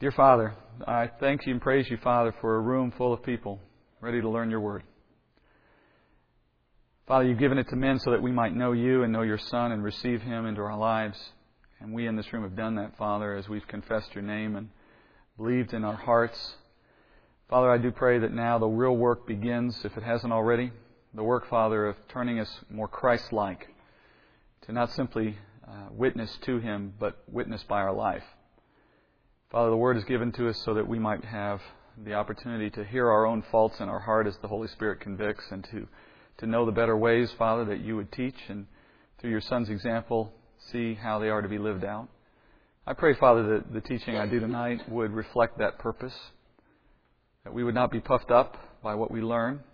Dear 0.00 0.12
Father, 0.12 0.54
I 0.88 1.10
thank 1.20 1.44
you 1.44 1.52
and 1.52 1.60
praise 1.60 1.86
you, 1.90 1.98
Father, 1.98 2.34
for 2.40 2.56
a 2.56 2.60
room 2.60 2.90
full 2.96 3.12
of 3.12 3.22
people 3.22 3.60
ready 4.00 4.18
to 4.22 4.30
learn 4.30 4.48
your 4.48 4.60
word. 4.60 4.82
Father, 7.06 7.26
you've 7.26 7.38
given 7.38 7.58
it 7.58 7.68
to 7.68 7.76
men 7.76 7.98
so 7.98 8.10
that 8.12 8.22
we 8.22 8.32
might 8.32 8.56
know 8.56 8.72
you 8.72 9.02
and 9.02 9.12
know 9.12 9.20
your 9.20 9.36
Son 9.36 9.72
and 9.72 9.84
receive 9.84 10.22
him 10.22 10.46
into 10.46 10.62
our 10.62 10.78
lives. 10.78 11.18
And 11.80 11.92
we 11.92 12.06
in 12.06 12.16
this 12.16 12.32
room 12.32 12.44
have 12.44 12.56
done 12.56 12.76
that, 12.76 12.96
Father, 12.96 13.34
as 13.34 13.46
we've 13.46 13.68
confessed 13.68 14.14
your 14.14 14.24
name 14.24 14.56
and 14.56 14.70
believed 15.36 15.74
in 15.74 15.84
our 15.84 15.96
hearts. 15.96 16.54
Father, 17.50 17.70
I 17.70 17.76
do 17.76 17.90
pray 17.90 18.18
that 18.20 18.32
now 18.32 18.58
the 18.58 18.68
real 18.68 18.96
work 18.96 19.26
begins, 19.26 19.84
if 19.84 19.98
it 19.98 20.02
hasn't 20.02 20.32
already. 20.32 20.72
The 21.12 21.24
work, 21.24 21.46
Father, 21.50 21.84
of 21.84 21.96
turning 22.08 22.40
us 22.40 22.48
more 22.70 22.88
Christ 22.88 23.34
like, 23.34 23.68
to 24.62 24.72
not 24.72 24.92
simply 24.92 25.36
uh, 25.68 25.88
witness 25.90 26.38
to 26.46 26.58
him, 26.58 26.94
but 26.98 27.22
witness 27.28 27.62
by 27.64 27.82
our 27.82 27.92
life. 27.92 28.24
Father, 29.50 29.70
the 29.70 29.76
word 29.76 29.96
is 29.96 30.04
given 30.04 30.30
to 30.30 30.48
us 30.48 30.62
so 30.64 30.74
that 30.74 30.86
we 30.86 31.00
might 31.00 31.24
have 31.24 31.60
the 32.04 32.14
opportunity 32.14 32.70
to 32.70 32.84
hear 32.84 33.10
our 33.10 33.26
own 33.26 33.42
faults 33.50 33.80
in 33.80 33.88
our 33.88 33.98
heart 33.98 34.28
as 34.28 34.36
the 34.40 34.46
Holy 34.46 34.68
Spirit 34.68 35.00
convicts 35.00 35.42
and 35.50 35.64
to, 35.72 35.88
to 36.38 36.46
know 36.46 36.64
the 36.64 36.70
better 36.70 36.96
ways, 36.96 37.32
Father, 37.36 37.64
that 37.64 37.80
you 37.80 37.96
would 37.96 38.12
teach 38.12 38.36
and 38.48 38.68
through 39.18 39.30
your 39.30 39.40
Son's 39.40 39.68
example, 39.68 40.32
see 40.70 40.94
how 40.94 41.18
they 41.18 41.30
are 41.30 41.42
to 41.42 41.48
be 41.48 41.58
lived 41.58 41.84
out. 41.84 42.08
I 42.86 42.92
pray, 42.92 43.14
Father, 43.14 43.56
that 43.56 43.72
the 43.72 43.80
teaching 43.80 44.16
I 44.16 44.26
do 44.26 44.38
tonight 44.38 44.88
would 44.88 45.10
reflect 45.10 45.58
that 45.58 45.80
purpose, 45.80 46.14
that 47.42 47.52
we 47.52 47.64
would 47.64 47.74
not 47.74 47.90
be 47.90 47.98
puffed 47.98 48.30
up 48.30 48.56
by 48.84 48.94
what 48.94 49.10
we 49.10 49.20
learn, 49.20 49.64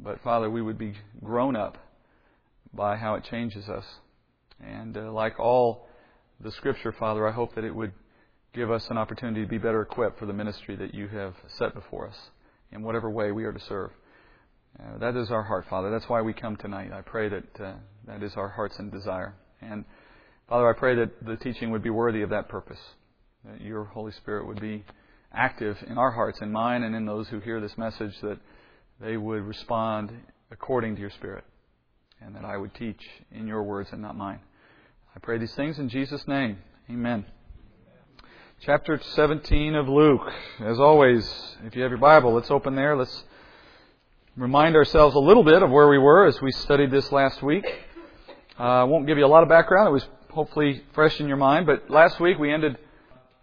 but, 0.00 0.22
Father, 0.22 0.48
we 0.48 0.62
would 0.62 0.78
be 0.78 0.94
grown 1.20 1.56
up 1.56 1.78
by 2.72 2.94
how 2.94 3.16
it 3.16 3.24
changes 3.24 3.68
us. 3.68 3.84
And 4.64 4.96
uh, 4.96 5.10
like 5.10 5.40
all 5.40 5.88
the 6.38 6.52
Scripture, 6.52 6.92
Father, 6.92 7.26
I 7.26 7.32
hope 7.32 7.56
that 7.56 7.64
it 7.64 7.74
would 7.74 7.92
give 8.54 8.70
us 8.70 8.88
an 8.88 8.96
opportunity 8.96 9.42
to 9.42 9.48
be 9.48 9.58
better 9.58 9.82
equipped 9.82 10.18
for 10.18 10.26
the 10.26 10.32
ministry 10.32 10.76
that 10.76 10.94
you 10.94 11.08
have 11.08 11.34
set 11.48 11.74
before 11.74 12.06
us 12.06 12.16
in 12.70 12.82
whatever 12.82 13.10
way 13.10 13.32
we 13.32 13.44
are 13.44 13.52
to 13.52 13.60
serve. 13.60 13.90
Uh, 14.78 14.98
that 14.98 15.16
is 15.16 15.30
our 15.30 15.42
heart, 15.42 15.66
Father. 15.68 15.90
That's 15.90 16.08
why 16.08 16.22
we 16.22 16.32
come 16.32 16.56
tonight. 16.56 16.92
I 16.92 17.00
pray 17.00 17.28
that 17.28 17.60
uh, 17.60 17.74
that 18.06 18.22
is 18.22 18.32
our 18.36 18.48
heart's 18.48 18.78
and 18.78 18.90
desire. 18.90 19.34
And 19.60 19.84
Father, 20.48 20.68
I 20.68 20.78
pray 20.78 20.96
that 20.96 21.24
the 21.24 21.36
teaching 21.36 21.70
would 21.70 21.82
be 21.82 21.90
worthy 21.90 22.22
of 22.22 22.30
that 22.30 22.48
purpose, 22.48 22.80
that 23.44 23.60
your 23.60 23.84
Holy 23.84 24.12
Spirit 24.12 24.46
would 24.46 24.60
be 24.60 24.84
active 25.32 25.76
in 25.88 25.98
our 25.98 26.10
hearts 26.12 26.38
and 26.40 26.52
mine 26.52 26.82
and 26.82 26.94
in 26.94 27.06
those 27.06 27.28
who 27.28 27.40
hear 27.40 27.60
this 27.60 27.76
message, 27.76 28.12
that 28.22 28.38
they 29.00 29.16
would 29.16 29.42
respond 29.42 30.12
according 30.50 30.94
to 30.96 31.00
your 31.00 31.10
Spirit, 31.10 31.44
and 32.20 32.34
that 32.36 32.44
I 32.44 32.56
would 32.56 32.74
teach 32.74 33.00
in 33.32 33.46
your 33.46 33.62
words 33.62 33.90
and 33.92 34.02
not 34.02 34.16
mine. 34.16 34.40
I 35.14 35.18
pray 35.20 35.38
these 35.38 35.54
things 35.54 35.78
in 35.78 35.88
Jesus' 35.88 36.26
name. 36.26 36.58
Amen. 36.90 37.24
Chapter 38.60 38.98
17 39.02 39.74
of 39.74 39.88
Luke. 39.88 40.22
As 40.60 40.80
always, 40.80 41.30
if 41.66 41.76
you 41.76 41.82
have 41.82 41.90
your 41.90 41.98
Bible, 41.98 42.32
let's 42.32 42.50
open 42.50 42.74
there. 42.74 42.96
Let's 42.96 43.24
remind 44.36 44.74
ourselves 44.74 45.14
a 45.14 45.18
little 45.18 45.44
bit 45.44 45.62
of 45.62 45.70
where 45.70 45.86
we 45.88 45.98
were 45.98 46.26
as 46.26 46.40
we 46.40 46.50
studied 46.50 46.90
this 46.90 47.12
last 47.12 47.42
week. 47.42 47.66
Uh, 48.58 48.62
I 48.62 48.84
won't 48.84 49.06
give 49.06 49.18
you 49.18 49.26
a 49.26 49.28
lot 49.28 49.42
of 49.42 49.50
background. 49.50 49.88
It 49.88 49.92
was 49.92 50.08
hopefully 50.30 50.82
fresh 50.94 51.20
in 51.20 51.28
your 51.28 51.36
mind. 51.36 51.66
But 51.66 51.90
last 51.90 52.18
week 52.20 52.38
we 52.38 52.50
ended 52.50 52.78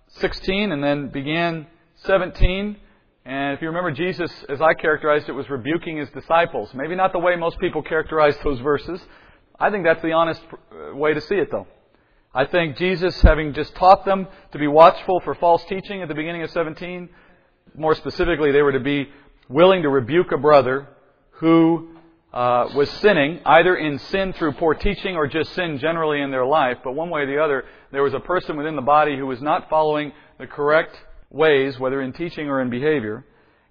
16 0.08 0.72
and 0.72 0.84
then 0.84 1.10
began 1.10 1.68
17. 2.06 2.78
And 3.26 3.54
if 3.54 3.62
you 3.62 3.68
remember, 3.68 3.92
Jesus, 3.92 4.32
as 4.50 4.60
I 4.60 4.74
characterized 4.74 5.30
it, 5.30 5.34
was 5.34 5.48
rebuking 5.52 5.98
his 5.98 6.10
disciples. 6.10 6.74
Maybe 6.74 6.96
not 6.96 7.12
the 7.12 7.20
way 7.20 7.36
most 7.36 7.60
people 7.60 7.84
characterize 7.84 8.36
those 8.44 8.60
verses. 8.60 9.00
I 9.60 9.70
think 9.70 9.84
that's 9.84 10.02
the 10.02 10.14
honest 10.14 10.42
uh, 10.52 10.96
way 10.96 11.14
to 11.14 11.22
see 11.22 11.36
it, 11.36 11.50
though. 11.52 11.68
I 12.34 12.46
think 12.46 12.78
Jesus, 12.78 13.22
having 13.22 13.54
just 13.54 13.76
taught 13.76 14.06
them 14.06 14.28
to 14.54 14.58
be 14.58 14.68
watchful 14.68 15.20
for 15.20 15.36
false 15.36 15.66
teaching 15.66 16.02
at 16.02 16.08
the 16.08 16.16
beginning 16.16 16.44
of 16.44 16.52
17, 16.52 17.10
more 17.76 17.94
specifically, 17.94 18.54
they 18.54 18.62
were 18.62 18.72
to 18.72 18.80
be 18.80 19.10
willing 19.50 19.82
to 19.82 19.90
rebuke 19.90 20.32
a 20.32 20.38
brother 20.38 20.88
who 21.32 21.90
uh, 22.34 22.70
was 22.74 22.90
sinning, 22.90 23.42
either 23.46 23.76
in 23.76 24.00
sin 24.00 24.32
through 24.32 24.54
poor 24.54 24.74
teaching 24.74 25.18
or 25.18 25.28
just 25.28 25.54
sin 25.54 25.78
generally 25.78 26.22
in 26.22 26.32
their 26.32 26.46
life. 26.46 26.78
But 26.84 26.94
one 26.94 27.10
way 27.10 27.22
or 27.22 27.26
the 27.26 27.44
other, 27.44 27.66
there 27.92 28.04
was 28.04 28.14
a 28.14 28.20
person 28.22 28.56
within 28.56 28.78
the 28.78 28.82
body 28.82 29.18
who 29.18 29.26
was 29.26 29.42
not 29.42 29.70
following 29.70 30.14
the 30.40 30.48
correct 30.48 30.96
ways, 31.30 31.78
whether 31.80 32.02
in 32.02 32.14
teaching 32.14 32.48
or 32.48 32.62
in 32.62 32.70
behavior. 32.70 33.26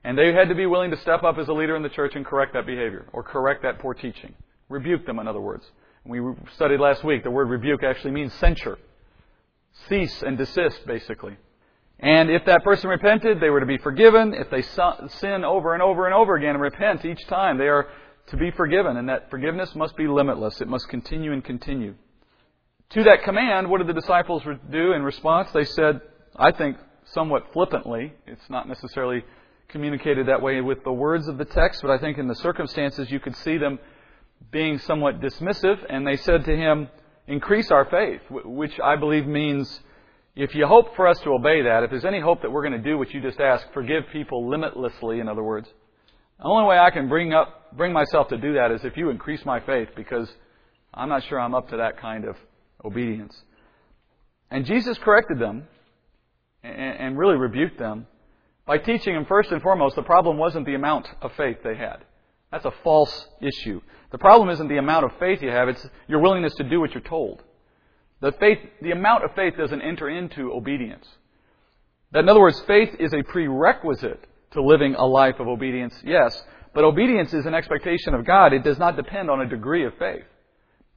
And 0.04 0.18
they 0.18 0.34
had 0.34 0.50
to 0.50 0.54
be 0.54 0.66
willing 0.66 0.90
to 0.90 0.98
step 0.98 1.22
up 1.22 1.38
as 1.38 1.48
a 1.48 1.52
leader 1.54 1.76
in 1.76 1.82
the 1.82 1.88
church 1.88 2.14
and 2.14 2.26
correct 2.26 2.52
that 2.52 2.66
behavior, 2.66 3.06
or 3.14 3.22
correct 3.22 3.62
that 3.62 3.78
poor 3.78 3.94
teaching. 3.94 4.34
Rebuke 4.68 5.06
them, 5.06 5.18
in 5.18 5.26
other 5.26 5.40
words. 5.40 5.64
We 6.04 6.20
studied 6.54 6.80
last 6.80 7.04
week, 7.04 7.24
the 7.24 7.30
word 7.30 7.48
rebuke 7.48 7.82
actually 7.82 8.12
means 8.12 8.32
censure. 8.34 8.78
Cease 9.88 10.22
and 10.22 10.38
desist, 10.38 10.86
basically. 10.86 11.36
And 11.98 12.30
if 12.30 12.44
that 12.46 12.64
person 12.64 12.88
repented, 12.88 13.40
they 13.40 13.50
were 13.50 13.60
to 13.60 13.66
be 13.66 13.78
forgiven. 13.78 14.32
If 14.32 14.50
they 14.50 14.62
sin 14.62 15.44
over 15.44 15.74
and 15.74 15.82
over 15.82 16.06
and 16.06 16.14
over 16.14 16.36
again 16.36 16.54
and 16.54 16.60
repent 16.60 17.04
each 17.04 17.26
time, 17.26 17.58
they 17.58 17.68
are 17.68 17.88
to 18.28 18.36
be 18.36 18.50
forgiven, 18.52 18.96
and 18.96 19.08
that 19.08 19.28
forgiveness 19.28 19.74
must 19.74 19.96
be 19.96 20.06
limitless. 20.06 20.60
It 20.60 20.68
must 20.68 20.88
continue 20.88 21.32
and 21.32 21.44
continue. 21.44 21.94
To 22.90 23.04
that 23.04 23.22
command, 23.22 23.68
what 23.68 23.78
did 23.78 23.86
the 23.86 24.00
disciples 24.00 24.42
do 24.70 24.92
in 24.92 25.02
response? 25.02 25.50
They 25.52 25.64
said, 25.64 26.00
I 26.36 26.52
think 26.52 26.76
somewhat 27.12 27.52
flippantly, 27.52 28.14
it's 28.26 28.48
not 28.48 28.68
necessarily 28.68 29.24
communicated 29.68 30.26
that 30.28 30.42
way 30.42 30.60
with 30.60 30.82
the 30.84 30.92
words 30.92 31.28
of 31.28 31.38
the 31.38 31.44
text, 31.44 31.82
but 31.82 31.90
I 31.90 31.98
think 31.98 32.18
in 32.18 32.26
the 32.26 32.34
circumstances 32.36 33.10
you 33.10 33.20
could 33.20 33.36
see 33.36 33.58
them 33.58 33.78
being 34.50 34.78
somewhat 34.78 35.20
dismissive, 35.20 35.78
and 35.88 36.06
they 36.06 36.16
said 36.16 36.44
to 36.44 36.56
him, 36.56 36.88
Increase 37.26 37.70
our 37.70 37.84
faith, 37.84 38.22
which 38.28 38.80
I 38.82 38.96
believe 38.96 39.24
means 39.24 39.80
if 40.34 40.54
you 40.54 40.66
hope 40.66 40.96
for 40.96 41.06
us 41.06 41.18
to 41.20 41.30
obey 41.30 41.62
that, 41.62 41.84
if 41.84 41.90
there's 41.90 42.04
any 42.04 42.18
hope 42.18 42.42
that 42.42 42.50
we're 42.50 42.66
going 42.66 42.82
to 42.82 42.90
do 42.90 42.98
what 42.98 43.12
you 43.12 43.20
just 43.20 43.38
asked, 43.38 43.66
forgive 43.72 44.04
people 44.12 44.48
limitlessly, 44.48 45.20
in 45.20 45.28
other 45.28 45.42
words, 45.42 45.68
the 46.38 46.44
only 46.44 46.66
way 46.66 46.78
I 46.78 46.90
can 46.90 47.08
bring 47.08 47.32
up, 47.32 47.76
bring 47.76 47.92
myself 47.92 48.28
to 48.28 48.38
do 48.38 48.54
that 48.54 48.72
is 48.72 48.84
if 48.84 48.96
you 48.96 49.10
increase 49.10 49.44
my 49.44 49.60
faith 49.60 49.90
because 49.94 50.28
I'm 50.94 51.08
not 51.08 51.22
sure 51.24 51.38
I'm 51.38 51.54
up 51.54 51.68
to 51.68 51.76
that 51.76 52.00
kind 52.00 52.24
of 52.24 52.36
obedience. 52.84 53.36
And 54.50 54.64
Jesus 54.64 54.98
corrected 54.98 55.38
them 55.38 55.68
and 56.62 57.18
really 57.18 57.36
rebuked 57.36 57.78
them 57.78 58.06
by 58.66 58.78
teaching 58.78 59.14
them 59.14 59.26
first 59.26 59.50
and 59.50 59.62
foremost 59.62 59.96
the 59.96 60.02
problem 60.02 60.38
wasn't 60.38 60.66
the 60.66 60.74
amount 60.74 61.06
of 61.22 61.32
faith 61.36 61.58
they 61.62 61.76
had. 61.76 61.98
That's 62.50 62.64
a 62.64 62.72
false 62.82 63.28
issue. 63.40 63.80
The 64.10 64.18
problem 64.18 64.50
isn't 64.50 64.68
the 64.68 64.78
amount 64.78 65.04
of 65.04 65.12
faith 65.18 65.40
you 65.42 65.50
have, 65.50 65.68
it's 65.68 65.86
your 66.08 66.20
willingness 66.20 66.54
to 66.56 66.64
do 66.64 66.80
what 66.80 66.92
you're 66.92 67.00
told. 67.02 67.42
The 68.20 68.32
faith, 68.32 68.58
the 68.82 68.90
amount 68.90 69.24
of 69.24 69.34
faith 69.34 69.54
doesn't 69.56 69.80
enter 69.80 70.08
into 70.08 70.52
obedience. 70.52 71.06
That 72.12 72.20
in 72.20 72.28
other 72.28 72.40
words, 72.40 72.60
faith 72.66 72.90
is 72.98 73.12
a 73.14 73.22
prerequisite 73.22 74.26
to 74.52 74.62
living 74.62 74.94
a 74.94 75.06
life 75.06 75.36
of 75.38 75.48
obedience, 75.48 75.94
yes. 76.04 76.42
But 76.74 76.84
obedience 76.84 77.32
is 77.32 77.46
an 77.46 77.54
expectation 77.54 78.14
of 78.14 78.26
God. 78.26 78.52
It 78.52 78.64
does 78.64 78.78
not 78.78 78.96
depend 78.96 79.30
on 79.30 79.40
a 79.40 79.48
degree 79.48 79.86
of 79.86 79.94
faith. 79.98 80.24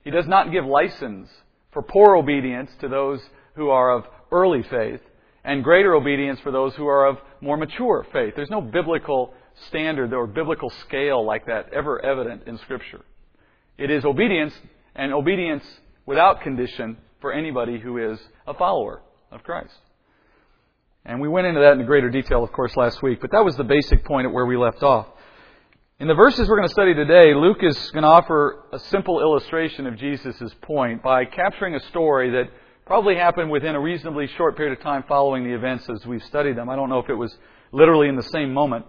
He 0.04 0.12
does 0.12 0.28
not 0.28 0.52
give 0.52 0.66
license 0.66 1.30
for 1.72 1.82
poor 1.82 2.16
obedience 2.16 2.72
to 2.82 2.88
those 2.88 3.22
who 3.56 3.70
are 3.70 3.96
of 3.98 4.06
early 4.32 4.64
faith 4.64 5.02
and 5.44 5.64
greater 5.64 5.94
obedience 5.94 6.40
for 6.40 6.52
those 6.52 6.74
who 6.76 6.88
are 6.88 7.08
of 7.08 7.18
more 7.42 7.58
mature 7.58 8.06
faith. 8.12 8.34
There's 8.36 8.50
no 8.50 8.62
biblical 8.62 9.34
standard 9.68 10.14
or 10.14 10.28
biblical 10.28 10.70
scale 10.70 11.26
like 11.26 11.46
that 11.46 11.72
ever 11.74 12.04
evident 12.04 12.44
in 12.48 12.58
Scripture. 12.60 13.02
It 13.78 13.90
is 13.90 14.06
obedience 14.06 14.54
and 14.96 15.14
obedience 15.14 15.64
without 16.06 16.42
condition 16.42 16.98
for 17.22 17.34
anybody 17.34 17.80
who 17.80 17.98
is 18.12 18.20
a 18.46 18.54
follower 18.54 19.02
of 19.32 19.44
Christ. 19.44 19.74
And 21.06 21.20
we 21.20 21.28
went 21.28 21.48
into 21.48 21.60
that 21.62 21.74
in 21.74 21.86
greater 21.86 22.10
detail, 22.10 22.44
of 22.44 22.52
course, 22.52 22.76
last 22.78 23.02
week, 23.02 23.20
but 23.20 23.32
that 23.32 23.44
was 23.44 23.56
the 23.58 23.64
basic 23.64 24.06
point 24.06 24.28
at 24.28 24.34
where 24.34 24.46
we 24.46 24.56
left 24.58 24.84
off. 24.84 25.08
In 26.00 26.08
the 26.08 26.14
verses 26.14 26.48
we're 26.48 26.58
going 26.58 26.68
to 26.68 26.74
study 26.74 26.94
today, 26.94 27.34
Luke 27.34 27.60
is 27.62 27.92
going 27.92 28.04
to 28.04 28.10
offer 28.10 28.64
a 28.72 28.80
simple 28.80 29.22
illustration 29.22 29.86
of 29.86 29.98
Jesus' 29.98 30.54
point 30.62 31.04
by 31.04 31.26
capturing 31.26 31.76
a 31.76 31.80
story 31.90 32.32
that 32.32 32.50
probably 32.86 33.16
happened 33.16 33.50
within 33.50 33.76
a 33.76 33.80
reasonably 33.80 34.28
short 34.36 34.58
period 34.58 34.78
of 34.78 34.84
time 34.84 35.04
following 35.08 35.44
the 35.44 35.54
events 35.54 35.88
as 35.90 36.06
we've 36.06 36.24
studied 36.24 36.58
them. 36.58 36.70
I 36.70 36.76
don't 36.76 36.90
know 36.90 37.00
if 37.00 37.10
it 37.10 37.16
was 37.16 37.34
literally 37.72 38.10
in 38.10 38.16
the 38.16 38.24
same 38.24 38.54
moment. 38.54 38.86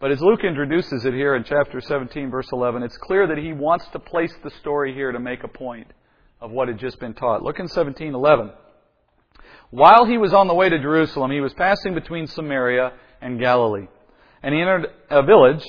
But 0.00 0.12
as 0.12 0.22
Luke 0.22 0.44
introduces 0.44 1.04
it 1.04 1.12
here 1.12 1.34
in 1.34 1.44
chapter 1.44 1.78
17, 1.78 2.30
verse 2.30 2.48
11, 2.52 2.82
it's 2.82 2.96
clear 2.96 3.26
that 3.26 3.36
he 3.36 3.52
wants 3.52 3.86
to 3.88 3.98
place 3.98 4.32
the 4.42 4.50
story 4.52 4.94
here 4.94 5.12
to 5.12 5.20
make 5.20 5.44
a 5.44 5.48
point 5.48 5.88
of 6.40 6.50
what 6.50 6.68
had 6.68 6.78
just 6.78 6.98
been 6.98 7.12
taught. 7.12 7.42
Look 7.42 7.60
in 7.60 7.68
17:11. 7.68 8.50
While 9.68 10.06
he 10.06 10.16
was 10.16 10.32
on 10.32 10.48
the 10.48 10.54
way 10.54 10.70
to 10.70 10.78
Jerusalem, 10.78 11.30
he 11.30 11.42
was 11.42 11.52
passing 11.52 11.92
between 11.92 12.26
Samaria 12.26 12.94
and 13.20 13.38
Galilee. 13.38 13.88
And 14.42 14.54
he 14.54 14.62
entered 14.62 14.86
a 15.10 15.22
village. 15.22 15.64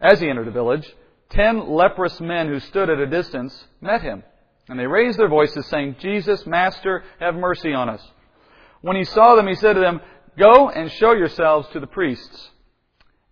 As 0.00 0.20
he 0.20 0.28
entered 0.28 0.48
a 0.48 0.52
village, 0.52 0.88
ten 1.28 1.68
leprous 1.68 2.20
men 2.20 2.46
who 2.46 2.60
stood 2.60 2.88
at 2.88 3.00
a 3.00 3.06
distance 3.06 3.66
met 3.80 4.02
him. 4.02 4.22
And 4.68 4.78
they 4.78 4.86
raised 4.86 5.18
their 5.18 5.28
voices, 5.28 5.66
saying, 5.66 5.96
Jesus, 5.98 6.46
Master, 6.46 7.02
have 7.18 7.34
mercy 7.34 7.74
on 7.74 7.88
us. 7.88 8.12
When 8.80 8.96
he 8.96 9.04
saw 9.04 9.34
them, 9.34 9.48
he 9.48 9.54
said 9.54 9.74
to 9.74 9.80
them, 9.80 10.00
Go 10.38 10.70
and 10.70 10.90
show 10.92 11.12
yourselves 11.12 11.68
to 11.70 11.80
the 11.80 11.86
priests. 11.88 12.51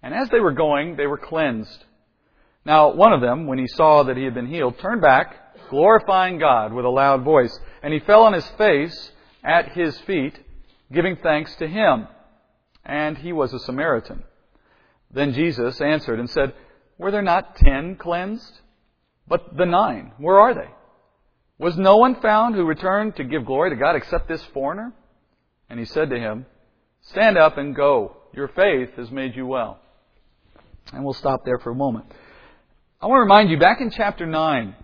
And 0.03 0.15
as 0.15 0.29
they 0.31 0.41
were 0.41 0.53
going, 0.53 0.97
they 0.97 1.07
were 1.07 1.19
cleansed. 1.19 1.85
Now, 2.65 2.93
one 2.95 3.13
of 3.13 3.21
them, 3.21 3.47
when 3.47 3.59
he 3.59 3.67
saw 3.67 4.03
that 4.05 4.17
he 4.17 4.25
had 4.25 4.35
been 4.35 4.47
healed, 4.47 4.79
turned 4.79 5.01
back, 5.01 5.69
glorifying 5.71 6.39
God 6.39 6.73
with 6.73 6.85
a 6.85 6.91
loud 6.91 7.23
voice. 7.23 7.59
And 7.83 7.93
he 7.93 8.01
fell 8.01 8.23
on 8.25 8.33
his 8.33 8.47
face 8.51 9.13
at 9.43 9.73
his 9.73 9.99
feet, 10.01 10.39
giving 10.93 11.17
thanks 11.17 11.55
to 11.57 11.67
him. 11.67 12.07
and 12.85 13.19
he 13.19 13.33
was 13.33 13.53
a 13.53 13.59
Samaritan. 13.59 14.25
Then 15.11 15.33
Jesus 15.33 15.81
answered 15.81 16.19
and 16.19 16.31
said, 16.31 16.55
Were 16.99 17.11
there 17.11 17.23
not 17.23 17.57
ten 17.57 17.97
cleansed? 17.97 18.61
But 19.29 19.57
the 19.57 19.67
nine, 19.67 20.13
where 20.19 20.39
are 20.39 20.55
they? 20.55 20.71
Was 21.59 21.77
no 21.77 21.97
one 21.99 22.21
found 22.21 22.55
who 22.55 22.65
returned 22.65 23.17
to 23.17 23.25
give 23.25 23.45
glory 23.45 23.71
to 23.71 23.77
God 23.77 23.97
except 23.97 24.29
this 24.29 24.43
foreigner? 24.55 24.93
And 25.69 25.79
he 25.79 25.85
said 25.85 26.11
to 26.11 26.19
him, 26.19 26.47
Stand 27.03 27.37
up 27.37 27.59
and 27.59 27.77
go. 27.77 28.17
Your 28.33 28.49
faith 28.49 28.97
has 28.97 29.11
made 29.11 29.37
you 29.37 29.47
well. 29.47 29.79
And 30.93 31.05
we'll 31.05 31.15
stop 31.15 31.45
there 31.45 31.59
for 31.59 31.71
a 31.71 31.75
moment. 31.75 32.07
I 33.01 33.07
want 33.07 33.19
to 33.19 33.23
remind 33.23 33.51
you, 33.51 33.59
back 33.59 33.81
in 33.81 33.91
chapter 33.91 34.27
9, 34.27 34.75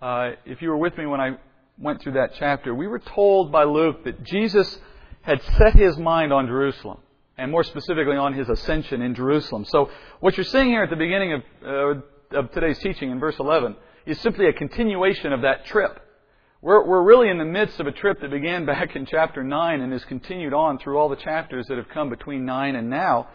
uh, 0.00 0.30
if 0.44 0.62
you 0.62 0.70
were 0.70 0.78
with 0.78 0.96
me 0.96 1.06
when 1.06 1.20
I 1.20 1.36
went 1.78 2.00
through 2.00 2.12
that 2.12 2.32
chapter, 2.38 2.74
we 2.74 2.86
were 2.86 2.98
told 2.98 3.52
by 3.52 3.64
Luke 3.64 4.04
that 4.04 4.22
Jesus 4.24 4.78
had 5.20 5.40
set 5.58 5.74
his 5.74 5.96
mind 5.96 6.32
on 6.32 6.46
Jerusalem, 6.46 6.98
and 7.38 7.50
more 7.50 7.62
specifically 7.62 8.16
on 8.16 8.34
his 8.34 8.48
ascension 8.48 9.02
in 9.02 9.14
Jerusalem. 9.14 9.64
So, 9.64 9.90
what 10.20 10.36
you're 10.36 10.44
seeing 10.44 10.68
here 10.68 10.82
at 10.82 10.90
the 10.90 10.96
beginning 10.96 11.34
of, 11.34 11.42
uh, 11.64 12.38
of 12.38 12.52
today's 12.52 12.78
teaching 12.78 13.10
in 13.10 13.20
verse 13.20 13.36
11 13.38 13.76
is 14.06 14.18
simply 14.20 14.46
a 14.48 14.52
continuation 14.52 15.32
of 15.32 15.42
that 15.42 15.66
trip. 15.66 16.00
We're, 16.60 16.86
we're 16.86 17.02
really 17.02 17.28
in 17.28 17.38
the 17.38 17.44
midst 17.44 17.80
of 17.80 17.86
a 17.86 17.92
trip 17.92 18.20
that 18.20 18.30
began 18.30 18.66
back 18.72 18.96
in 18.96 19.06
chapter 19.06 19.44
9 19.44 19.80
and 19.80 19.92
has 19.92 20.04
continued 20.04 20.54
on 20.54 20.78
through 20.78 20.98
all 20.98 21.08
the 21.08 21.16
chapters 21.16 21.66
that 21.68 21.76
have 21.76 21.88
come 21.88 22.08
between 22.08 22.44
9 22.44 22.76
and 22.76 22.88
now. 22.90 23.28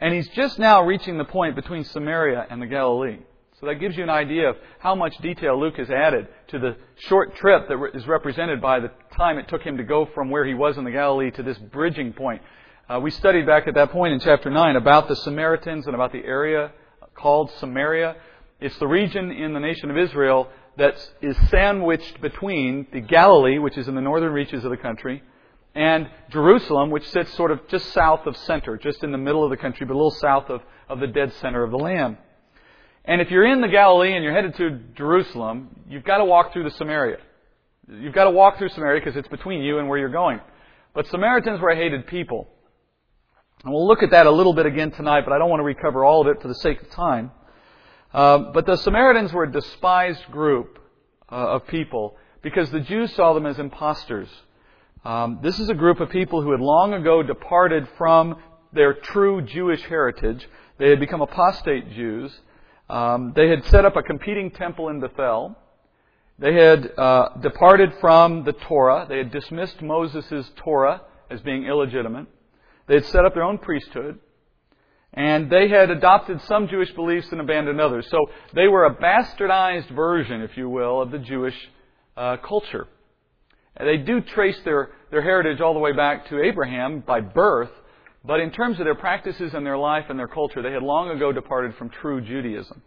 And 0.00 0.14
he's 0.14 0.28
just 0.28 0.58
now 0.58 0.82
reaching 0.82 1.18
the 1.18 1.24
point 1.24 1.56
between 1.56 1.84
Samaria 1.84 2.46
and 2.50 2.60
the 2.60 2.66
Galilee. 2.66 3.18
So 3.60 3.66
that 3.66 3.76
gives 3.76 3.96
you 3.96 4.02
an 4.02 4.10
idea 4.10 4.50
of 4.50 4.56
how 4.78 4.94
much 4.94 5.16
detail 5.18 5.58
Luke 5.58 5.78
has 5.78 5.90
added 5.90 6.28
to 6.48 6.58
the 6.58 6.76
short 7.08 7.36
trip 7.36 7.68
that 7.68 7.90
is 7.94 8.06
represented 8.06 8.60
by 8.60 8.80
the 8.80 8.90
time 9.16 9.38
it 9.38 9.48
took 9.48 9.62
him 9.62 9.78
to 9.78 9.82
go 9.82 10.06
from 10.14 10.28
where 10.28 10.44
he 10.44 10.52
was 10.52 10.76
in 10.76 10.84
the 10.84 10.90
Galilee 10.90 11.30
to 11.30 11.42
this 11.42 11.56
bridging 11.56 12.12
point. 12.12 12.42
Uh, 12.88 13.00
we 13.00 13.10
studied 13.10 13.46
back 13.46 13.66
at 13.66 13.74
that 13.74 13.90
point 13.90 14.12
in 14.12 14.20
chapter 14.20 14.50
9 14.50 14.76
about 14.76 15.08
the 15.08 15.16
Samaritans 15.16 15.86
and 15.86 15.94
about 15.94 16.12
the 16.12 16.22
area 16.22 16.70
called 17.14 17.50
Samaria. 17.52 18.16
It's 18.60 18.78
the 18.78 18.86
region 18.86 19.30
in 19.30 19.54
the 19.54 19.60
nation 19.60 19.90
of 19.90 19.96
Israel 19.96 20.48
that 20.76 20.94
is 21.22 21.36
sandwiched 21.48 22.20
between 22.20 22.86
the 22.92 23.00
Galilee, 23.00 23.58
which 23.58 23.78
is 23.78 23.88
in 23.88 23.94
the 23.94 24.02
northern 24.02 24.32
reaches 24.32 24.64
of 24.64 24.70
the 24.70 24.76
country, 24.76 25.22
and 25.76 26.08
Jerusalem, 26.30 26.90
which 26.90 27.06
sits 27.10 27.32
sort 27.34 27.50
of 27.50 27.68
just 27.68 27.92
south 27.92 28.26
of 28.26 28.34
center, 28.36 28.78
just 28.78 29.04
in 29.04 29.12
the 29.12 29.18
middle 29.18 29.44
of 29.44 29.50
the 29.50 29.58
country, 29.58 29.86
but 29.86 29.92
a 29.92 29.98
little 29.98 30.10
south 30.10 30.48
of, 30.48 30.62
of 30.88 31.00
the 31.00 31.06
dead 31.06 31.34
center 31.34 31.62
of 31.62 31.70
the 31.70 31.76
land. 31.76 32.16
And 33.04 33.20
if 33.20 33.30
you're 33.30 33.46
in 33.46 33.60
the 33.60 33.68
Galilee 33.68 34.14
and 34.14 34.24
you're 34.24 34.32
headed 34.32 34.56
to 34.56 34.80
Jerusalem, 34.94 35.68
you've 35.86 36.02
got 36.02 36.18
to 36.18 36.24
walk 36.24 36.52
through 36.52 36.64
the 36.64 36.70
Samaria. 36.70 37.18
You've 37.88 38.14
got 38.14 38.24
to 38.24 38.30
walk 38.30 38.56
through 38.56 38.70
Samaria 38.70 39.00
because 39.00 39.16
it's 39.16 39.28
between 39.28 39.62
you 39.62 39.78
and 39.78 39.88
where 39.88 39.98
you're 39.98 40.08
going. 40.08 40.40
But 40.94 41.06
Samaritans 41.08 41.60
were 41.60 41.68
a 41.68 41.76
hated 41.76 42.06
people. 42.06 42.48
And 43.62 43.72
we'll 43.72 43.86
look 43.86 44.02
at 44.02 44.10
that 44.12 44.26
a 44.26 44.30
little 44.30 44.54
bit 44.54 44.64
again 44.64 44.92
tonight, 44.92 45.24
but 45.26 45.32
I 45.32 45.38
don't 45.38 45.50
want 45.50 45.60
to 45.60 45.64
recover 45.64 46.04
all 46.04 46.22
of 46.22 46.34
it 46.34 46.40
for 46.40 46.48
the 46.48 46.54
sake 46.54 46.80
of 46.80 46.90
time. 46.90 47.30
Uh, 48.14 48.38
but 48.54 48.64
the 48.64 48.76
Samaritans 48.76 49.32
were 49.32 49.44
a 49.44 49.52
despised 49.52 50.24
group 50.30 50.78
uh, 51.30 51.34
of 51.34 51.66
people 51.66 52.16
because 52.42 52.70
the 52.70 52.80
Jews 52.80 53.14
saw 53.14 53.34
them 53.34 53.44
as 53.44 53.58
impostors. 53.58 54.28
Um, 55.06 55.38
this 55.40 55.60
is 55.60 55.68
a 55.68 55.74
group 55.74 56.00
of 56.00 56.10
people 56.10 56.42
who 56.42 56.50
had 56.50 56.58
long 56.58 56.92
ago 56.92 57.22
departed 57.22 57.86
from 57.96 58.42
their 58.72 58.92
true 58.92 59.40
Jewish 59.40 59.80
heritage. 59.82 60.44
They 60.78 60.90
had 60.90 60.98
become 60.98 61.20
apostate 61.20 61.92
Jews. 61.92 62.36
Um, 62.90 63.32
they 63.36 63.48
had 63.48 63.64
set 63.66 63.84
up 63.84 63.94
a 63.94 64.02
competing 64.02 64.50
temple 64.50 64.88
in 64.88 64.98
Bethel. 64.98 65.54
They 66.40 66.54
had 66.54 66.90
uh, 66.98 67.36
departed 67.40 67.92
from 68.00 68.42
the 68.42 68.52
Torah. 68.52 69.06
They 69.08 69.18
had 69.18 69.30
dismissed 69.30 69.80
Moses' 69.80 70.50
Torah 70.56 71.02
as 71.30 71.40
being 71.42 71.66
illegitimate. 71.66 72.26
They 72.88 72.94
had 72.94 73.04
set 73.04 73.24
up 73.24 73.34
their 73.34 73.44
own 73.44 73.58
priesthood. 73.58 74.18
And 75.14 75.48
they 75.48 75.68
had 75.68 75.88
adopted 75.88 76.42
some 76.42 76.66
Jewish 76.66 76.90
beliefs 76.96 77.28
and 77.30 77.40
abandoned 77.40 77.80
others. 77.80 78.08
So 78.10 78.26
they 78.54 78.66
were 78.66 78.86
a 78.86 78.96
bastardized 78.96 79.94
version, 79.94 80.42
if 80.42 80.56
you 80.56 80.68
will, 80.68 81.00
of 81.00 81.12
the 81.12 81.20
Jewish 81.20 81.54
uh, 82.16 82.38
culture. 82.38 82.88
They 83.78 83.98
do 83.98 84.20
trace 84.20 84.58
their, 84.64 84.90
their 85.10 85.22
heritage 85.22 85.60
all 85.60 85.74
the 85.74 85.80
way 85.80 85.92
back 85.92 86.28
to 86.28 86.42
Abraham 86.42 87.00
by 87.00 87.20
birth, 87.20 87.70
but 88.24 88.40
in 88.40 88.50
terms 88.50 88.78
of 88.78 88.84
their 88.84 88.94
practices 88.94 89.54
and 89.54 89.64
their 89.64 89.78
life 89.78 90.06
and 90.08 90.18
their 90.18 90.28
culture, 90.28 90.62
they 90.62 90.72
had 90.72 90.82
long 90.82 91.10
ago 91.10 91.30
departed 91.32 91.74
from 91.76 91.90
true 91.90 92.20
Judaism. 92.20 92.82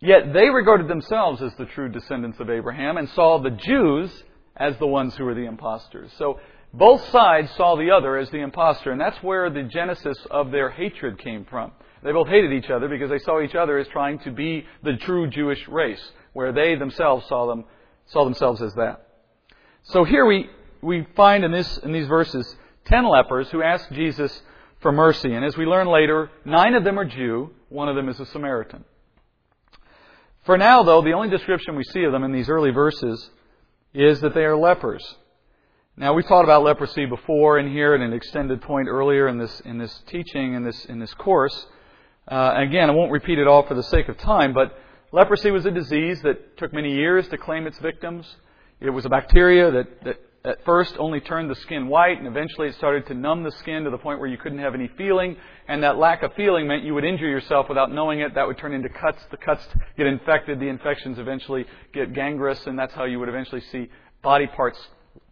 Yet 0.00 0.32
they 0.32 0.48
regarded 0.48 0.88
themselves 0.88 1.42
as 1.42 1.54
the 1.56 1.66
true 1.66 1.90
descendants 1.90 2.40
of 2.40 2.48
Abraham 2.48 2.96
and 2.96 3.08
saw 3.10 3.38
the 3.38 3.50
Jews 3.50 4.10
as 4.56 4.76
the 4.78 4.86
ones 4.86 5.14
who 5.14 5.24
were 5.24 5.34
the 5.34 5.44
impostors. 5.44 6.10
So 6.16 6.40
both 6.72 7.06
sides 7.10 7.50
saw 7.56 7.76
the 7.76 7.90
other 7.90 8.16
as 8.16 8.30
the 8.30 8.38
impostor, 8.38 8.92
and 8.92 9.00
that's 9.00 9.22
where 9.22 9.50
the 9.50 9.64
genesis 9.64 10.16
of 10.30 10.50
their 10.50 10.70
hatred 10.70 11.18
came 11.18 11.44
from. 11.44 11.72
They 12.02 12.12
both 12.12 12.28
hated 12.28 12.52
each 12.52 12.70
other 12.70 12.88
because 12.88 13.10
they 13.10 13.18
saw 13.18 13.42
each 13.42 13.54
other 13.54 13.76
as 13.78 13.88
trying 13.88 14.20
to 14.20 14.30
be 14.30 14.64
the 14.82 14.96
true 14.96 15.28
Jewish 15.28 15.68
race, 15.68 16.00
where 16.32 16.52
they 16.52 16.76
themselves 16.76 17.26
saw 17.28 17.46
them 17.46 17.64
saw 18.06 18.24
themselves 18.24 18.62
as 18.62 18.72
that. 18.74 19.09
So 19.92 20.04
here 20.04 20.24
we 20.24 20.48
we 20.82 21.04
find 21.16 21.42
in 21.42 21.50
this 21.50 21.78
in 21.78 21.90
these 21.90 22.06
verses 22.06 22.56
ten 22.84 23.04
lepers 23.08 23.50
who 23.50 23.60
ask 23.60 23.90
Jesus 23.90 24.40
for 24.80 24.92
mercy. 24.92 25.32
And 25.34 25.44
as 25.44 25.56
we 25.56 25.66
learn 25.66 25.88
later, 25.88 26.30
nine 26.44 26.74
of 26.74 26.84
them 26.84 26.96
are 26.96 27.04
Jew, 27.04 27.50
one 27.70 27.88
of 27.88 27.96
them 27.96 28.08
is 28.08 28.20
a 28.20 28.26
Samaritan. 28.26 28.84
For 30.44 30.56
now, 30.56 30.84
though, 30.84 31.02
the 31.02 31.12
only 31.12 31.28
description 31.28 31.74
we 31.74 31.82
see 31.82 32.04
of 32.04 32.12
them 32.12 32.22
in 32.22 32.30
these 32.30 32.48
early 32.48 32.70
verses 32.70 33.30
is 33.92 34.20
that 34.20 34.32
they 34.32 34.44
are 34.44 34.56
lepers. 34.56 35.16
Now, 35.96 36.14
we've 36.14 36.24
thought 36.24 36.44
about 36.44 36.62
leprosy 36.62 37.06
before 37.06 37.58
in 37.58 37.68
here 37.70 37.92
at 37.94 38.00
an 38.00 38.12
extended 38.12 38.62
point 38.62 38.86
earlier 38.88 39.26
in 39.26 39.38
this, 39.38 39.60
in 39.64 39.76
this 39.76 40.02
teaching, 40.06 40.54
in 40.54 40.62
this, 40.62 40.84
in 40.84 41.00
this 41.00 41.12
course. 41.14 41.66
Uh, 42.28 42.54
again, 42.56 42.88
I 42.88 42.92
won't 42.92 43.10
repeat 43.10 43.40
it 43.40 43.48
all 43.48 43.66
for 43.66 43.74
the 43.74 43.82
sake 43.82 44.08
of 44.08 44.16
time, 44.18 44.54
but 44.54 44.78
leprosy 45.10 45.50
was 45.50 45.66
a 45.66 45.70
disease 45.72 46.22
that 46.22 46.56
took 46.58 46.72
many 46.72 46.94
years 46.94 47.28
to 47.28 47.36
claim 47.36 47.66
its 47.66 47.78
victims. 47.80 48.36
It 48.80 48.90
was 48.90 49.04
a 49.04 49.08
bacteria 49.08 49.70
that, 49.70 50.04
that 50.04 50.20
at 50.42 50.64
first 50.64 50.96
only 50.98 51.20
turned 51.20 51.50
the 51.50 51.54
skin 51.56 51.88
white, 51.88 52.16
and 52.16 52.26
eventually 52.26 52.68
it 52.68 52.74
started 52.76 53.06
to 53.08 53.14
numb 53.14 53.42
the 53.42 53.52
skin 53.52 53.84
to 53.84 53.90
the 53.90 53.98
point 53.98 54.20
where 54.20 54.28
you 54.28 54.38
couldn't 54.38 54.58
have 54.58 54.74
any 54.74 54.88
feeling. 54.96 55.36
And 55.68 55.82
that 55.82 55.98
lack 55.98 56.22
of 56.22 56.32
feeling 56.34 56.66
meant 56.66 56.82
you 56.82 56.94
would 56.94 57.04
injure 57.04 57.28
yourself 57.28 57.68
without 57.68 57.92
knowing 57.92 58.20
it. 58.20 58.34
That 58.34 58.46
would 58.46 58.56
turn 58.56 58.72
into 58.72 58.88
cuts. 58.88 59.22
The 59.30 59.36
cuts 59.36 59.66
get 59.98 60.06
infected. 60.06 60.58
The 60.58 60.68
infections 60.68 61.18
eventually 61.18 61.66
get 61.92 62.14
gangrenous, 62.14 62.66
and 62.66 62.78
that's 62.78 62.94
how 62.94 63.04
you 63.04 63.18
would 63.18 63.28
eventually 63.28 63.60
see 63.70 63.90
body 64.22 64.46
parts 64.46 64.78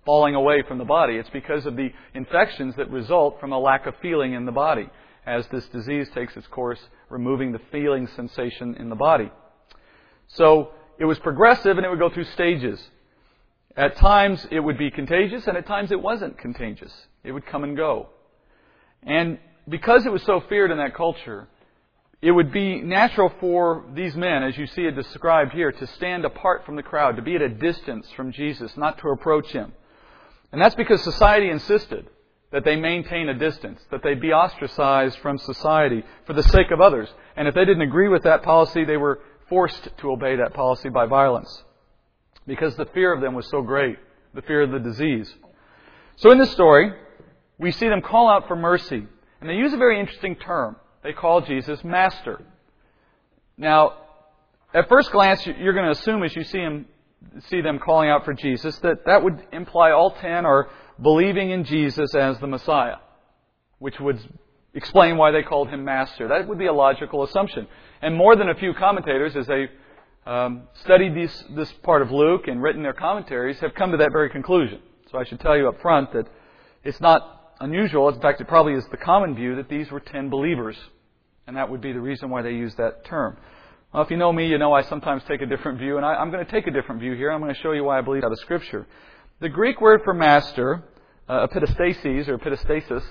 falling 0.04 0.34
away 0.34 0.62
from 0.68 0.76
the 0.76 0.84
body. 0.84 1.16
It's 1.16 1.30
because 1.30 1.64
of 1.64 1.76
the 1.76 1.88
infections 2.14 2.74
that 2.76 2.90
result 2.90 3.40
from 3.40 3.52
a 3.52 3.58
lack 3.58 3.86
of 3.86 3.94
feeling 4.02 4.34
in 4.34 4.44
the 4.44 4.52
body 4.52 4.88
as 5.26 5.46
this 5.48 5.66
disease 5.68 6.08
takes 6.14 6.36
its 6.36 6.46
course, 6.48 6.80
removing 7.08 7.52
the 7.52 7.60
feeling 7.70 8.08
sensation 8.16 8.74
in 8.76 8.88
the 8.88 8.96
body. 8.96 9.30
So 10.28 10.72
it 10.98 11.04
was 11.04 11.18
progressive 11.18 11.76
and 11.76 11.84
it 11.84 11.90
would 11.90 11.98
go 11.98 12.10
through 12.10 12.24
stages. 12.24 12.80
At 13.76 13.96
times 13.96 14.46
it 14.50 14.60
would 14.60 14.78
be 14.78 14.90
contagious, 14.90 15.46
and 15.46 15.56
at 15.56 15.66
times 15.66 15.92
it 15.92 16.00
wasn't 16.00 16.38
contagious. 16.38 16.92
It 17.22 17.32
would 17.32 17.46
come 17.46 17.64
and 17.64 17.76
go. 17.76 18.08
And 19.02 19.38
because 19.68 20.06
it 20.06 20.12
was 20.12 20.22
so 20.22 20.40
feared 20.48 20.70
in 20.70 20.78
that 20.78 20.94
culture, 20.94 21.48
it 22.20 22.32
would 22.32 22.50
be 22.50 22.80
natural 22.80 23.32
for 23.40 23.84
these 23.94 24.16
men, 24.16 24.42
as 24.42 24.56
you 24.58 24.66
see 24.66 24.82
it 24.82 24.96
described 24.96 25.52
here, 25.52 25.70
to 25.70 25.86
stand 25.86 26.24
apart 26.24 26.66
from 26.66 26.74
the 26.74 26.82
crowd, 26.82 27.16
to 27.16 27.22
be 27.22 27.36
at 27.36 27.42
a 27.42 27.48
distance 27.48 28.10
from 28.16 28.32
Jesus, 28.32 28.76
not 28.76 28.98
to 28.98 29.08
approach 29.10 29.52
him. 29.52 29.72
And 30.50 30.60
that's 30.60 30.74
because 30.74 31.02
society 31.04 31.50
insisted 31.50 32.08
that 32.50 32.64
they 32.64 32.76
maintain 32.76 33.28
a 33.28 33.34
distance, 33.34 33.80
that 33.90 34.02
they 34.02 34.14
be 34.14 34.32
ostracized 34.32 35.18
from 35.18 35.38
society 35.38 36.02
for 36.26 36.32
the 36.32 36.42
sake 36.42 36.70
of 36.72 36.80
others. 36.80 37.08
And 37.36 37.46
if 37.46 37.54
they 37.54 37.64
didn't 37.64 37.82
agree 37.82 38.08
with 38.08 38.24
that 38.24 38.42
policy, 38.42 38.84
they 38.84 38.96
were 38.96 39.20
forced 39.48 39.88
to 39.98 40.10
obey 40.10 40.36
that 40.36 40.54
policy 40.54 40.88
by 40.88 41.06
violence 41.06 41.62
because 42.48 42.74
the 42.74 42.86
fear 42.86 43.12
of 43.12 43.20
them 43.20 43.34
was 43.34 43.48
so 43.50 43.62
great, 43.62 43.98
the 44.34 44.42
fear 44.42 44.62
of 44.62 44.72
the 44.72 44.78
disease. 44.80 45.32
So 46.16 46.32
in 46.32 46.38
this 46.38 46.50
story, 46.50 46.92
we 47.58 47.70
see 47.70 47.88
them 47.88 48.00
call 48.00 48.28
out 48.28 48.48
for 48.48 48.56
mercy. 48.56 49.06
And 49.40 49.48
they 49.48 49.54
use 49.54 49.72
a 49.72 49.76
very 49.76 50.00
interesting 50.00 50.34
term. 50.34 50.76
They 51.04 51.12
call 51.12 51.42
Jesus 51.42 51.84
Master. 51.84 52.42
Now, 53.56 53.92
at 54.74 54.88
first 54.88 55.12
glance, 55.12 55.46
you're 55.46 55.74
going 55.74 55.84
to 55.84 55.92
assume 55.92 56.22
as 56.24 56.34
you 56.34 56.42
see, 56.42 56.58
him, 56.58 56.86
see 57.48 57.60
them 57.60 57.78
calling 57.78 58.08
out 58.08 58.24
for 58.24 58.32
Jesus 58.32 58.76
that 58.78 59.04
that 59.06 59.22
would 59.22 59.40
imply 59.52 59.92
all 59.92 60.10
ten 60.10 60.44
are 60.44 60.70
believing 61.00 61.50
in 61.50 61.64
Jesus 61.64 62.14
as 62.14 62.38
the 62.40 62.46
Messiah, 62.46 62.96
which 63.78 64.00
would 64.00 64.18
explain 64.74 65.16
why 65.16 65.30
they 65.30 65.42
called 65.42 65.68
him 65.68 65.84
Master. 65.84 66.28
That 66.28 66.48
would 66.48 66.58
be 66.58 66.66
a 66.66 66.72
logical 66.72 67.22
assumption. 67.22 67.68
And 68.00 68.16
more 68.16 68.36
than 68.36 68.48
a 68.48 68.54
few 68.54 68.72
commentators, 68.74 69.36
as 69.36 69.46
they 69.46 69.66
um, 70.28 70.68
studied 70.84 71.14
these, 71.14 71.44
this 71.56 71.72
part 71.82 72.02
of 72.02 72.10
Luke 72.10 72.48
and 72.48 72.62
written 72.62 72.82
their 72.82 72.92
commentaries 72.92 73.58
have 73.60 73.74
come 73.74 73.92
to 73.92 73.96
that 73.96 74.12
very 74.12 74.28
conclusion. 74.28 74.80
So 75.10 75.18
I 75.18 75.24
should 75.24 75.40
tell 75.40 75.56
you 75.56 75.68
up 75.68 75.80
front 75.80 76.12
that 76.12 76.26
it's 76.84 77.00
not 77.00 77.54
unusual. 77.60 78.10
In 78.10 78.20
fact, 78.20 78.38
it 78.42 78.46
probably 78.46 78.74
is 78.74 78.84
the 78.90 78.98
common 78.98 79.34
view 79.34 79.56
that 79.56 79.70
these 79.70 79.90
were 79.90 80.00
ten 80.00 80.28
believers. 80.28 80.76
And 81.46 81.56
that 81.56 81.70
would 81.70 81.80
be 81.80 81.92
the 81.92 82.00
reason 82.00 82.28
why 82.28 82.42
they 82.42 82.50
use 82.50 82.74
that 82.74 83.06
term. 83.06 83.38
Well, 83.94 84.02
if 84.02 84.10
you 84.10 84.18
know 84.18 84.30
me, 84.30 84.48
you 84.48 84.58
know 84.58 84.74
I 84.74 84.82
sometimes 84.82 85.22
take 85.26 85.40
a 85.40 85.46
different 85.46 85.78
view, 85.78 85.96
and 85.96 86.04
I, 86.04 86.20
am 86.20 86.30
going 86.30 86.44
to 86.44 86.52
take 86.52 86.66
a 86.66 86.70
different 86.70 87.00
view 87.00 87.14
here. 87.14 87.32
I'm 87.32 87.40
going 87.40 87.54
to 87.54 87.60
show 87.62 87.72
you 87.72 87.84
why 87.84 87.96
I 87.96 88.02
believe 88.02 88.22
out 88.22 88.30
of 88.30 88.38
Scripture. 88.40 88.86
The 89.40 89.48
Greek 89.48 89.80
word 89.80 90.02
for 90.04 90.12
master, 90.12 90.84
uh, 91.26 91.46
epitastasis 91.46 92.28
or 92.28 92.36
epitastasis, 92.36 93.02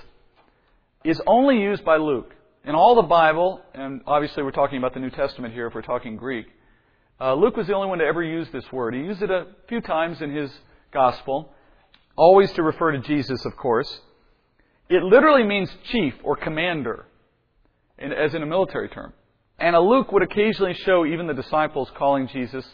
is 1.04 1.20
only 1.26 1.60
used 1.60 1.84
by 1.84 1.98
Luke. 1.98 2.32
In 2.64 2.76
all 2.76 2.94
the 2.94 3.08
Bible, 3.08 3.60
and 3.74 4.02
obviously 4.06 4.44
we're 4.44 4.52
talking 4.52 4.78
about 4.78 4.94
the 4.94 5.00
New 5.00 5.10
Testament 5.10 5.56
here 5.56 5.66
if 5.66 5.74
we're 5.74 5.82
talking 5.82 6.16
Greek, 6.16 6.46
uh, 7.20 7.34
Luke 7.34 7.58
was 7.58 7.68
the 7.68 7.74
only 7.74 7.88
one 7.88 8.00
to 8.00 8.06
ever 8.06 8.24
use 8.24 8.48
this 8.52 8.72
word. 8.72 8.94
He 8.94 9.02
used 9.02 9.22
it 9.22 9.32
a 9.32 9.48
few 9.68 9.82
times 9.82 10.22
in 10.22 10.36
his 10.36 10.52
gospel, 10.94 11.52
always 12.16 12.52
to 12.54 12.64
refer 12.64 12.92
to 12.92 13.00
Jesus, 13.00 13.44
of 13.46 13.56
course. 13.58 14.02
It 14.90 15.04
literally 15.04 15.44
means 15.44 15.70
chief 15.92 16.14
or 16.24 16.36
commander, 16.36 17.06
in, 17.98 18.14
as 18.14 18.34
in 18.34 18.44
a 18.44 18.46
military 18.46 18.90
term. 18.90 19.14
And 19.60 19.76
a 19.76 19.80
Luke 19.80 20.12
would 20.12 20.24
occasionally 20.24 20.76
show 20.76 21.06
even 21.06 21.26
the 21.26 21.34
disciples 21.34 21.90
calling 21.98 22.28
Jesus 22.28 22.66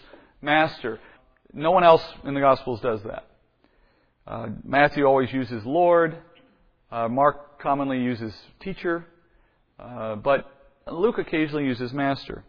master. 0.41 0.99
No 1.53 1.71
one 1.71 1.83
else 1.83 2.03
in 2.25 2.33
the 2.33 2.41
Gospels 2.41 2.81
does 2.81 3.01
that. 3.03 3.27
Uh, 4.27 4.47
Matthew 4.63 5.05
always 5.05 5.31
uses 5.31 5.65
Lord. 5.65 6.17
Uh, 6.91 7.07
Mark 7.07 7.61
commonly 7.61 7.99
uses 7.99 8.33
teacher. 8.59 9.05
Uh, 9.79 10.15
but 10.15 10.45
Luke 10.91 11.17
occasionally 11.17 11.65
uses 11.65 11.93
master. 11.93 12.43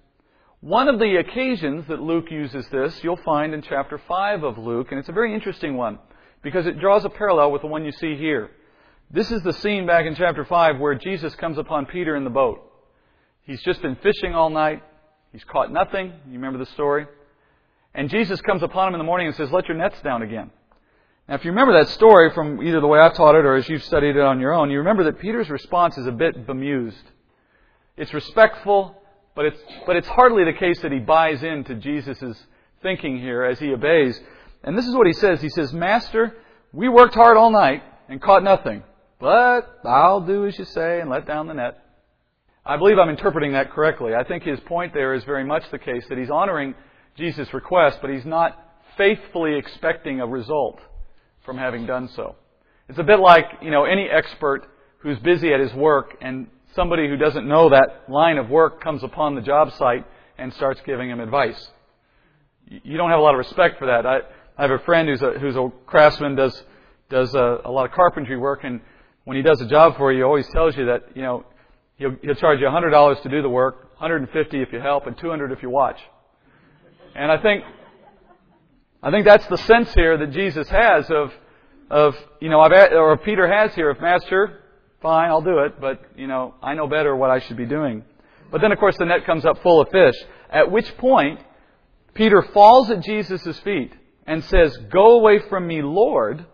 One 0.64 0.88
of 0.88 0.98
the 0.98 1.16
occasions 1.16 1.88
that 1.88 2.00
Luke 2.00 2.30
uses 2.30 2.66
this, 2.70 2.98
you'll 3.04 3.18
find 3.18 3.52
in 3.52 3.60
chapter 3.60 3.98
5 3.98 4.44
of 4.44 4.56
Luke, 4.56 4.86
and 4.90 4.98
it's 4.98 5.10
a 5.10 5.12
very 5.12 5.34
interesting 5.34 5.76
one 5.76 5.98
because 6.42 6.64
it 6.64 6.80
draws 6.80 7.04
a 7.04 7.10
parallel 7.10 7.52
with 7.52 7.60
the 7.60 7.68
one 7.68 7.84
you 7.84 7.92
see 7.92 8.16
here. 8.16 8.50
This 9.10 9.30
is 9.30 9.42
the 9.42 9.52
scene 9.52 9.86
back 9.86 10.06
in 10.06 10.14
chapter 10.14 10.42
5 10.42 10.78
where 10.78 10.94
Jesus 10.94 11.34
comes 11.34 11.58
upon 11.58 11.84
Peter 11.84 12.16
in 12.16 12.24
the 12.24 12.30
boat. 12.30 12.62
He's 13.42 13.62
just 13.62 13.82
been 13.82 13.96
fishing 13.96 14.34
all 14.34 14.48
night. 14.48 14.82
He's 15.32 15.44
caught 15.44 15.70
nothing. 15.70 16.14
You 16.28 16.32
remember 16.32 16.58
the 16.58 16.70
story? 16.72 17.08
And 17.94 18.08
Jesus 18.08 18.40
comes 18.40 18.62
upon 18.62 18.88
him 18.88 18.94
in 18.94 18.98
the 19.00 19.04
morning 19.04 19.26
and 19.26 19.36
says, 19.36 19.52
Let 19.52 19.68
your 19.68 19.76
nets 19.76 20.00
down 20.00 20.22
again. 20.22 20.50
Now, 21.28 21.34
if 21.34 21.44
you 21.44 21.50
remember 21.50 21.74
that 21.74 21.90
story 21.90 22.30
from 22.30 22.62
either 22.62 22.80
the 22.80 22.86
way 22.86 23.00
I've 23.00 23.12
taught 23.12 23.34
it 23.34 23.44
or 23.44 23.56
as 23.56 23.68
you've 23.68 23.84
studied 23.84 24.16
it 24.16 24.22
on 24.22 24.40
your 24.40 24.54
own, 24.54 24.70
you 24.70 24.78
remember 24.78 25.04
that 25.04 25.20
Peter's 25.20 25.50
response 25.50 25.98
is 25.98 26.06
a 26.06 26.12
bit 26.12 26.46
bemused. 26.46 27.04
It's 27.98 28.14
respectful, 28.14 28.96
but 29.34 29.46
it's, 29.46 29.60
but 29.86 29.96
it's 29.96 30.08
hardly 30.08 30.44
the 30.44 30.52
case 30.52 30.80
that 30.82 30.92
he 30.92 30.98
buys 30.98 31.42
into 31.42 31.74
Jesus' 31.74 32.46
thinking 32.82 33.18
here 33.18 33.42
as 33.44 33.58
he 33.58 33.72
obeys. 33.72 34.20
And 34.62 34.76
this 34.78 34.86
is 34.86 34.94
what 34.94 35.06
he 35.06 35.12
says. 35.12 35.40
He 35.40 35.48
says, 35.48 35.72
Master, 35.72 36.36
we 36.72 36.88
worked 36.88 37.14
hard 37.14 37.36
all 37.36 37.50
night 37.50 37.82
and 38.08 38.20
caught 38.20 38.42
nothing, 38.42 38.82
but 39.20 39.80
I'll 39.84 40.20
do 40.20 40.46
as 40.46 40.58
you 40.58 40.64
say 40.64 41.00
and 41.00 41.10
let 41.10 41.26
down 41.26 41.46
the 41.46 41.54
net. 41.54 41.78
I 42.66 42.76
believe 42.76 42.98
I'm 42.98 43.10
interpreting 43.10 43.52
that 43.52 43.72
correctly. 43.72 44.14
I 44.14 44.24
think 44.24 44.42
his 44.42 44.58
point 44.60 44.94
there 44.94 45.14
is 45.14 45.24
very 45.24 45.44
much 45.44 45.70
the 45.70 45.78
case 45.78 46.04
that 46.08 46.16
he's 46.16 46.30
honoring 46.30 46.74
Jesus' 47.16 47.52
request, 47.52 47.98
but 48.00 48.10
he's 48.10 48.24
not 48.24 48.58
faithfully 48.96 49.56
expecting 49.56 50.20
a 50.20 50.26
result 50.26 50.80
from 51.44 51.58
having 51.58 51.86
done 51.86 52.08
so. 52.16 52.36
It's 52.88 52.98
a 52.98 53.02
bit 53.02 53.18
like, 53.18 53.44
you 53.60 53.70
know, 53.70 53.84
any 53.84 54.08
expert 54.08 54.66
who's 54.98 55.18
busy 55.18 55.52
at 55.52 55.60
his 55.60 55.72
work 55.74 56.16
and 56.20 56.46
somebody 56.74 57.08
who 57.08 57.16
doesn't 57.16 57.46
know 57.46 57.70
that 57.70 58.04
line 58.08 58.38
of 58.38 58.50
work 58.50 58.82
comes 58.82 59.02
upon 59.02 59.34
the 59.34 59.40
job 59.40 59.72
site 59.74 60.04
and 60.38 60.52
starts 60.54 60.80
giving 60.84 61.10
him 61.10 61.20
advice. 61.20 61.70
You 62.68 62.96
don't 62.96 63.10
have 63.10 63.18
a 63.18 63.22
lot 63.22 63.34
of 63.34 63.38
respect 63.38 63.78
for 63.78 63.86
that. 63.86 64.06
I, 64.06 64.20
I 64.56 64.62
have 64.62 64.70
a 64.70 64.78
friend 64.80 65.08
who's 65.08 65.22
a, 65.22 65.32
who's 65.32 65.56
a 65.56 65.70
craftsman, 65.86 66.34
does, 66.34 66.62
does 67.10 67.34
a, 67.34 67.60
a 67.64 67.70
lot 67.70 67.84
of 67.84 67.92
carpentry 67.92 68.36
work, 68.36 68.60
and 68.64 68.80
when 69.24 69.36
he 69.36 69.42
does 69.42 69.60
a 69.60 69.66
job 69.66 69.96
for 69.96 70.12
you, 70.12 70.18
he 70.18 70.22
always 70.22 70.48
tells 70.48 70.76
you 70.76 70.86
that, 70.86 71.16
you 71.16 71.22
know, 71.22 71.44
he'll, 71.96 72.16
he'll 72.22 72.34
charge 72.34 72.60
you 72.60 72.66
$100 72.66 73.22
to 73.22 73.28
do 73.28 73.42
the 73.42 73.48
work, 73.48 73.90
150 73.98 74.62
if 74.62 74.72
you 74.72 74.80
help, 74.80 75.06
and 75.06 75.16
200 75.18 75.52
if 75.52 75.62
you 75.62 75.70
watch. 75.70 75.98
And 77.14 77.30
I 77.30 77.40
think, 77.40 77.64
I 79.02 79.10
think 79.10 79.24
that's 79.24 79.46
the 79.46 79.58
sense 79.58 79.92
here 79.94 80.16
that 80.16 80.30
Jesus 80.32 80.68
has 80.68 81.10
of, 81.10 81.32
of, 81.90 82.16
you 82.40 82.48
know, 82.48 82.60
I've, 82.60 82.72
or 82.92 83.16
Peter 83.18 83.46
has 83.46 83.74
here 83.74 83.90
of 83.90 84.00
Master, 84.00 84.63
fine, 85.04 85.28
I'll 85.28 85.42
do 85.42 85.58
it, 85.58 85.78
but, 85.78 86.00
you 86.16 86.26
know, 86.26 86.54
I 86.62 86.72
know 86.74 86.86
better 86.86 87.14
what 87.14 87.30
I 87.30 87.38
should 87.40 87.58
be 87.58 87.66
doing. 87.66 88.04
But 88.50 88.62
then, 88.62 88.72
of 88.72 88.78
course, 88.78 88.96
the 88.96 89.04
net 89.04 89.26
comes 89.26 89.44
up 89.44 89.62
full 89.62 89.82
of 89.82 89.90
fish. 89.90 90.14
At 90.48 90.70
which 90.70 90.96
point, 90.96 91.40
Peter 92.14 92.40
falls 92.40 92.90
at 92.90 93.00
Jesus' 93.00 93.58
feet 93.60 93.92
and 94.26 94.42
says, 94.44 94.74
Go 94.90 95.18
away 95.18 95.40
from 95.50 95.66
me, 95.66 95.82
Lord, 95.82 96.46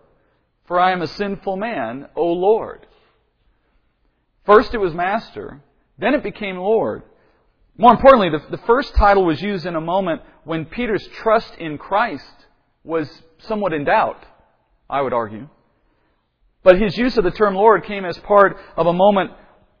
for 0.65 0.81
I 0.81 0.91
am 0.91 1.01
a 1.01 1.07
sinful 1.07 1.55
man, 1.55 2.09
O 2.13 2.25
Lord. 2.25 2.85
First 4.45 4.73
it 4.73 4.79
was 4.79 4.93
Master, 4.93 5.61
then 5.97 6.13
it 6.13 6.21
became 6.21 6.57
Lord. 6.57 7.03
More 7.77 7.93
importantly, 7.93 8.31
the, 8.31 8.57
the 8.57 8.63
first 8.65 8.93
title 8.95 9.23
was 9.23 9.41
used 9.41 9.65
in 9.65 9.77
a 9.77 9.81
moment 9.81 10.23
when 10.43 10.65
Peter's 10.65 11.07
trust 11.23 11.55
in 11.55 11.77
Christ 11.77 12.47
was 12.83 13.09
somewhat 13.47 13.71
in 13.71 13.85
doubt, 13.85 14.21
I 14.89 15.01
would 15.01 15.13
argue. 15.13 15.47
But 16.63 16.79
his 16.79 16.97
use 16.97 17.17
of 17.17 17.23
the 17.23 17.31
term 17.31 17.55
Lord 17.55 17.85
came 17.85 18.05
as 18.05 18.17
part 18.19 18.57
of 18.77 18.87
a 18.87 18.93
moment 18.93 19.31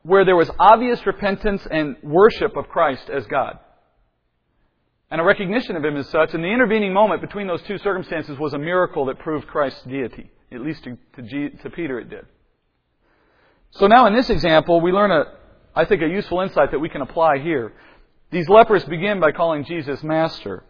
where 0.03 0.25
there 0.25 0.35
was 0.35 0.49
obvious 0.59 1.05
repentance 1.05 1.65
and 1.69 1.95
worship 2.01 2.57
of 2.57 2.67
Christ 2.69 3.09
as 3.09 3.25
God. 3.27 3.59
And 5.11 5.21
a 5.21 5.23
recognition 5.23 5.75
of 5.75 5.83
him 5.83 5.97
as 5.97 6.09
such. 6.09 6.33
And 6.33 6.43
the 6.43 6.51
intervening 6.51 6.93
moment 6.93 7.21
between 7.21 7.45
those 7.45 7.61
two 7.63 7.77
circumstances 7.79 8.39
was 8.39 8.53
a 8.53 8.57
miracle 8.57 9.05
that 9.05 9.19
proved 9.19 9.45
Christ's 9.47 9.83
deity. 9.83 10.31
At 10.51 10.61
least 10.61 10.83
to, 10.85 10.97
to, 11.15 11.21
G, 11.21 11.49
to 11.63 11.69
Peter 11.69 11.99
it 11.99 12.09
did. 12.09 12.25
So 13.71 13.87
now 13.87 14.07
in 14.07 14.15
this 14.15 14.29
example, 14.29 14.81
we 14.81 14.91
learn 14.91 15.11
a, 15.11 15.25
I 15.75 15.85
think, 15.85 16.01
a 16.01 16.07
useful 16.07 16.41
insight 16.41 16.71
that 16.71 16.79
we 16.79 16.89
can 16.89 17.01
apply 17.01 17.39
here. 17.39 17.73
These 18.31 18.49
lepers 18.49 18.83
begin 18.85 19.19
by 19.19 19.33
calling 19.33 19.65
Jesus 19.65 20.01
Master. 20.01 20.63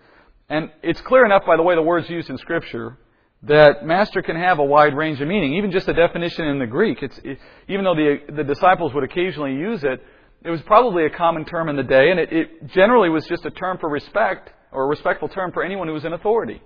And 0.50 0.72
it's 0.84 1.02
clear 1.02 1.24
enough 1.24 1.46
by 1.46 1.56
the 1.56 1.64
way 1.64 1.76
the 1.76 1.82
word's 1.82 2.10
used 2.10 2.30
in 2.30 2.38
Scripture 2.38 2.98
that 3.44 3.86
master 3.86 4.22
can 4.22 4.36
have 4.36 4.60
a 4.60 4.64
wide 4.64 4.96
range 4.96 5.20
of 5.20 5.28
meaning. 5.28 5.56
Even 5.56 5.72
just 5.72 5.88
the 5.88 5.94
definition 5.94 6.46
in 6.46 6.60
the 6.60 6.68
Greek, 6.68 7.02
it's, 7.02 7.20
it, 7.24 7.40
even 7.68 7.84
though 7.84 7.96
the, 7.96 8.20
the 8.36 8.44
disciples 8.44 8.94
would 8.94 9.04
occasionally 9.04 9.54
use 9.54 9.84
it, 9.84 10.04
it 10.44 10.50
was 10.50 10.62
probably 10.62 11.06
a 11.06 11.10
common 11.10 11.46
term 11.46 11.70
in 11.70 11.76
the 11.76 11.84
day, 11.84 12.12
and 12.12 12.20
it, 12.20 12.32
it 12.32 12.68
generally 12.68 13.10
was 13.10 13.26
just 13.26 13.46
a 13.46 13.52
term 13.52 13.78
for 13.80 13.90
respect, 13.90 14.50
or 14.72 14.84
a 14.84 14.88
respectful 14.88 15.28
term 15.28 15.52
for 15.52 15.64
anyone 15.64 15.88
who 15.88 15.94
was 15.94 16.06
in 16.06 16.14
authority. 16.14 16.62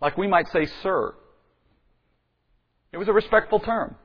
Like 0.00 0.16
we 0.16 0.26
might 0.26 0.48
say, 0.48 0.66
sir. 0.82 1.14
It 2.92 2.98
was 2.98 3.08
a 3.08 3.12
respectful 3.12 3.60
term. 3.60 3.96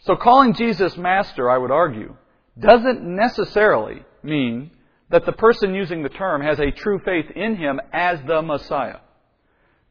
So 0.00 0.16
calling 0.16 0.54
Jesus 0.54 0.96
master, 0.96 1.50
I 1.50 1.58
would 1.58 1.70
argue, 1.70 2.16
doesn't 2.58 3.02
necessarily 3.02 4.02
mean 4.22 4.70
that 5.10 5.24
the 5.26 5.32
person 5.32 5.74
using 5.74 6.02
the 6.02 6.08
term 6.08 6.42
has 6.42 6.58
a 6.58 6.70
true 6.70 7.00
faith 7.04 7.26
in 7.34 7.56
him 7.56 7.80
as 7.92 8.18
the 8.26 8.42
Messiah. 8.42 8.98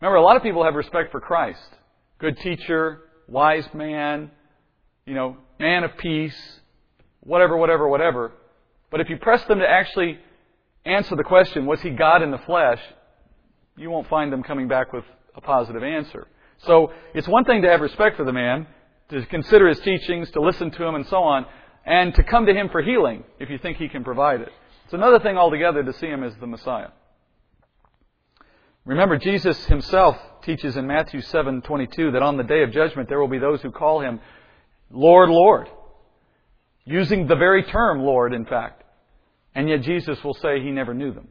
Remember, 0.01 0.17
a 0.17 0.23
lot 0.23 0.35
of 0.35 0.41
people 0.41 0.63
have 0.63 0.73
respect 0.73 1.11
for 1.11 1.19
Christ. 1.19 1.61
Good 2.17 2.37
teacher, 2.39 3.01
wise 3.27 3.67
man, 3.71 4.31
you 5.05 5.13
know, 5.13 5.37
man 5.59 5.83
of 5.83 5.95
peace, 5.97 6.59
whatever, 7.19 7.55
whatever, 7.55 7.87
whatever. 7.87 8.31
But 8.89 9.01
if 9.01 9.09
you 9.09 9.17
press 9.17 9.43
them 9.45 9.59
to 9.59 9.67
actually 9.67 10.17
answer 10.85 11.15
the 11.15 11.23
question, 11.23 11.67
was 11.67 11.81
he 11.81 11.91
God 11.91 12.23
in 12.23 12.31
the 12.31 12.39
flesh? 12.39 12.79
You 13.77 13.91
won't 13.91 14.09
find 14.09 14.33
them 14.33 14.41
coming 14.41 14.67
back 14.67 14.91
with 14.91 15.05
a 15.35 15.41
positive 15.41 15.83
answer. 15.83 16.27
So 16.65 16.91
it's 17.13 17.27
one 17.27 17.45
thing 17.45 17.61
to 17.61 17.69
have 17.69 17.81
respect 17.81 18.17
for 18.17 18.25
the 18.25 18.33
man, 18.33 18.65
to 19.09 19.23
consider 19.27 19.67
his 19.67 19.79
teachings, 19.81 20.31
to 20.31 20.41
listen 20.41 20.71
to 20.71 20.83
him 20.83 20.95
and 20.95 21.05
so 21.07 21.17
on, 21.17 21.45
and 21.85 22.13
to 22.15 22.23
come 22.23 22.47
to 22.47 22.53
him 22.53 22.69
for 22.69 22.81
healing 22.81 23.23
if 23.39 23.51
you 23.51 23.59
think 23.59 23.77
he 23.77 23.87
can 23.87 24.03
provide 24.03 24.41
it. 24.41 24.49
It's 24.85 24.93
another 24.93 25.19
thing 25.19 25.37
altogether 25.37 25.83
to 25.83 25.93
see 25.93 26.07
him 26.07 26.23
as 26.23 26.33
the 26.37 26.47
Messiah. 26.47 26.89
Remember, 28.85 29.17
Jesus 29.17 29.65
himself 29.65 30.17
teaches 30.41 30.75
in 30.75 30.87
Matthew 30.87 31.21
7:22 31.21 32.11
that 32.13 32.23
on 32.23 32.37
the 32.37 32.43
day 32.43 32.63
of 32.63 32.71
judgment 32.71 33.09
there 33.09 33.19
will 33.19 33.27
be 33.27 33.37
those 33.37 33.61
who 33.61 33.71
call 33.71 34.01
him 34.01 34.19
Lord, 34.89 35.29
Lord, 35.29 35.69
using 36.83 37.27
the 37.27 37.35
very 37.35 37.63
term 37.63 38.01
Lord, 38.01 38.33
in 38.33 38.45
fact. 38.45 38.83
And 39.53 39.69
yet 39.69 39.81
Jesus 39.81 40.23
will 40.23 40.33
say 40.33 40.59
he 40.61 40.71
never 40.71 40.93
knew 40.93 41.13
them. 41.13 41.27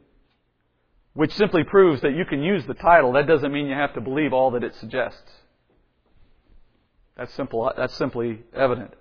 Which 1.13 1.33
simply 1.33 1.63
proves 1.63 2.01
that 2.01 2.13
you 2.13 2.23
can 2.25 2.41
use 2.41 2.65
the 2.65 2.73
title. 2.73 3.13
That 3.13 3.27
doesn't 3.27 3.51
mean 3.51 3.67
you 3.67 3.75
have 3.75 3.93
to 3.95 4.01
believe 4.01 4.31
all 4.31 4.51
that 4.51 4.63
it 4.63 4.75
suggests. 4.75 5.29
That's 7.17 7.33
simple, 7.33 7.71
that's 7.75 7.95
simply 7.95 8.43
evident. 8.55 8.93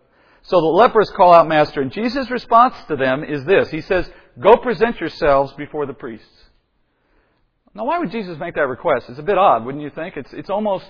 So 0.42 0.60
the 0.60 0.66
lepers 0.66 1.10
call 1.10 1.32
out 1.32 1.46
Master, 1.46 1.80
and 1.80 1.92
Jesus' 1.92 2.30
response 2.30 2.74
to 2.88 2.96
them 2.96 3.22
is 3.22 3.44
this. 3.44 3.70
He 3.70 3.82
says, 3.82 4.10
Go 4.38 4.56
present 4.56 4.98
yourselves 4.98 5.52
before 5.52 5.86
the 5.86 5.92
priests. 5.92 6.49
Now, 7.74 7.84
why 7.84 7.98
would 7.98 8.10
Jesus 8.10 8.38
make 8.38 8.54
that 8.56 8.66
request? 8.66 9.06
It's 9.08 9.18
a 9.18 9.22
bit 9.22 9.38
odd, 9.38 9.64
wouldn't 9.64 9.84
you 9.84 9.90
think? 9.90 10.16
It's, 10.16 10.32
it's 10.32 10.50
almost 10.50 10.86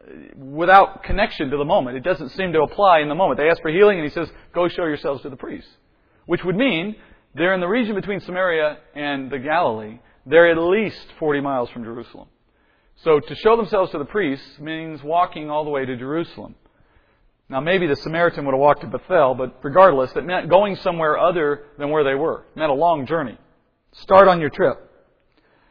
uh, 0.00 0.12
without 0.36 1.04
connection 1.04 1.50
to 1.50 1.56
the 1.56 1.64
moment. 1.64 1.96
It 1.96 2.02
doesn't 2.02 2.30
seem 2.30 2.52
to 2.52 2.62
apply 2.62 3.00
in 3.00 3.08
the 3.08 3.14
moment. 3.14 3.38
They 3.38 3.48
ask 3.48 3.62
for 3.62 3.70
healing, 3.70 3.98
and 3.98 4.04
he 4.08 4.12
says, 4.12 4.28
Go 4.52 4.68
show 4.68 4.84
yourselves 4.84 5.22
to 5.22 5.30
the 5.30 5.36
priests. 5.36 5.70
Which 6.26 6.42
would 6.44 6.56
mean 6.56 6.96
they're 7.34 7.54
in 7.54 7.60
the 7.60 7.68
region 7.68 7.94
between 7.94 8.20
Samaria 8.20 8.78
and 8.94 9.30
the 9.30 9.38
Galilee. 9.38 10.00
They're 10.26 10.50
at 10.50 10.58
least 10.58 11.06
40 11.18 11.40
miles 11.40 11.70
from 11.70 11.84
Jerusalem. 11.84 12.28
So 13.04 13.20
to 13.20 13.34
show 13.36 13.56
themselves 13.56 13.92
to 13.92 13.98
the 13.98 14.04
priests 14.04 14.58
means 14.58 15.02
walking 15.02 15.50
all 15.50 15.64
the 15.64 15.70
way 15.70 15.84
to 15.84 15.96
Jerusalem. 15.96 16.56
Now 17.48 17.60
maybe 17.60 17.86
the 17.86 17.96
Samaritan 17.96 18.44
would 18.44 18.52
have 18.52 18.60
walked 18.60 18.82
to 18.82 18.88
Bethel, 18.88 19.34
but 19.34 19.60
regardless, 19.62 20.10
it 20.16 20.24
meant 20.26 20.50
going 20.50 20.76
somewhere 20.76 21.16
other 21.16 21.64
than 21.78 21.90
where 21.90 22.04
they 22.04 22.14
were. 22.14 22.44
It 22.54 22.58
meant 22.58 22.70
a 22.70 22.74
long 22.74 23.06
journey. 23.06 23.38
Start 23.92 24.28
on 24.28 24.40
your 24.40 24.50
trip. 24.50 24.87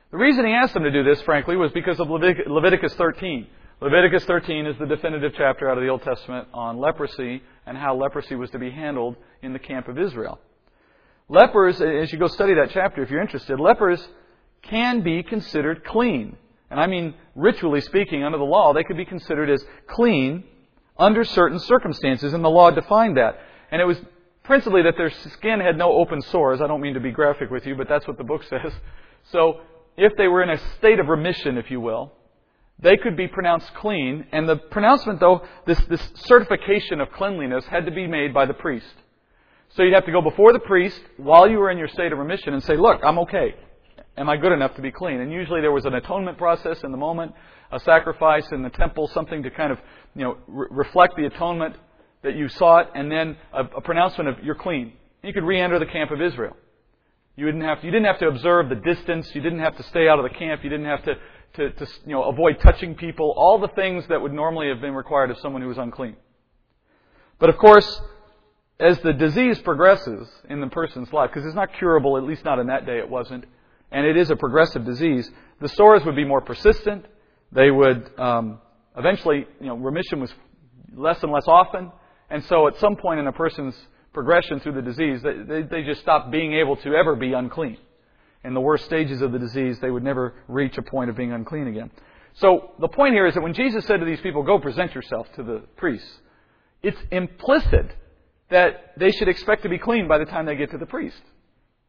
The 0.09 0.17
reason 0.17 0.45
he 0.45 0.53
asked 0.53 0.73
them 0.73 0.83
to 0.83 0.91
do 0.91 1.03
this, 1.03 1.21
frankly, 1.23 1.57
was 1.57 1.71
because 1.73 1.99
of 1.99 2.09
Leviticus 2.09 2.93
13. 2.93 3.47
Leviticus 3.81 4.23
13 4.23 4.65
is 4.65 4.77
the 4.79 4.85
definitive 4.85 5.33
chapter 5.37 5.69
out 5.69 5.77
of 5.77 5.83
the 5.83 5.89
Old 5.89 6.01
Testament 6.01 6.47
on 6.53 6.77
leprosy 6.77 7.43
and 7.65 7.77
how 7.77 7.95
leprosy 7.95 8.35
was 8.35 8.49
to 8.51 8.59
be 8.59 8.71
handled 8.71 9.17
in 9.41 9.51
the 9.51 9.59
camp 9.59 9.89
of 9.89 9.99
Israel. 9.99 10.39
Lepers, 11.27 11.81
as 11.81 12.11
you 12.13 12.17
go 12.17 12.27
study 12.27 12.53
that 12.53 12.69
chapter 12.71 13.03
if 13.03 13.11
you're 13.11 13.21
interested, 13.21 13.59
lepers 13.59 14.05
can 14.63 15.01
be 15.01 15.23
considered 15.23 15.83
clean. 15.83 16.37
And 16.71 16.79
I 16.79 16.87
mean, 16.87 17.13
ritually 17.35 17.81
speaking, 17.81 18.23
under 18.23 18.37
the 18.37 18.45
law, 18.45 18.73
they 18.73 18.85
could 18.85 18.97
be 18.97 19.05
considered 19.05 19.49
as 19.49 19.63
clean 19.87 20.45
under 20.97 21.25
certain 21.25 21.59
circumstances, 21.59 22.33
and 22.33 22.43
the 22.43 22.49
law 22.49 22.71
defined 22.71 23.17
that. 23.17 23.39
And 23.71 23.81
it 23.81 23.85
was 23.85 23.97
principally 24.43 24.83
that 24.83 24.95
their 24.97 25.11
skin 25.11 25.59
had 25.59 25.77
no 25.77 25.91
open 25.91 26.21
sores. 26.21 26.61
I 26.61 26.67
don't 26.67 26.81
mean 26.81 26.93
to 26.93 26.99
be 27.01 27.11
graphic 27.11 27.51
with 27.51 27.65
you, 27.65 27.75
but 27.75 27.89
that's 27.89 28.07
what 28.07 28.17
the 28.17 28.23
book 28.23 28.43
says. 28.49 28.71
So, 29.31 29.59
if 29.97 30.13
they 30.17 30.27
were 30.27 30.43
in 30.43 30.49
a 30.49 30.59
state 30.77 30.99
of 30.99 31.07
remission, 31.07 31.57
if 31.57 31.71
you 31.71 31.81
will, 31.81 32.13
they 32.79 32.97
could 32.97 33.17
be 33.17 33.27
pronounced 33.27 33.73
clean. 33.75 34.27
And 34.31 34.47
the 34.47 34.55
pronouncement, 34.55 35.19
though, 35.19 35.41
this, 35.65 35.79
this 35.89 36.11
certification 36.15 37.01
of 37.01 37.11
cleanliness 37.11 37.65
had 37.65 37.85
to 37.85 37.91
be 37.91 38.05
made 38.05 38.33
by 38.33 38.45
the 38.45 38.53
priest. 38.53 38.93
So 39.69 39.83
you'd 39.83 39.95
have 39.95 40.05
to 40.05 40.11
go 40.11 40.21
before 40.21 40.53
the 40.53 40.59
priest 40.59 41.01
while 41.17 41.49
you 41.49 41.57
were 41.57 41.71
in 41.71 41.77
your 41.77 41.87
state 41.87 42.11
of 42.11 42.19
remission 42.19 42.53
and 42.53 42.63
say, 42.63 42.77
look, 42.77 43.01
I'm 43.03 43.19
okay. 43.19 43.55
Am 44.15 44.29
I 44.29 44.37
good 44.37 44.51
enough 44.51 44.75
to 44.75 44.81
be 44.81 44.91
clean? 44.91 45.19
And 45.19 45.31
usually 45.31 45.61
there 45.61 45.71
was 45.71 45.85
an 45.85 45.93
atonement 45.93 46.37
process 46.37 46.83
in 46.83 46.91
the 46.91 46.97
moment, 46.97 47.33
a 47.71 47.79
sacrifice 47.79 48.47
in 48.51 48.63
the 48.63 48.69
temple, 48.69 49.07
something 49.13 49.43
to 49.43 49.49
kind 49.51 49.71
of, 49.71 49.79
you 50.15 50.23
know, 50.23 50.37
re- 50.47 50.67
reflect 50.71 51.15
the 51.17 51.25
atonement 51.25 51.75
that 52.23 52.35
you 52.35 52.47
sought, 52.47 52.91
and 52.95 53.11
then 53.11 53.37
a, 53.53 53.63
a 53.77 53.81
pronouncement 53.81 54.29
of 54.29 54.43
you're 54.43 54.55
clean. 54.55 54.93
You 55.23 55.33
could 55.33 55.43
re-enter 55.43 55.77
the 55.79 55.85
camp 55.85 56.11
of 56.11 56.21
Israel. 56.21 56.55
You 57.37 57.45
didn't 57.45 57.61
have 57.61 57.81
to, 57.81 57.85
you 57.85 57.91
didn't 57.91 58.07
have 58.07 58.19
to 58.19 58.27
observe 58.27 58.67
the 58.67 58.75
distance. 58.75 59.33
You 59.33 59.41
didn't 59.41 59.59
have 59.59 59.77
to 59.77 59.83
stay 59.83 60.09
out 60.09 60.17
of 60.17 60.23
the 60.23 60.37
camp. 60.37 60.63
You 60.63 60.71
didn't 60.71 60.87
have 60.87 61.03
to, 61.03 61.13
to, 61.53 61.69
to 61.69 61.87
you 62.05 62.13
know, 62.13 62.23
avoid 62.23 62.59
touching 62.59 62.95
people. 62.95 63.33
All 63.37 63.59
the 63.59 63.67
things 63.69 64.05
that 64.09 64.19
would 64.19 64.33
normally 64.33 64.69
have 64.69 64.81
been 64.81 64.95
required 64.95 65.29
of 65.29 65.37
someone 65.37 65.61
who 65.61 65.67
was 65.67 65.77
unclean. 65.77 66.15
But 67.39 67.49
of 67.49 67.57
course, 67.57 68.01
as 68.79 68.99
the 69.01 69.13
disease 69.13 69.59
progresses 69.59 70.27
in 70.49 70.61
the 70.61 70.67
person's 70.67 71.13
life, 71.13 71.29
because 71.29 71.45
it's 71.45 71.55
not 71.55 71.69
curable, 71.77 72.17
at 72.17 72.23
least 72.23 72.43
not 72.43 72.57
in 72.57 72.67
that 72.67 72.87
day 72.87 72.97
it 72.97 73.07
wasn't, 73.09 73.45
and 73.91 74.05
it 74.05 74.17
is 74.17 74.31
a 74.31 74.35
progressive 74.35 74.83
disease, 74.83 75.29
the 75.61 75.69
sores 75.69 76.03
would 76.05 76.15
be 76.15 76.25
more 76.25 76.41
persistent. 76.41 77.05
They 77.51 77.69
would 77.69 78.09
um, 78.19 78.59
eventually, 78.97 79.45
you 79.61 79.67
know, 79.67 79.77
remission 79.77 80.19
was 80.19 80.33
less 80.95 81.21
and 81.21 81.31
less 81.31 81.47
often, 81.47 81.91
and 82.31 82.43
so 82.45 82.67
at 82.67 82.77
some 82.77 82.95
point 82.95 83.19
in 83.19 83.27
a 83.27 83.31
person's 83.31 83.75
progression 84.17 84.59
through 84.59 84.71
the 84.71 84.81
disease, 84.81 85.21
they, 85.21 85.61
they, 85.61 85.83
just 85.83 86.01
stop 86.01 86.31
being 86.31 86.53
able 86.53 86.75
to 86.75 86.95
ever 86.95 87.15
be 87.15 87.33
unclean. 87.33 87.77
In 88.43 88.55
the 88.55 88.59
worst 88.59 88.85
stages 88.85 89.21
of 89.21 89.31
the 89.31 89.37
disease, 89.37 89.77
they 89.79 89.91
would 89.91 90.03
never 90.03 90.33
reach 90.47 90.75
a 90.79 90.81
point 90.81 91.11
of 91.11 91.15
being 91.15 91.31
unclean 91.31 91.67
again. 91.67 91.91
So 92.33 92.71
the 92.79 92.87
point 92.87 93.13
here 93.13 93.27
is 93.27 93.35
that 93.35 93.43
when 93.43 93.53
Jesus 93.53 93.85
said 93.85 93.99
to 93.99 94.07
these 94.07 94.19
people, 94.21 94.41
"Go 94.41 94.57
present 94.57 94.95
yourself 94.95 95.31
to 95.35 95.43
the 95.43 95.59
priests," 95.75 96.11
it's 96.81 96.97
implicit 97.11 97.95
that 98.49 98.93
they 98.97 99.11
should 99.11 99.27
expect 99.27 99.61
to 99.63 99.69
be 99.69 99.77
clean 99.77 100.07
by 100.07 100.17
the 100.17 100.25
time 100.25 100.47
they 100.47 100.55
get 100.55 100.71
to 100.71 100.79
the 100.79 100.87
priest. 100.87 101.21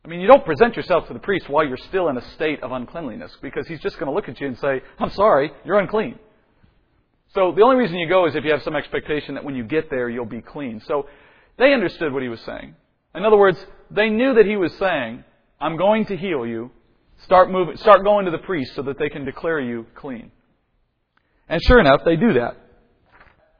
I 0.04 0.08
mean, 0.08 0.20
you 0.20 0.26
don't 0.26 0.44
present 0.44 0.76
yourself 0.76 1.06
to 1.06 1.14
the 1.14 1.24
priest 1.30 1.48
while 1.48 1.66
you're 1.66 1.84
still 1.88 2.08
in 2.08 2.18
a 2.18 2.24
state 2.32 2.62
of 2.62 2.72
uncleanliness 2.72 3.34
because 3.40 3.66
he's 3.66 3.80
just 3.80 3.98
going 3.98 4.10
to 4.10 4.14
look 4.14 4.28
at 4.28 4.38
you 4.38 4.48
and 4.48 4.58
say, 4.58 4.82
I'm 4.98 5.10
sorry, 5.12 5.50
you're 5.64 5.78
unclean. 5.78 6.18
So 7.34 7.52
the 7.52 7.62
only 7.62 7.76
reason 7.76 7.96
you 7.96 8.08
go 8.08 8.26
is 8.26 8.34
if 8.34 8.44
you 8.44 8.52
have 8.52 8.62
some 8.62 8.76
expectation 8.76 9.34
that 9.36 9.44
when 9.44 9.54
you 9.54 9.64
get 9.64 9.88
there, 9.88 10.10
you'll 10.10 10.26
be 10.26 10.42
clean. 10.42 10.82
So 10.86 11.06
they 11.58 11.72
understood 11.72 12.12
what 12.12 12.22
he 12.22 12.28
was 12.28 12.40
saying. 12.40 12.74
In 13.14 13.24
other 13.24 13.36
words, 13.36 13.58
they 13.90 14.10
knew 14.10 14.34
that 14.34 14.46
he 14.46 14.56
was 14.56 14.72
saying, 14.74 15.24
I'm 15.60 15.76
going 15.76 16.06
to 16.06 16.16
heal 16.16 16.46
you. 16.46 16.70
Start 17.24 17.50
moving, 17.50 17.76
start 17.76 18.04
going 18.04 18.26
to 18.26 18.30
the 18.30 18.38
priest 18.38 18.74
so 18.76 18.82
that 18.82 18.98
they 18.98 19.08
can 19.08 19.24
declare 19.24 19.58
you 19.60 19.86
clean. 19.96 20.30
And 21.48 21.60
sure 21.62 21.80
enough, 21.80 22.02
they 22.04 22.16
do 22.16 22.34
that. 22.34 22.56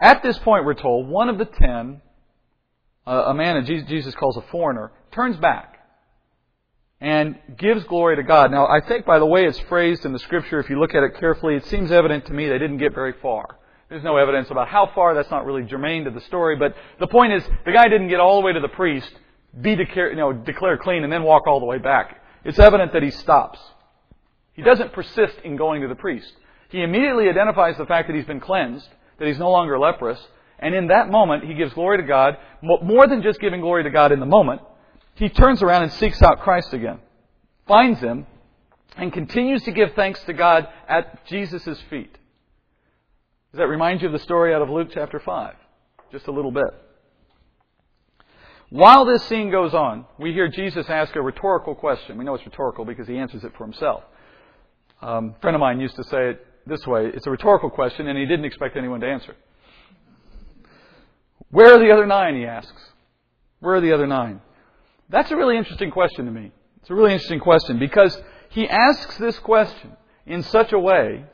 At 0.00 0.22
this 0.22 0.38
point, 0.38 0.64
we're 0.64 0.74
told, 0.74 1.08
one 1.08 1.28
of 1.28 1.38
the 1.38 1.44
ten 1.44 2.00
a 3.08 3.34
man 3.34 3.56
that 3.56 3.86
Jesus 3.88 4.14
calls 4.14 4.36
a 4.36 4.42
foreigner, 4.50 4.92
turns 5.12 5.36
back 5.38 5.76
and 7.00 7.38
gives 7.58 7.84
glory 7.84 8.16
to 8.16 8.22
God. 8.22 8.50
Now, 8.50 8.66
I 8.66 8.80
think 8.86 9.06
by 9.06 9.18
the 9.18 9.26
way 9.26 9.46
it's 9.46 9.58
phrased 9.60 10.04
in 10.04 10.12
the 10.12 10.18
scripture, 10.18 10.60
if 10.60 10.68
you 10.68 10.78
look 10.78 10.94
at 10.94 11.02
it 11.02 11.18
carefully, 11.18 11.54
it 11.54 11.64
seems 11.66 11.90
evident 11.90 12.26
to 12.26 12.32
me 12.32 12.48
they 12.48 12.58
didn't 12.58 12.78
get 12.78 12.94
very 12.94 13.14
far. 13.22 13.58
There's 13.88 14.04
no 14.04 14.16
evidence 14.16 14.50
about 14.50 14.68
how 14.68 14.90
far. 14.94 15.14
That's 15.14 15.30
not 15.30 15.46
really 15.46 15.62
germane 15.62 16.04
to 16.04 16.10
the 16.10 16.20
story. 16.22 16.56
But 16.56 16.74
the 17.00 17.06
point 17.06 17.32
is, 17.32 17.44
the 17.64 17.72
guy 17.72 17.88
didn't 17.88 18.08
get 18.08 18.20
all 18.20 18.40
the 18.40 18.44
way 18.44 18.52
to 18.52 18.60
the 18.60 18.68
priest, 18.68 19.10
be 19.58 19.76
declare, 19.76 20.10
you 20.10 20.16
know, 20.16 20.32
declared 20.32 20.80
clean, 20.80 21.04
and 21.04 21.12
then 21.12 21.22
walk 21.22 21.46
all 21.46 21.58
the 21.58 21.66
way 21.66 21.78
back. 21.78 22.20
It's 22.44 22.58
evident 22.58 22.92
that 22.92 23.02
he 23.02 23.10
stops. 23.10 23.58
He 24.52 24.62
doesn't 24.62 24.92
persist 24.92 25.36
in 25.44 25.56
going 25.56 25.82
to 25.82 25.88
the 25.88 25.94
priest. 25.94 26.32
He 26.68 26.82
immediately 26.82 27.28
identifies 27.28 27.78
the 27.78 27.86
fact 27.86 28.08
that 28.08 28.16
he's 28.16 28.26
been 28.26 28.40
cleansed, 28.40 28.88
that 29.18 29.26
he's 29.26 29.38
no 29.38 29.50
longer 29.50 29.78
leprous, 29.78 30.20
and 30.58 30.74
in 30.74 30.88
that 30.88 31.08
moment, 31.10 31.44
he 31.44 31.54
gives 31.54 31.72
glory 31.72 31.98
to 31.98 32.02
God. 32.02 32.36
More 32.62 33.06
than 33.06 33.22
just 33.22 33.40
giving 33.40 33.60
glory 33.60 33.84
to 33.84 33.90
God 33.90 34.12
in 34.12 34.20
the 34.20 34.26
moment, 34.26 34.60
he 35.14 35.28
turns 35.28 35.62
around 35.62 35.84
and 35.84 35.92
seeks 35.92 36.20
out 36.20 36.40
Christ 36.40 36.74
again, 36.74 36.98
finds 37.66 38.00
him, 38.00 38.26
and 38.96 39.12
continues 39.12 39.62
to 39.62 39.72
give 39.72 39.94
thanks 39.94 40.20
to 40.24 40.32
God 40.32 40.66
at 40.88 41.24
Jesus' 41.26 41.80
feet. 41.88 42.17
Does 43.52 43.58
that 43.58 43.68
remind 43.68 44.02
you 44.02 44.08
of 44.08 44.12
the 44.12 44.18
story 44.18 44.54
out 44.54 44.60
of 44.60 44.68
Luke 44.68 44.88
chapter 44.92 45.18
5? 45.18 45.54
Just 46.12 46.26
a 46.26 46.32
little 46.32 46.50
bit. 46.50 46.68
While 48.68 49.06
this 49.06 49.24
scene 49.24 49.50
goes 49.50 49.72
on, 49.72 50.04
we 50.18 50.34
hear 50.34 50.48
Jesus 50.48 50.86
ask 50.90 51.16
a 51.16 51.22
rhetorical 51.22 51.74
question. 51.74 52.18
We 52.18 52.26
know 52.26 52.34
it's 52.34 52.44
rhetorical 52.44 52.84
because 52.84 53.08
he 53.08 53.16
answers 53.16 53.44
it 53.44 53.52
for 53.56 53.64
himself. 53.64 54.04
Um, 55.00 55.34
a 55.38 55.40
friend 55.40 55.54
of 55.54 55.60
mine 55.60 55.80
used 55.80 55.96
to 55.96 56.04
say 56.04 56.30
it 56.30 56.46
this 56.66 56.86
way 56.86 57.06
it's 57.06 57.26
a 57.26 57.30
rhetorical 57.30 57.70
question, 57.70 58.06
and 58.08 58.18
he 58.18 58.26
didn't 58.26 58.44
expect 58.44 58.76
anyone 58.76 59.00
to 59.00 59.06
answer. 59.06 59.34
Where 61.50 61.74
are 61.74 61.78
the 61.78 61.90
other 61.90 62.04
nine? 62.04 62.36
He 62.36 62.44
asks. 62.44 62.82
Where 63.60 63.76
are 63.76 63.80
the 63.80 63.92
other 63.92 64.06
nine? 64.06 64.42
That's 65.08 65.30
a 65.30 65.36
really 65.36 65.56
interesting 65.56 65.90
question 65.90 66.26
to 66.26 66.30
me. 66.30 66.52
It's 66.82 66.90
a 66.90 66.94
really 66.94 67.14
interesting 67.14 67.40
question 67.40 67.78
because 67.78 68.20
he 68.50 68.68
asks 68.68 69.16
this 69.16 69.38
question 69.38 69.96
in 70.26 70.42
such 70.42 70.72
a 70.72 70.78
way 70.78 71.24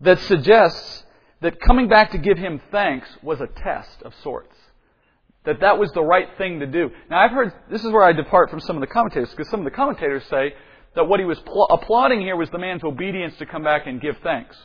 that 0.00 0.18
suggests 0.20 1.04
that 1.42 1.60
coming 1.60 1.88
back 1.88 2.10
to 2.12 2.18
give 2.18 2.38
him 2.38 2.60
thanks 2.70 3.08
was 3.22 3.40
a 3.40 3.46
test 3.46 4.02
of 4.02 4.14
sorts. 4.22 4.54
That 5.44 5.60
that 5.60 5.78
was 5.78 5.90
the 5.92 6.02
right 6.02 6.28
thing 6.36 6.60
to 6.60 6.66
do. 6.66 6.90
Now 7.08 7.20
I've 7.20 7.30
heard, 7.30 7.52
this 7.70 7.82
is 7.82 7.90
where 7.90 8.04
I 8.04 8.12
depart 8.12 8.50
from 8.50 8.60
some 8.60 8.76
of 8.76 8.80
the 8.80 8.86
commentators, 8.86 9.30
because 9.30 9.48
some 9.48 9.60
of 9.60 9.64
the 9.64 9.70
commentators 9.70 10.24
say 10.28 10.54
that 10.94 11.04
what 11.04 11.18
he 11.18 11.24
was 11.24 11.38
pl- 11.40 11.68
applauding 11.70 12.20
here 12.20 12.36
was 12.36 12.50
the 12.50 12.58
man's 12.58 12.84
obedience 12.84 13.36
to 13.38 13.46
come 13.46 13.62
back 13.62 13.86
and 13.86 14.00
give 14.00 14.18
thanks. 14.22 14.56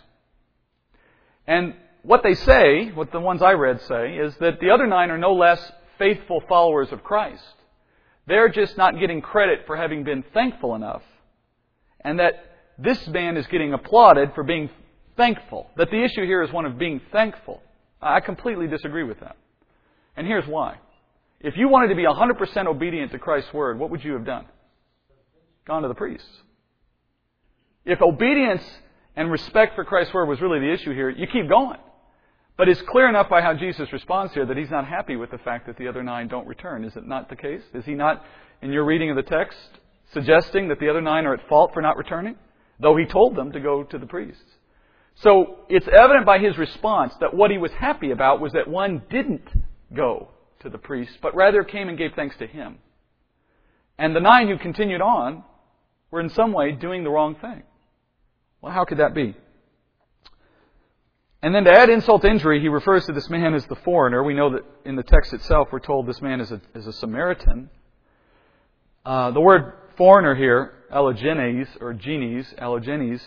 And 1.47 1.75
what 2.01 2.23
they 2.23 2.33
say, 2.33 2.91
what 2.91 3.11
the 3.11 3.19
ones 3.19 3.41
I 3.41 3.53
read 3.53 3.81
say, 3.83 4.15
is 4.17 4.35
that 4.37 4.59
the 4.59 4.71
other 4.71 4.85
nine 4.85 5.11
are 5.11 5.17
no 5.17 5.33
less 5.33 5.71
faithful 5.97 6.43
followers 6.49 6.91
of 6.91 7.03
Christ. 7.03 7.43
They're 8.27 8.49
just 8.49 8.75
not 8.75 8.99
getting 8.99 9.21
credit 9.21 9.61
for 9.65 9.77
having 9.77 10.03
been 10.03 10.23
thankful 10.33 10.75
enough. 10.75 11.03
And 12.01 12.19
that 12.19 12.33
this 12.77 13.07
man 13.07 13.37
is 13.37 13.47
getting 13.47 13.73
applauded 13.73 14.33
for 14.33 14.43
being 14.43 14.69
thankful. 15.17 15.69
That 15.77 15.89
the 15.91 16.03
issue 16.03 16.25
here 16.25 16.43
is 16.43 16.51
one 16.51 16.65
of 16.65 16.77
being 16.77 17.01
thankful. 17.11 17.61
I 18.01 18.19
completely 18.19 18.67
disagree 18.67 19.03
with 19.03 19.19
that. 19.21 19.37
And 20.15 20.27
here's 20.27 20.47
why. 20.47 20.77
If 21.39 21.57
you 21.57 21.67
wanted 21.67 21.89
to 21.89 21.95
be 21.95 22.03
100% 22.03 22.67
obedient 22.67 23.11
to 23.11 23.19
Christ's 23.19 23.53
word, 23.53 23.77
what 23.79 23.89
would 23.89 24.03
you 24.03 24.13
have 24.13 24.25
done? 24.25 24.45
Gone 25.65 25.81
to 25.81 25.87
the 25.87 25.95
priests. 25.95 26.27
If 27.85 28.01
obedience 28.01 28.63
and 29.15 29.31
respect 29.31 29.75
for 29.75 29.83
Christ's 29.83 30.13
word 30.13 30.25
was 30.25 30.41
really 30.41 30.59
the 30.59 30.71
issue 30.71 30.93
here, 30.93 31.09
you 31.09 31.27
keep 31.27 31.47
going. 31.47 31.79
But 32.57 32.69
it's 32.69 32.81
clear 32.83 33.09
enough 33.09 33.29
by 33.29 33.41
how 33.41 33.53
Jesus 33.53 33.91
responds 33.91 34.33
here 34.33 34.45
that 34.45 34.57
he's 34.57 34.69
not 34.69 34.87
happy 34.87 35.17
with 35.17 35.29
the 35.29 35.37
fact 35.39 35.67
that 35.67 35.77
the 35.77 35.87
other 35.87 36.03
nine 36.03 36.27
don't 36.27 36.47
return. 36.47 36.85
Is 36.85 36.95
it 36.95 37.05
not 37.05 37.29
the 37.29 37.35
case? 37.35 37.61
Is 37.73 37.85
he 37.85 37.93
not, 37.93 38.23
in 38.61 38.71
your 38.71 38.85
reading 38.85 39.09
of 39.09 39.17
the 39.17 39.23
text, 39.23 39.57
suggesting 40.13 40.69
that 40.69 40.79
the 40.79 40.89
other 40.89 41.01
nine 41.01 41.25
are 41.25 41.33
at 41.33 41.47
fault 41.49 41.73
for 41.73 41.81
not 41.81 41.97
returning? 41.97 42.35
Though 42.79 42.95
he 42.95 43.05
told 43.05 43.35
them 43.35 43.51
to 43.51 43.59
go 43.59 43.83
to 43.83 43.97
the 43.97 44.05
priests. 44.05 44.54
So 45.15 45.59
it's 45.69 45.87
evident 45.87 46.25
by 46.25 46.39
his 46.39 46.57
response 46.57 47.13
that 47.21 47.33
what 47.33 47.51
he 47.51 47.57
was 47.57 47.71
happy 47.71 48.11
about 48.11 48.41
was 48.41 48.53
that 48.53 48.67
one 48.67 49.01
didn't 49.09 49.47
go 49.93 50.29
to 50.59 50.69
the 50.69 50.77
priest, 50.77 51.17
but 51.21 51.35
rather 51.35 51.63
came 51.63 51.87
and 51.87 51.97
gave 51.97 52.13
thanks 52.15 52.35
to 52.37 52.47
him. 52.47 52.79
And 53.97 54.15
the 54.15 54.19
nine 54.19 54.49
who 54.49 54.57
continued 54.57 55.01
on 55.01 55.43
were 56.11 56.19
in 56.19 56.29
some 56.29 56.51
way 56.51 56.71
doing 56.73 57.03
the 57.03 57.09
wrong 57.09 57.35
thing. 57.35 57.63
Well, 58.61 58.73
how 58.73 58.83
could 58.83 58.97
that 58.97 59.13
be? 59.13 59.35
And 61.41 61.53
then 61.53 61.63
to 61.65 61.71
add 61.71 61.89
insult 61.89 62.23
to 62.23 62.27
injury, 62.27 62.59
he 62.59 62.69
refers 62.69 63.05
to 63.05 63.13
this 63.13 63.29
man 63.29 63.53
as 63.53 63.65
the 63.67 63.75
foreigner. 63.75 64.23
We 64.23 64.33
know 64.33 64.49
that 64.51 64.63
in 64.83 64.95
the 64.95 65.03
text 65.03 65.31
itself, 65.31 65.69
we're 65.71 65.79
told 65.79 66.07
this 66.07 66.21
man 66.21 66.41
is 66.41 66.51
a, 66.51 66.59
is 66.73 66.87
a 66.87 66.93
Samaritan. 66.93 67.69
Uh, 69.05 69.31
the 69.31 69.39
word 69.39 69.73
foreigner 69.95 70.33
here, 70.33 70.73
allogenes, 70.91 71.67
or 71.79 71.93
genes, 71.93 72.51
allogenes, 72.57 73.21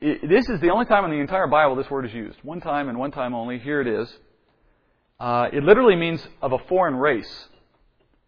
it, 0.00 0.28
this 0.28 0.48
is 0.48 0.60
the 0.60 0.70
only 0.70 0.86
time 0.86 1.04
in 1.04 1.10
the 1.10 1.18
entire 1.18 1.46
Bible 1.46 1.76
this 1.76 1.90
word 1.90 2.06
is 2.06 2.12
used. 2.12 2.38
One 2.42 2.60
time 2.60 2.88
and 2.88 2.98
one 2.98 3.10
time 3.10 3.34
only. 3.34 3.58
Here 3.58 3.80
it 3.80 3.86
is. 3.86 4.12
Uh, 5.18 5.48
it 5.52 5.62
literally 5.62 5.96
means 5.96 6.26
of 6.40 6.52
a 6.52 6.58
foreign 6.68 6.96
race, 6.96 7.46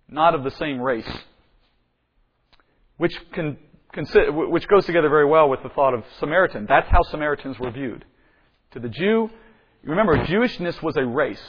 not 0.08 0.35
of 0.35 0.44
the 0.44 0.50
same 0.50 0.80
race. 0.80 1.08
Which, 2.98 3.18
can, 3.32 3.56
which 3.96 4.68
goes 4.68 4.85
together 4.85 5.08
very 5.08 5.24
well 5.24 5.48
with 5.48 5.62
the 5.62 5.70
thought 5.70 5.94
of 5.94 6.04
Samaritan. 6.20 6.66
That's 6.68 6.88
how 6.90 7.02
Samaritans 7.11 7.58
were 7.58 7.70
viewed 7.70 8.04
To 8.72 8.80
the 8.80 8.90
Jew, 8.90 9.30
remember, 9.82 10.18
Jewishness 10.26 10.82
was 10.82 10.96
a 10.98 11.04
race. 11.04 11.42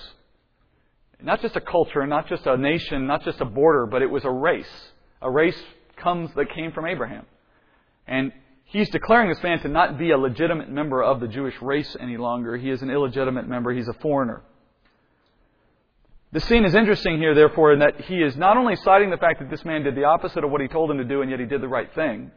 Not 1.22 1.42
just 1.42 1.56
a 1.56 1.62
culture, 1.62 2.06
not 2.08 2.28
just 2.28 2.46
a 2.46 2.58
nation, 2.58 3.06
not 3.06 3.24
just 3.24 3.42
a 3.42 3.46
border, 3.46 3.86
but 3.86 4.02
it 4.02 4.10
was 4.10 4.24
a 4.24 4.32
race. 4.32 4.92
A 5.22 5.30
race 5.30 5.62
comes 5.98 6.30
that 6.36 6.54
came 6.56 6.72
from 6.72 6.86
Abraham. 6.86 7.26
And 8.08 8.32
he's 8.74 8.90
declaring 8.90 9.30
this 9.30 9.42
man 9.42 9.60
to 9.62 9.70
not 9.70 9.98
be 9.98 10.12
a 10.12 10.18
legitimate 10.18 10.70
member 10.70 11.02
of 11.02 11.22
the 11.22 11.28
Jewish 11.28 11.56
race 11.62 11.96
any 12.00 12.18
longer. 12.18 12.58
He 12.58 12.70
is 12.70 12.82
an 12.82 12.90
illegitimate 12.90 13.48
member. 13.48 13.72
He's 13.72 13.88
a 13.88 13.94
foreigner. 13.94 14.44
The 16.34 16.42
scene 16.42 16.66
is 16.66 16.76
interesting 16.76 17.20
here, 17.20 17.36
therefore, 17.36 17.74
in 17.74 17.80
that 17.80 18.02
he 18.02 18.16
is 18.16 18.36
not 18.36 18.58
only 18.58 18.76
citing 18.78 19.12
the 19.12 19.18
fact 19.18 19.40
that 19.40 19.50
this 19.50 19.64
man 19.64 19.84
did 19.84 19.96
the 19.96 20.06
opposite 20.06 20.44
of 20.44 20.50
what 20.50 20.62
he 20.62 20.68
told 20.68 20.92
him 20.92 20.98
to 20.98 21.04
do, 21.04 21.22
and 21.22 21.30
yet 21.30 21.40
he 21.40 21.46
did 21.46 21.62
the 21.62 21.68
right 21.68 21.94
thing, 21.94 22.32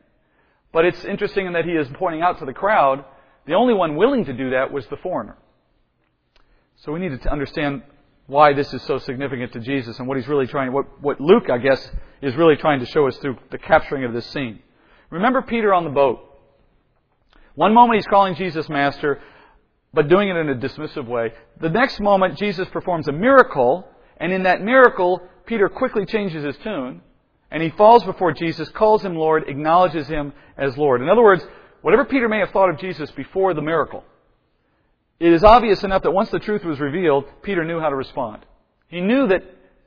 but 0.73 0.85
it's 0.85 1.03
interesting 1.05 1.47
in 1.47 1.55
that 1.55 1.65
he 1.65 1.73
is 1.73 1.89
pointing 1.95 2.21
out 2.21 2.39
to 2.39 2.45
the 2.45 2.53
crowd 2.53 3.05
the 3.47 3.55
only 3.55 3.75
one 3.75 3.97
willing 3.97 4.25
to 4.25 4.33
do 4.33 4.51
that 4.51 4.73
was 4.73 4.87
the 4.89 4.97
foreigner. 4.97 5.37
So 6.77 6.93
we 6.93 7.01
need 7.01 7.21
to 7.21 7.33
understand 7.33 7.83
why 8.27 8.53
this 8.53 8.75
is 8.75 8.83
so 8.83 8.99
significant 8.99 9.53
to 9.53 9.61
Jesus 9.61 9.99
and 9.99 10.09
what 10.09 10.17
he's 10.17 10.27
really 10.27 10.49
trying, 10.49 10.73
what, 10.73 11.01
what 11.01 11.21
Luke, 11.21 11.49
I 11.49 11.59
guess, 11.59 11.91
is 12.21 12.35
really 12.35 12.57
trying 12.57 12.81
to 12.81 12.87
show 12.87 13.07
us 13.07 13.17
through 13.19 13.39
the 13.51 13.59
capturing 13.59 14.05
of 14.05 14.13
this 14.13 14.27
scene. 14.27 14.61
Remember 15.11 15.43
Peter 15.43 15.73
on 15.73 15.85
the 15.85 15.91
boat. 15.91 16.21
One 17.55 17.73
moment 17.73 17.97
he's 17.97 18.07
calling 18.07 18.35
Jesus 18.35 18.69
Master 18.69 19.21
but 19.97 20.09
doing 20.09 20.29
it 20.29 20.37
in 20.37 20.51
a 20.51 20.55
dismissive 20.55 21.07
way. 21.07 21.33
The 21.59 21.71
next 21.71 22.01
moment, 22.01 22.37
Jesus 22.37 22.69
performs 22.69 23.09
a 23.09 23.13
miracle, 23.13 23.89
and 24.19 24.31
in 24.31 24.43
that 24.43 24.61
miracle, 24.61 25.23
Peter 25.47 25.71
quickly 25.71 26.05
changes 26.05 26.45
his 26.45 26.57
tune, 26.59 27.01
and 27.51 27.63
he 27.63 27.71
falls 27.71 28.05
before 28.05 28.33
Jesus, 28.33 28.69
calls 28.69 29.03
him 29.03 29.17
Lord, 29.17 29.49
acknowledges 29.49 30.07
him 30.07 30.35
as 30.59 30.77
Lord. 30.77 31.01
In 31.01 31.09
other 31.09 31.23
words, 31.23 31.43
whatever 31.81 32.05
Peter 32.05 32.29
may 32.29 32.41
have 32.41 32.51
thought 32.51 32.69
of 32.69 32.79
Jesus 32.79 33.11
before 33.13 33.55
the 33.55 33.63
miracle, 33.63 34.05
it 35.19 35.33
is 35.33 35.43
obvious 35.43 35.83
enough 35.83 36.03
that 36.03 36.11
once 36.11 36.29
the 36.29 36.41
truth 36.41 36.63
was 36.63 36.79
revealed, 36.79 37.25
Peter 37.43 37.65
knew 37.65 37.81
how 37.81 37.89
to 37.89 37.97
respond. 37.97 38.45
He 38.89 39.01
knew 39.01 39.29
that 39.29 39.45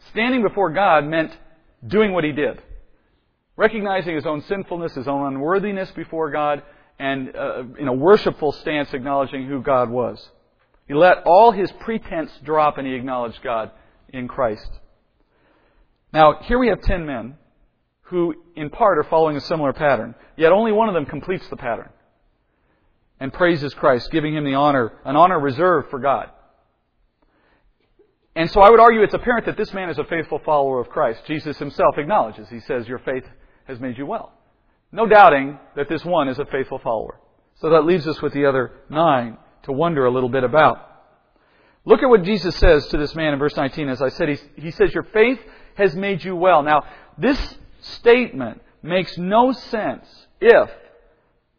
standing 0.10 0.42
before 0.42 0.72
God 0.72 1.06
meant 1.06 1.38
doing 1.86 2.14
what 2.14 2.24
he 2.24 2.32
did. 2.32 2.64
Recognizing 3.60 4.16
his 4.16 4.26
own 4.26 4.42
sinfulness, 4.44 4.96
his 4.96 5.10
own 5.10 5.34
unworthiness 5.34 5.92
before 5.92 6.32
God, 6.32 6.64
and 6.98 7.36
uh, 7.36 7.64
in 7.78 7.90
a 7.90 7.94
worshipful 7.94 8.54
stance 8.54 8.94
acknowledging 8.94 9.48
who 9.48 9.62
God 9.62 9.90
was. 9.90 10.26
He 10.88 10.94
let 10.94 11.24
all 11.26 11.52
his 11.52 11.70
pretense 11.74 12.32
drop 12.42 12.78
and 12.78 12.88
he 12.88 12.94
acknowledged 12.94 13.44
God 13.44 13.72
in 14.14 14.30
Christ. 14.30 14.70
Now, 16.14 16.40
here 16.44 16.58
we 16.58 16.70
have 16.70 16.80
ten 16.84 17.06
men 17.06 17.36
who, 18.04 18.34
in 18.56 18.70
part, 18.70 18.98
are 18.98 19.04
following 19.04 19.36
a 19.36 19.42
similar 19.42 19.74
pattern, 19.74 20.16
yet 20.38 20.54
only 20.54 20.72
one 20.72 20.88
of 20.88 20.94
them 20.94 21.06
completes 21.06 21.46
the 21.50 21.58
pattern 21.58 21.90
and 23.20 23.34
praises 23.34 23.74
Christ, 23.74 24.10
giving 24.10 24.34
him 24.34 24.46
the 24.46 24.54
honor, 24.54 24.94
an 25.04 25.18
honor 25.18 25.38
reserved 25.38 25.90
for 25.90 26.00
God. 26.00 26.30
And 28.38 28.50
so 28.52 28.62
I 28.62 28.70
would 28.70 28.80
argue 28.80 29.04
it's 29.04 29.14
apparent 29.14 29.48
that 29.48 29.58
this 29.58 29.74
man 29.74 29.90
is 29.90 29.98
a 29.98 30.06
faithful 30.06 30.40
follower 30.46 30.80
of 30.80 30.88
Christ. 30.88 31.24
Jesus 31.28 31.58
himself 31.58 31.98
acknowledges. 31.98 32.48
He 32.48 32.62
says, 32.62 32.88
Your 32.88 33.00
faith 33.00 33.26
has 33.70 33.80
made 33.80 33.98
you 33.98 34.06
well. 34.06 34.34
No 34.92 35.06
doubting 35.06 35.60
that 35.76 35.88
this 35.88 36.04
one 36.04 36.28
is 36.28 36.40
a 36.40 36.46
faithful 36.46 36.80
follower. 36.80 37.20
So 37.62 37.70
that 37.70 37.86
leaves 37.86 38.08
us 38.08 38.22
with 38.22 38.34
the 38.34 38.46
other 38.46 38.72
nine 38.90 39.38
to 39.64 39.72
wonder 39.72 40.06
a 40.06 40.12
little 40.12 40.30
bit 40.30 40.44
about. 40.44 40.86
Look 41.86 42.02
at 42.02 42.10
what 42.10 42.24
Jesus 42.24 42.56
says 42.56 42.88
to 42.88 42.98
this 42.98 43.16
man 43.16 43.34
in 43.34 43.40
verse 43.40 43.56
19. 43.56 43.90
As 43.90 44.02
I 44.02 44.10
said, 44.10 44.30
he, 44.30 44.38
he 44.56 44.72
says, 44.72 44.94
Your 44.94 45.04
faith 45.04 45.40
has 45.76 45.96
made 45.96 46.24
you 46.24 46.36
well. 46.36 46.64
Now, 46.64 46.84
this 47.18 47.40
statement 47.82 48.62
makes 48.82 49.18
no 49.18 49.52
sense 49.52 50.06
if 50.42 50.70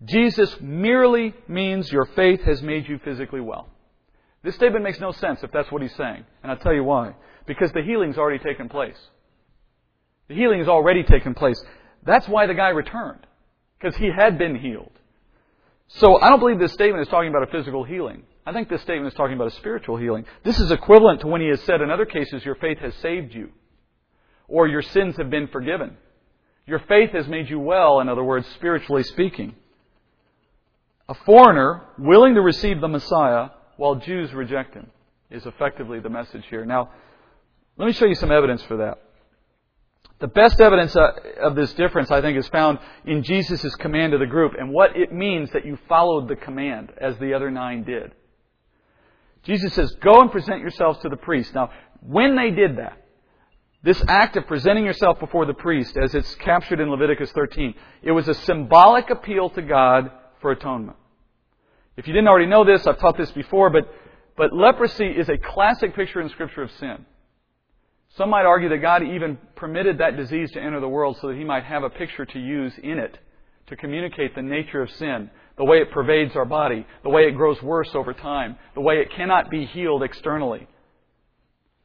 Jesus 0.04 0.56
merely 0.60 1.34
means 1.46 1.92
your 1.92 2.06
faith 2.06 2.42
has 2.42 2.62
made 2.62 2.88
you 2.88 2.98
physically 3.04 3.40
well. 3.40 3.68
This 4.42 4.54
statement 4.54 4.82
makes 4.84 4.98
no 5.00 5.12
sense 5.12 5.40
if 5.42 5.52
that's 5.52 5.70
what 5.70 5.82
he's 5.82 5.94
saying. 5.96 6.24
And 6.42 6.50
I'll 6.50 6.58
tell 6.58 6.72
you 6.72 6.84
why. 6.84 7.14
Because 7.46 7.70
the 7.72 7.82
healing's 7.82 8.16
already 8.16 8.42
taken 8.42 8.68
place. 8.68 8.96
The 10.28 10.34
healing 10.34 10.60
has 10.60 10.68
already 10.68 11.02
taken 11.02 11.34
place. 11.34 11.62
That's 12.04 12.28
why 12.28 12.46
the 12.46 12.54
guy 12.54 12.68
returned. 12.70 13.26
Because 13.78 13.96
he 13.96 14.10
had 14.14 14.38
been 14.38 14.56
healed. 14.56 14.92
So 15.88 16.20
I 16.20 16.28
don't 16.28 16.40
believe 16.40 16.58
this 16.58 16.72
statement 16.72 17.02
is 17.02 17.08
talking 17.08 17.30
about 17.30 17.42
a 17.42 17.50
physical 17.50 17.84
healing. 17.84 18.22
I 18.46 18.52
think 18.52 18.68
this 18.68 18.82
statement 18.82 19.08
is 19.08 19.16
talking 19.16 19.34
about 19.34 19.48
a 19.48 19.56
spiritual 19.56 19.96
healing. 19.96 20.24
This 20.44 20.58
is 20.58 20.70
equivalent 20.70 21.20
to 21.20 21.26
when 21.26 21.40
he 21.40 21.48
has 21.48 21.60
said 21.62 21.80
in 21.80 21.90
other 21.90 22.06
cases, 22.06 22.44
your 22.44 22.54
faith 22.54 22.78
has 22.78 22.94
saved 22.96 23.34
you. 23.34 23.50
Or 24.48 24.66
your 24.66 24.82
sins 24.82 25.16
have 25.18 25.30
been 25.30 25.48
forgiven. 25.48 25.96
Your 26.66 26.80
faith 26.80 27.10
has 27.10 27.26
made 27.26 27.50
you 27.50 27.58
well, 27.58 28.00
in 28.00 28.08
other 28.08 28.24
words, 28.24 28.46
spiritually 28.54 29.02
speaking. 29.02 29.54
A 31.08 31.14
foreigner 31.14 31.82
willing 31.98 32.34
to 32.34 32.40
receive 32.40 32.80
the 32.80 32.88
Messiah 32.88 33.48
while 33.76 33.96
Jews 33.96 34.32
reject 34.32 34.74
him 34.74 34.90
is 35.30 35.46
effectively 35.46 36.00
the 36.00 36.08
message 36.08 36.44
here. 36.48 36.64
Now, 36.64 36.90
let 37.76 37.86
me 37.86 37.92
show 37.92 38.06
you 38.06 38.14
some 38.14 38.30
evidence 38.30 38.62
for 38.64 38.76
that. 38.78 38.98
The 40.20 40.28
best 40.28 40.60
evidence 40.60 40.94
uh, 40.94 41.12
of 41.42 41.54
this 41.54 41.72
difference, 41.74 42.10
I 42.10 42.20
think, 42.20 42.38
is 42.38 42.46
found 42.48 42.78
in 43.06 43.22
Jesus' 43.22 43.74
command 43.76 44.12
to 44.12 44.18
the 44.18 44.26
group 44.26 44.52
and 44.58 44.70
what 44.70 44.94
it 44.94 45.12
means 45.12 45.50
that 45.52 45.64
you 45.64 45.78
followed 45.88 46.28
the 46.28 46.36
command 46.36 46.92
as 47.00 47.16
the 47.18 47.32
other 47.32 47.50
nine 47.50 47.84
did. 47.84 48.12
Jesus 49.44 49.72
says, 49.72 49.90
Go 50.02 50.20
and 50.20 50.30
present 50.30 50.60
yourselves 50.60 50.98
to 51.00 51.08
the 51.08 51.16
priest. 51.16 51.54
Now, 51.54 51.70
when 52.00 52.36
they 52.36 52.50
did 52.50 52.76
that, 52.76 52.98
this 53.82 54.02
act 54.08 54.36
of 54.36 54.46
presenting 54.46 54.84
yourself 54.84 55.18
before 55.18 55.46
the 55.46 55.54
priest, 55.54 55.96
as 55.96 56.14
it's 56.14 56.34
captured 56.36 56.80
in 56.80 56.90
Leviticus 56.90 57.32
13, 57.32 57.74
it 58.02 58.12
was 58.12 58.28
a 58.28 58.34
symbolic 58.34 59.08
appeal 59.08 59.48
to 59.50 59.62
God 59.62 60.10
for 60.42 60.50
atonement. 60.50 60.98
If 61.96 62.06
you 62.06 62.12
didn't 62.12 62.28
already 62.28 62.46
know 62.46 62.64
this, 62.64 62.86
I've 62.86 62.98
taught 62.98 63.16
this 63.16 63.30
before, 63.30 63.70
but, 63.70 63.90
but 64.36 64.52
leprosy 64.52 65.06
is 65.06 65.30
a 65.30 65.38
classic 65.38 65.94
picture 65.94 66.20
in 66.20 66.28
Scripture 66.28 66.62
of 66.62 66.70
sin. 66.72 67.06
Some 68.16 68.30
might 68.30 68.44
argue 68.44 68.68
that 68.70 68.78
God 68.78 69.02
even 69.02 69.38
permitted 69.54 69.98
that 69.98 70.16
disease 70.16 70.50
to 70.52 70.60
enter 70.60 70.80
the 70.80 70.88
world 70.88 71.18
so 71.20 71.28
that 71.28 71.36
he 71.36 71.44
might 71.44 71.64
have 71.64 71.84
a 71.84 71.90
picture 71.90 72.24
to 72.24 72.38
use 72.38 72.72
in 72.82 72.98
it 72.98 73.18
to 73.68 73.76
communicate 73.76 74.34
the 74.34 74.42
nature 74.42 74.82
of 74.82 74.90
sin, 74.90 75.30
the 75.56 75.64
way 75.64 75.78
it 75.78 75.92
pervades 75.92 76.34
our 76.34 76.44
body, 76.44 76.84
the 77.04 77.08
way 77.08 77.22
it 77.22 77.36
grows 77.36 77.62
worse 77.62 77.90
over 77.94 78.12
time, 78.12 78.56
the 78.74 78.80
way 78.80 78.96
it 78.96 79.12
cannot 79.16 79.48
be 79.48 79.64
healed 79.64 80.02
externally, 80.02 80.66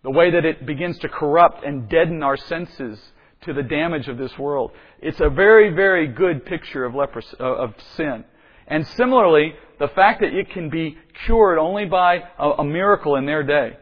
the 0.03 0.09
way 0.09 0.31
that 0.31 0.45
it 0.45 0.65
begins 0.65 0.97
to 0.97 1.09
corrupt 1.09 1.63
and 1.63 1.87
deaden 1.87 2.23
our 2.23 2.37
senses 2.37 2.99
to 3.41 3.53
the 3.53 3.61
damage 3.61 4.07
of 4.07 4.17
this 4.17 4.35
world. 4.39 4.71
It's 4.99 5.19
a 5.19 5.29
very, 5.29 5.69
very 5.75 6.07
good 6.07 6.43
picture 6.43 6.85
of 6.85 6.95
leprosy, 6.95 7.37
uh, 7.39 7.43
of 7.43 7.75
sin. 7.95 8.25
And 8.67 8.87
similarly, 8.87 9.53
the 9.77 9.89
fact 9.89 10.21
that 10.21 10.33
it 10.33 10.49
can 10.49 10.71
be 10.71 10.97
cured 11.25 11.59
only 11.59 11.85
by 11.85 12.23
a, 12.39 12.49
a 12.49 12.63
miracle 12.63 13.15
in 13.15 13.27
their 13.27 13.43
day 13.43 13.77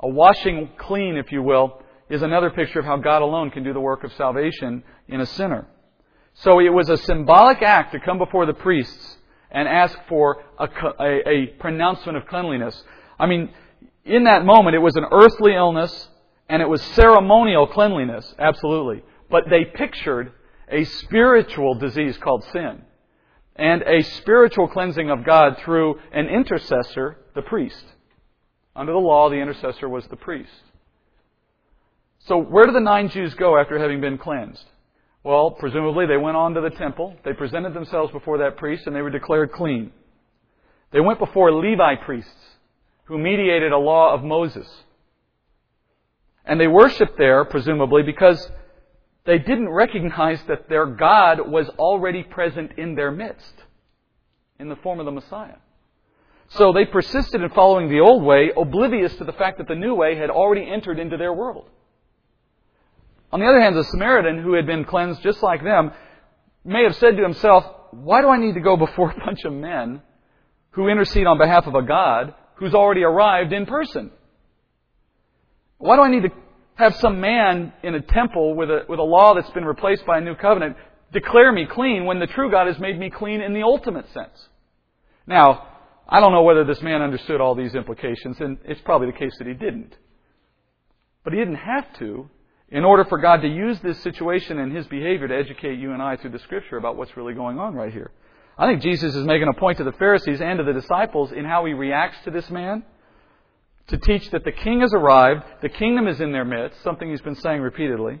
a 0.00 0.08
washing 0.08 0.70
clean, 0.78 1.16
if 1.16 1.32
you 1.32 1.42
will, 1.42 1.80
is 2.08 2.22
another 2.22 2.50
picture 2.50 2.78
of 2.78 2.84
how 2.84 2.96
God 2.96 3.22
alone 3.22 3.50
can 3.50 3.64
do 3.64 3.72
the 3.72 3.80
work 3.80 4.04
of 4.04 4.12
salvation 4.12 4.84
in 5.08 5.20
a 5.20 5.26
sinner. 5.26 5.66
So 6.34 6.60
it 6.60 6.68
was 6.68 6.88
a 6.88 6.96
symbolic 6.98 7.62
act 7.62 7.92
to 7.92 8.00
come 8.00 8.18
before 8.18 8.46
the 8.46 8.54
priests 8.54 9.16
and 9.50 9.66
ask 9.66 9.98
for 10.08 10.44
a, 10.58 10.68
a, 11.00 11.28
a 11.28 11.46
pronouncement 11.58 12.18
of 12.18 12.26
cleanliness. 12.26 12.80
I 13.18 13.26
mean, 13.26 13.50
in 14.04 14.24
that 14.24 14.44
moment, 14.44 14.76
it 14.76 14.80
was 14.80 14.96
an 14.96 15.06
earthly 15.10 15.54
illness 15.54 16.08
and 16.48 16.62
it 16.62 16.68
was 16.68 16.82
ceremonial 16.82 17.66
cleanliness, 17.66 18.34
absolutely. 18.38 19.02
But 19.30 19.44
they 19.50 19.64
pictured 19.64 20.32
a 20.70 20.84
spiritual 20.84 21.74
disease 21.74 22.16
called 22.18 22.44
sin 22.52 22.82
and 23.56 23.82
a 23.82 24.02
spiritual 24.02 24.68
cleansing 24.68 25.10
of 25.10 25.24
God 25.24 25.56
through 25.64 25.98
an 26.12 26.28
intercessor, 26.28 27.16
the 27.34 27.42
priest. 27.42 27.84
Under 28.76 28.92
the 28.92 28.98
law, 28.98 29.30
the 29.30 29.36
intercessor 29.36 29.88
was 29.88 30.06
the 30.08 30.16
priest. 30.16 30.50
So, 32.26 32.38
where 32.38 32.66
did 32.66 32.74
the 32.74 32.80
nine 32.80 33.08
Jews 33.08 33.32
go 33.34 33.58
after 33.58 33.78
having 33.78 34.00
been 34.00 34.18
cleansed? 34.18 34.64
Well, 35.24 35.50
presumably 35.52 36.06
they 36.06 36.18
went 36.18 36.36
on 36.36 36.54
to 36.54 36.60
the 36.60 36.70
temple, 36.70 37.16
they 37.24 37.32
presented 37.32 37.74
themselves 37.74 38.12
before 38.12 38.38
that 38.38 38.58
priest, 38.58 38.86
and 38.86 38.94
they 38.94 39.02
were 39.02 39.10
declared 39.10 39.50
clean. 39.50 39.92
They 40.92 41.00
went 41.00 41.18
before 41.18 41.52
Levi 41.52 41.96
priests, 42.04 42.30
who 43.04 43.18
mediated 43.18 43.72
a 43.72 43.78
law 43.78 44.14
of 44.14 44.22
Moses. 44.22 44.68
And 46.44 46.60
they 46.60 46.68
worshiped 46.68 47.18
there, 47.18 47.44
presumably, 47.44 48.02
because 48.02 48.50
they 49.24 49.38
didn't 49.38 49.68
recognize 49.68 50.40
that 50.46 50.68
their 50.68 50.86
God 50.86 51.50
was 51.50 51.68
already 51.78 52.22
present 52.22 52.72
in 52.76 52.94
their 52.94 53.10
midst 53.10 53.54
in 54.60 54.68
the 54.68 54.76
form 54.76 55.00
of 55.00 55.06
the 55.06 55.12
Messiah. 55.12 55.56
So 56.50 56.72
they 56.72 56.84
persisted 56.84 57.42
in 57.42 57.50
following 57.50 57.88
the 57.88 58.00
old 58.00 58.22
way, 58.22 58.52
oblivious 58.56 59.14
to 59.16 59.24
the 59.24 59.32
fact 59.32 59.58
that 59.58 59.68
the 59.68 59.74
new 59.74 59.94
way 59.94 60.16
had 60.16 60.30
already 60.30 60.68
entered 60.70 60.98
into 60.98 61.16
their 61.16 61.32
world. 61.32 61.68
On 63.32 63.40
the 63.40 63.46
other 63.46 63.60
hand, 63.60 63.76
the 63.76 63.84
Samaritan, 63.84 64.42
who 64.42 64.54
had 64.54 64.66
been 64.66 64.84
cleansed 64.84 65.22
just 65.22 65.42
like 65.42 65.62
them, 65.64 65.90
may 66.64 66.84
have 66.84 66.94
said 66.96 67.16
to 67.16 67.22
himself, 67.22 67.64
Why 67.90 68.20
do 68.20 68.28
I 68.28 68.38
need 68.38 68.54
to 68.54 68.60
go 68.60 68.76
before 68.76 69.10
a 69.10 69.24
bunch 69.24 69.44
of 69.44 69.52
men 69.52 70.02
who 70.70 70.88
intercede 70.88 71.26
on 71.26 71.38
behalf 71.38 71.66
of 71.66 71.74
a 71.74 71.82
God 71.82 72.34
who's 72.56 72.74
already 72.74 73.02
arrived 73.02 73.52
in 73.52 73.66
person? 73.66 74.10
Why 75.78 75.96
do 75.96 76.02
I 76.02 76.10
need 76.10 76.22
to 76.22 76.30
have 76.76 76.94
some 76.96 77.20
man 77.20 77.72
in 77.82 77.94
a 77.94 78.00
temple 78.00 78.54
with 78.54 78.70
a, 78.70 78.84
with 78.88 78.98
a 78.98 79.02
law 79.02 79.34
that's 79.34 79.50
been 79.50 79.64
replaced 79.64 80.06
by 80.06 80.18
a 80.18 80.20
new 80.20 80.34
covenant 80.34 80.76
declare 81.12 81.52
me 81.52 81.66
clean 81.66 82.04
when 82.04 82.18
the 82.18 82.26
true 82.26 82.50
God 82.50 82.66
has 82.66 82.78
made 82.78 82.98
me 82.98 83.10
clean 83.10 83.40
in 83.40 83.52
the 83.52 83.62
ultimate 83.62 84.06
sense? 84.12 84.48
Now, 85.26 85.75
I 86.08 86.20
don't 86.20 86.32
know 86.32 86.42
whether 86.42 86.64
this 86.64 86.80
man 86.82 87.02
understood 87.02 87.40
all 87.40 87.54
these 87.54 87.74
implications, 87.74 88.40
and 88.40 88.58
it's 88.64 88.80
probably 88.82 89.10
the 89.10 89.18
case 89.18 89.36
that 89.38 89.46
he 89.46 89.54
didn't. 89.54 89.96
But 91.24 91.32
he 91.32 91.38
didn't 91.38 91.56
have 91.56 91.92
to 91.98 92.30
in 92.68 92.84
order 92.84 93.04
for 93.04 93.18
God 93.18 93.42
to 93.42 93.48
use 93.48 93.78
this 93.80 94.00
situation 94.02 94.58
and 94.58 94.74
his 94.74 94.86
behavior 94.86 95.28
to 95.28 95.36
educate 95.36 95.78
you 95.78 95.92
and 95.92 96.02
I 96.02 96.16
through 96.16 96.30
the 96.30 96.38
scripture 96.40 96.76
about 96.76 96.96
what's 96.96 97.16
really 97.16 97.34
going 97.34 97.58
on 97.58 97.74
right 97.74 97.92
here. 97.92 98.10
I 98.58 98.66
think 98.66 98.82
Jesus 98.82 99.14
is 99.14 99.24
making 99.24 99.48
a 99.48 99.58
point 99.58 99.78
to 99.78 99.84
the 99.84 99.92
Pharisees 99.92 100.40
and 100.40 100.58
to 100.58 100.64
the 100.64 100.72
disciples 100.72 101.30
in 101.32 101.44
how 101.44 101.64
he 101.64 101.74
reacts 101.74 102.18
to 102.24 102.30
this 102.30 102.50
man 102.50 102.84
to 103.88 103.98
teach 103.98 104.30
that 104.30 104.44
the 104.44 104.52
king 104.52 104.80
has 104.80 104.92
arrived, 104.92 105.44
the 105.62 105.68
kingdom 105.68 106.08
is 106.08 106.20
in 106.20 106.32
their 106.32 106.44
midst, 106.44 106.82
something 106.82 107.08
he's 107.08 107.20
been 107.20 107.36
saying 107.36 107.60
repeatedly. 107.60 108.18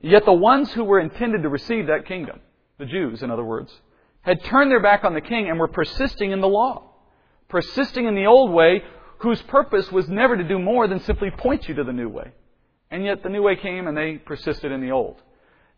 Yet 0.00 0.26
the 0.26 0.32
ones 0.32 0.72
who 0.72 0.84
were 0.84 1.00
intended 1.00 1.42
to 1.42 1.48
receive 1.48 1.86
that 1.86 2.06
kingdom, 2.06 2.40
the 2.78 2.84
Jews, 2.84 3.22
in 3.22 3.30
other 3.30 3.44
words, 3.44 3.72
had 4.20 4.44
turned 4.44 4.70
their 4.70 4.82
back 4.82 5.04
on 5.04 5.14
the 5.14 5.20
king 5.20 5.48
and 5.48 5.58
were 5.58 5.68
persisting 5.68 6.32
in 6.32 6.40
the 6.40 6.48
law, 6.48 6.90
persisting 7.54 8.06
in 8.06 8.16
the 8.16 8.26
old 8.26 8.50
way, 8.50 8.82
whose 9.18 9.40
purpose 9.42 9.92
was 9.92 10.08
never 10.08 10.36
to 10.36 10.42
do 10.42 10.58
more 10.58 10.88
than 10.88 10.98
simply 10.98 11.30
point 11.30 11.68
you 11.68 11.74
to 11.76 11.84
the 11.84 11.92
new 11.92 12.08
way. 12.08 12.32
And 12.90 13.04
yet 13.04 13.22
the 13.22 13.28
new 13.28 13.42
way 13.42 13.54
came 13.54 13.86
and 13.86 13.96
they 13.96 14.16
persisted 14.16 14.72
in 14.72 14.80
the 14.80 14.90
old. 14.90 15.22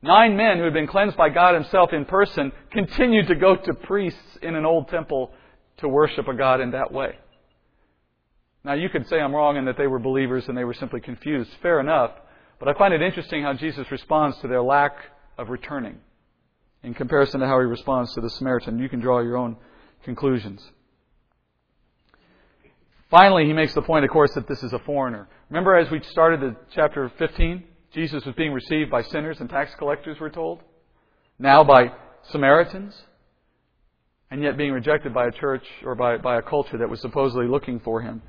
Nine 0.00 0.38
men 0.38 0.56
who 0.56 0.64
had 0.64 0.72
been 0.72 0.86
cleansed 0.86 1.18
by 1.18 1.28
God 1.28 1.52
Himself 1.52 1.92
in 1.92 2.06
person 2.06 2.50
continued 2.72 3.26
to 3.26 3.34
go 3.34 3.56
to 3.56 3.74
priests 3.74 4.38
in 4.40 4.54
an 4.54 4.64
old 4.64 4.88
temple 4.88 5.32
to 5.76 5.86
worship 5.86 6.28
a 6.28 6.34
God 6.34 6.62
in 6.62 6.70
that 6.70 6.90
way. 6.90 7.18
Now 8.64 8.72
you 8.72 8.88
could 8.88 9.06
say 9.08 9.20
I'm 9.20 9.34
wrong 9.34 9.58
and 9.58 9.68
that 9.68 9.76
they 9.76 9.86
were 9.86 9.98
believers 9.98 10.48
and 10.48 10.56
they 10.56 10.64
were 10.64 10.72
simply 10.72 11.02
confused. 11.02 11.50
Fair 11.60 11.78
enough. 11.78 12.12
But 12.58 12.70
I 12.70 12.78
find 12.78 12.94
it 12.94 13.02
interesting 13.02 13.42
how 13.42 13.52
Jesus 13.52 13.90
responds 13.90 14.38
to 14.38 14.48
their 14.48 14.62
lack 14.62 14.96
of 15.36 15.50
returning 15.50 15.98
in 16.82 16.94
comparison 16.94 17.40
to 17.40 17.46
how 17.46 17.60
he 17.60 17.66
responds 17.66 18.14
to 18.14 18.22
the 18.22 18.30
Samaritan. 18.30 18.78
You 18.78 18.88
can 18.88 19.00
draw 19.00 19.20
your 19.20 19.36
own 19.36 19.58
conclusions. 20.04 20.66
Finally, 23.10 23.46
he 23.46 23.52
makes 23.52 23.72
the 23.74 23.82
point, 23.82 24.04
of 24.04 24.10
course, 24.10 24.32
that 24.34 24.48
this 24.48 24.62
is 24.62 24.72
a 24.72 24.78
foreigner. 24.80 25.28
Remember 25.48 25.76
as 25.76 25.90
we 25.90 26.00
started 26.02 26.40
the 26.40 26.56
chapter 26.74 27.10
15? 27.18 27.64
Jesus 27.92 28.24
was 28.24 28.34
being 28.34 28.52
received 28.52 28.90
by 28.90 29.02
sinners 29.02 29.40
and 29.40 29.48
tax 29.48 29.74
collectors, 29.78 30.18
we're 30.20 30.28
told. 30.28 30.60
Now 31.38 31.62
by 31.62 31.92
Samaritans. 32.30 33.00
And 34.30 34.42
yet 34.42 34.56
being 34.56 34.72
rejected 34.72 35.14
by 35.14 35.28
a 35.28 35.30
church 35.30 35.64
or 35.84 35.94
by, 35.94 36.16
by 36.16 36.38
a 36.38 36.42
culture 36.42 36.78
that 36.78 36.90
was 36.90 37.00
supposedly 37.00 37.46
looking 37.46 37.78
for 37.78 38.02
him. 38.02 38.22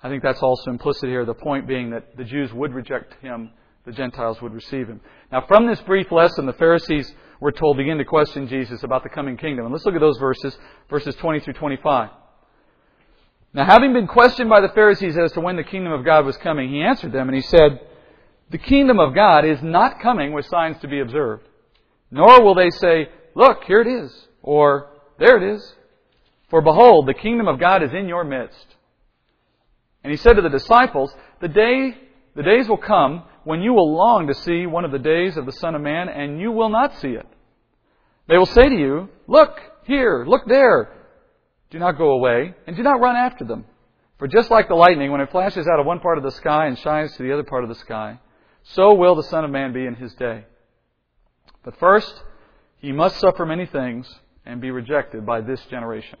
I 0.00 0.08
think 0.08 0.22
that's 0.22 0.42
also 0.42 0.70
implicit 0.70 1.08
here, 1.08 1.24
the 1.24 1.34
point 1.34 1.66
being 1.66 1.90
that 1.90 2.16
the 2.16 2.24
Jews 2.24 2.52
would 2.52 2.72
reject 2.72 3.20
him, 3.20 3.50
the 3.84 3.90
Gentiles 3.90 4.40
would 4.42 4.54
receive 4.54 4.86
him. 4.86 5.00
Now, 5.32 5.44
from 5.48 5.66
this 5.66 5.80
brief 5.80 6.12
lesson, 6.12 6.46
the 6.46 6.52
Pharisees, 6.52 7.12
we're 7.40 7.50
told, 7.50 7.78
begin 7.78 7.98
to 7.98 8.04
question 8.04 8.46
Jesus 8.46 8.84
about 8.84 9.02
the 9.02 9.08
coming 9.08 9.36
kingdom. 9.36 9.64
And 9.64 9.72
let's 9.72 9.84
look 9.84 9.94
at 9.94 10.00
those 10.00 10.18
verses, 10.18 10.56
verses 10.88 11.16
20 11.16 11.40
through 11.40 11.54
25. 11.54 12.10
Now, 13.54 13.64
having 13.64 13.92
been 13.92 14.08
questioned 14.08 14.50
by 14.50 14.60
the 14.60 14.68
Pharisees 14.74 15.16
as 15.16 15.30
to 15.32 15.40
when 15.40 15.54
the 15.54 15.62
kingdom 15.62 15.92
of 15.92 16.04
God 16.04 16.26
was 16.26 16.36
coming, 16.38 16.68
he 16.70 16.82
answered 16.82 17.12
them 17.12 17.28
and 17.28 17.36
he 17.36 17.42
said, 17.42 17.80
The 18.50 18.58
kingdom 18.58 18.98
of 18.98 19.14
God 19.14 19.44
is 19.44 19.62
not 19.62 20.00
coming 20.00 20.32
with 20.32 20.46
signs 20.46 20.76
to 20.80 20.88
be 20.88 20.98
observed, 20.98 21.46
nor 22.10 22.42
will 22.42 22.56
they 22.56 22.70
say, 22.70 23.08
Look, 23.36 23.62
here 23.64 23.80
it 23.80 23.86
is, 23.86 24.26
or 24.42 24.90
there 25.20 25.36
it 25.36 25.54
is. 25.54 25.74
For 26.50 26.62
behold, 26.62 27.06
the 27.06 27.14
kingdom 27.14 27.46
of 27.46 27.60
God 27.60 27.84
is 27.84 27.92
in 27.92 28.08
your 28.08 28.24
midst. 28.24 28.66
And 30.02 30.10
he 30.10 30.16
said 30.16 30.34
to 30.34 30.42
the 30.42 30.48
disciples, 30.48 31.14
The 31.40 31.48
day, 31.48 31.96
the 32.34 32.42
days 32.42 32.68
will 32.68 32.76
come 32.76 33.22
when 33.44 33.62
you 33.62 33.72
will 33.72 33.94
long 33.94 34.26
to 34.26 34.34
see 34.34 34.66
one 34.66 34.84
of 34.84 34.90
the 34.90 34.98
days 34.98 35.36
of 35.36 35.46
the 35.46 35.52
Son 35.52 35.76
of 35.76 35.80
Man, 35.80 36.08
and 36.08 36.40
you 36.40 36.50
will 36.50 36.70
not 36.70 36.98
see 36.98 37.10
it. 37.10 37.26
They 38.28 38.36
will 38.36 38.46
say 38.46 38.68
to 38.68 38.74
you, 38.76 39.10
Look 39.28 39.60
here, 39.84 40.24
look 40.26 40.42
there 40.48 40.93
do 41.74 41.80
not 41.80 41.98
go 41.98 42.12
away, 42.12 42.54
and 42.68 42.76
do 42.76 42.84
not 42.84 43.00
run 43.00 43.16
after 43.16 43.44
them. 43.44 43.64
For 44.18 44.28
just 44.28 44.48
like 44.48 44.68
the 44.68 44.76
lightning, 44.76 45.10
when 45.10 45.20
it 45.20 45.32
flashes 45.32 45.66
out 45.66 45.80
of 45.80 45.86
one 45.86 45.98
part 45.98 46.18
of 46.18 46.22
the 46.22 46.30
sky 46.30 46.66
and 46.66 46.78
shines 46.78 47.16
to 47.16 47.24
the 47.24 47.32
other 47.32 47.42
part 47.42 47.64
of 47.64 47.68
the 47.68 47.74
sky, 47.74 48.20
so 48.62 48.94
will 48.94 49.16
the 49.16 49.24
Son 49.24 49.44
of 49.44 49.50
Man 49.50 49.72
be 49.72 49.84
in 49.84 49.96
his 49.96 50.14
day. 50.14 50.44
But 51.64 51.76
first, 51.80 52.22
he 52.76 52.92
must 52.92 53.18
suffer 53.18 53.44
many 53.44 53.66
things 53.66 54.08
and 54.46 54.60
be 54.60 54.70
rejected 54.70 55.26
by 55.26 55.40
this 55.40 55.60
generation. 55.64 56.20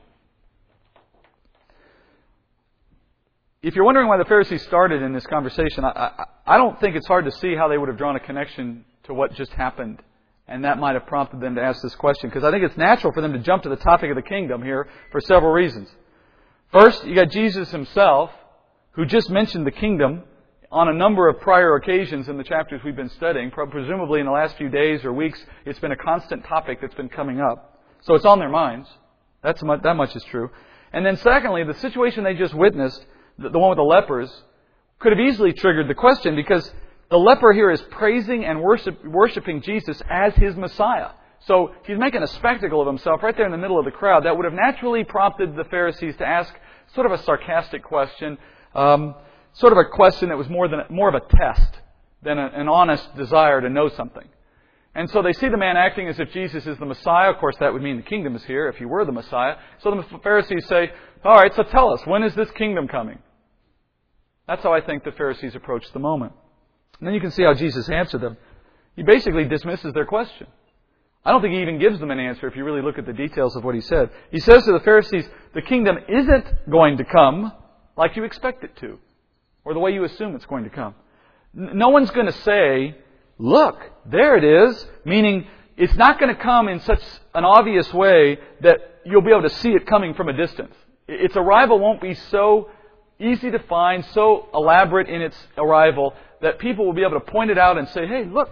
If 3.62 3.76
you're 3.76 3.84
wondering 3.84 4.08
why 4.08 4.18
the 4.18 4.24
Pharisees 4.24 4.62
started 4.62 5.02
in 5.02 5.12
this 5.12 5.26
conversation, 5.28 5.84
I, 5.84 5.88
I, 5.88 6.24
I 6.54 6.56
don't 6.56 6.80
think 6.80 6.96
it's 6.96 7.06
hard 7.06 7.26
to 7.26 7.30
see 7.30 7.54
how 7.54 7.68
they 7.68 7.78
would 7.78 7.88
have 7.88 7.96
drawn 7.96 8.16
a 8.16 8.20
connection 8.20 8.84
to 9.04 9.14
what 9.14 9.32
just 9.34 9.52
happened 9.52 10.02
and 10.46 10.64
that 10.64 10.78
might 10.78 10.94
have 10.94 11.06
prompted 11.06 11.40
them 11.40 11.54
to 11.54 11.62
ask 11.62 11.82
this 11.82 11.94
question 11.94 12.28
because 12.28 12.44
I 12.44 12.50
think 12.50 12.64
it's 12.64 12.76
natural 12.76 13.12
for 13.12 13.22
them 13.22 13.32
to 13.32 13.38
jump 13.38 13.62
to 13.62 13.68
the 13.68 13.76
topic 13.76 14.10
of 14.10 14.16
the 14.16 14.22
kingdom 14.22 14.62
here 14.62 14.88
for 15.10 15.20
several 15.20 15.52
reasons. 15.52 15.88
First, 16.70 17.04
you 17.04 17.14
got 17.14 17.30
Jesus 17.30 17.70
himself, 17.70 18.30
who 18.92 19.06
just 19.06 19.30
mentioned 19.30 19.66
the 19.66 19.70
kingdom 19.70 20.24
on 20.70 20.88
a 20.88 20.92
number 20.92 21.28
of 21.28 21.40
prior 21.40 21.76
occasions 21.76 22.28
in 22.28 22.36
the 22.36 22.44
chapters 22.44 22.80
we've 22.84 22.96
been 22.96 23.10
studying. 23.10 23.50
Presumably 23.50 24.20
in 24.20 24.26
the 24.26 24.32
last 24.32 24.56
few 24.56 24.68
days 24.68 25.04
or 25.04 25.12
weeks, 25.12 25.40
it's 25.64 25.78
been 25.78 25.92
a 25.92 25.96
constant 25.96 26.44
topic 26.44 26.80
that's 26.80 26.94
been 26.94 27.08
coming 27.08 27.40
up. 27.40 27.80
So 28.02 28.14
it's 28.14 28.24
on 28.24 28.38
their 28.38 28.48
minds. 28.48 28.88
That's 29.42 29.62
much, 29.62 29.82
that 29.82 29.94
much 29.94 30.14
is 30.16 30.24
true. 30.24 30.50
And 30.92 31.06
then 31.06 31.16
secondly, 31.18 31.64
the 31.64 31.74
situation 31.74 32.24
they 32.24 32.34
just 32.34 32.54
witnessed, 32.54 33.04
the, 33.38 33.50
the 33.50 33.58
one 33.58 33.70
with 33.70 33.78
the 33.78 33.82
lepers, 33.82 34.30
could 34.98 35.12
have 35.12 35.20
easily 35.20 35.52
triggered 35.52 35.88
the 35.88 35.94
question 35.94 36.34
because 36.34 36.70
the 37.10 37.18
leper 37.18 37.52
here 37.52 37.70
is 37.70 37.82
praising 37.90 38.44
and 38.44 38.60
worship, 38.60 39.04
worshiping 39.04 39.62
Jesus 39.62 40.00
as 40.10 40.34
his 40.34 40.56
Messiah. 40.56 41.10
So 41.46 41.74
he's 41.86 41.98
making 41.98 42.22
a 42.22 42.26
spectacle 42.26 42.80
of 42.80 42.86
himself 42.86 43.22
right 43.22 43.36
there 43.36 43.46
in 43.46 43.52
the 43.52 43.58
middle 43.58 43.78
of 43.78 43.84
the 43.84 43.90
crowd. 43.90 44.24
That 44.24 44.36
would 44.36 44.44
have 44.44 44.54
naturally 44.54 45.04
prompted 45.04 45.54
the 45.54 45.64
Pharisees 45.64 46.16
to 46.16 46.26
ask 46.26 46.52
sort 46.94 47.06
of 47.06 47.12
a 47.12 47.22
sarcastic 47.22 47.82
question, 47.82 48.38
um, 48.74 49.14
sort 49.52 49.72
of 49.72 49.78
a 49.78 49.84
question 49.84 50.30
that 50.30 50.38
was 50.38 50.48
more 50.48 50.68
than 50.68 50.80
more 50.88 51.08
of 51.08 51.14
a 51.14 51.36
test 51.36 51.80
than 52.22 52.38
a, 52.38 52.46
an 52.46 52.68
honest 52.68 53.14
desire 53.16 53.60
to 53.60 53.68
know 53.68 53.88
something. 53.90 54.26
And 54.94 55.10
so 55.10 55.22
they 55.22 55.32
see 55.32 55.48
the 55.48 55.58
man 55.58 55.76
acting 55.76 56.08
as 56.08 56.18
if 56.18 56.32
Jesus 56.32 56.66
is 56.66 56.78
the 56.78 56.86
Messiah. 56.86 57.30
Of 57.30 57.38
course, 57.38 57.56
that 57.58 57.72
would 57.72 57.82
mean 57.82 57.96
the 57.96 58.02
kingdom 58.02 58.36
is 58.36 58.44
here 58.44 58.68
if 58.68 58.76
he 58.76 58.84
were 58.84 59.04
the 59.04 59.12
Messiah. 59.12 59.56
So 59.80 59.90
the 59.90 60.18
Pharisees 60.20 60.66
say, 60.66 60.92
"All 61.24 61.34
right, 61.34 61.52
so 61.54 61.64
tell 61.64 61.92
us 61.92 62.06
when 62.06 62.22
is 62.22 62.34
this 62.34 62.50
kingdom 62.52 62.88
coming?" 62.88 63.18
That's 64.46 64.62
how 64.62 64.72
I 64.72 64.80
think 64.80 65.04
the 65.04 65.12
Pharisees 65.12 65.54
approached 65.54 65.92
the 65.92 65.98
moment. 65.98 66.32
And 66.98 67.06
then 67.06 67.14
you 67.14 67.20
can 67.20 67.30
see 67.30 67.42
how 67.42 67.54
Jesus 67.54 67.88
answered 67.88 68.20
them. 68.20 68.36
He 68.96 69.02
basically 69.02 69.44
dismisses 69.44 69.92
their 69.92 70.04
question. 70.04 70.46
I 71.24 71.30
don't 71.30 71.40
think 71.40 71.54
he 71.54 71.62
even 71.62 71.78
gives 71.78 71.98
them 71.98 72.10
an 72.10 72.20
answer 72.20 72.46
if 72.46 72.54
you 72.54 72.64
really 72.64 72.82
look 72.82 72.98
at 72.98 73.06
the 73.06 73.12
details 73.12 73.56
of 73.56 73.64
what 73.64 73.74
he 73.74 73.80
said. 73.80 74.10
He 74.30 74.40
says 74.40 74.64
to 74.64 74.72
the 74.72 74.80
Pharisees, 74.80 75.26
the 75.54 75.62
kingdom 75.62 75.96
isn't 76.08 76.70
going 76.70 76.98
to 76.98 77.04
come 77.04 77.52
like 77.96 78.14
you 78.16 78.24
expect 78.24 78.62
it 78.62 78.76
to, 78.76 78.98
or 79.64 79.72
the 79.72 79.80
way 79.80 79.92
you 79.92 80.04
assume 80.04 80.34
it's 80.34 80.44
going 80.46 80.64
to 80.64 80.70
come. 80.70 80.94
No 81.54 81.88
one's 81.88 82.10
going 82.10 82.26
to 82.26 82.32
say, 82.32 82.96
look, 83.38 83.80
there 84.04 84.36
it 84.36 84.44
is, 84.44 84.86
meaning 85.04 85.46
it's 85.76 85.94
not 85.94 86.20
going 86.20 86.34
to 86.34 86.40
come 86.40 86.68
in 86.68 86.80
such 86.80 87.02
an 87.34 87.44
obvious 87.44 87.92
way 87.94 88.38
that 88.60 89.00
you'll 89.06 89.22
be 89.22 89.30
able 89.30 89.48
to 89.48 89.50
see 89.50 89.70
it 89.70 89.86
coming 89.86 90.14
from 90.14 90.28
a 90.28 90.32
distance. 90.32 90.74
Its 91.08 91.36
arrival 91.36 91.78
won't 91.78 92.02
be 92.02 92.14
so 92.14 92.70
easy 93.18 93.50
to 93.50 93.60
find, 93.60 94.04
so 94.06 94.48
elaborate 94.52 95.08
in 95.08 95.22
its 95.22 95.36
arrival 95.56 96.14
that 96.44 96.58
people 96.58 96.84
will 96.84 96.92
be 96.92 97.02
able 97.02 97.18
to 97.18 97.32
point 97.32 97.50
it 97.50 97.56
out 97.56 97.78
and 97.78 97.88
say, 97.88 98.06
hey, 98.06 98.26
look, 98.26 98.50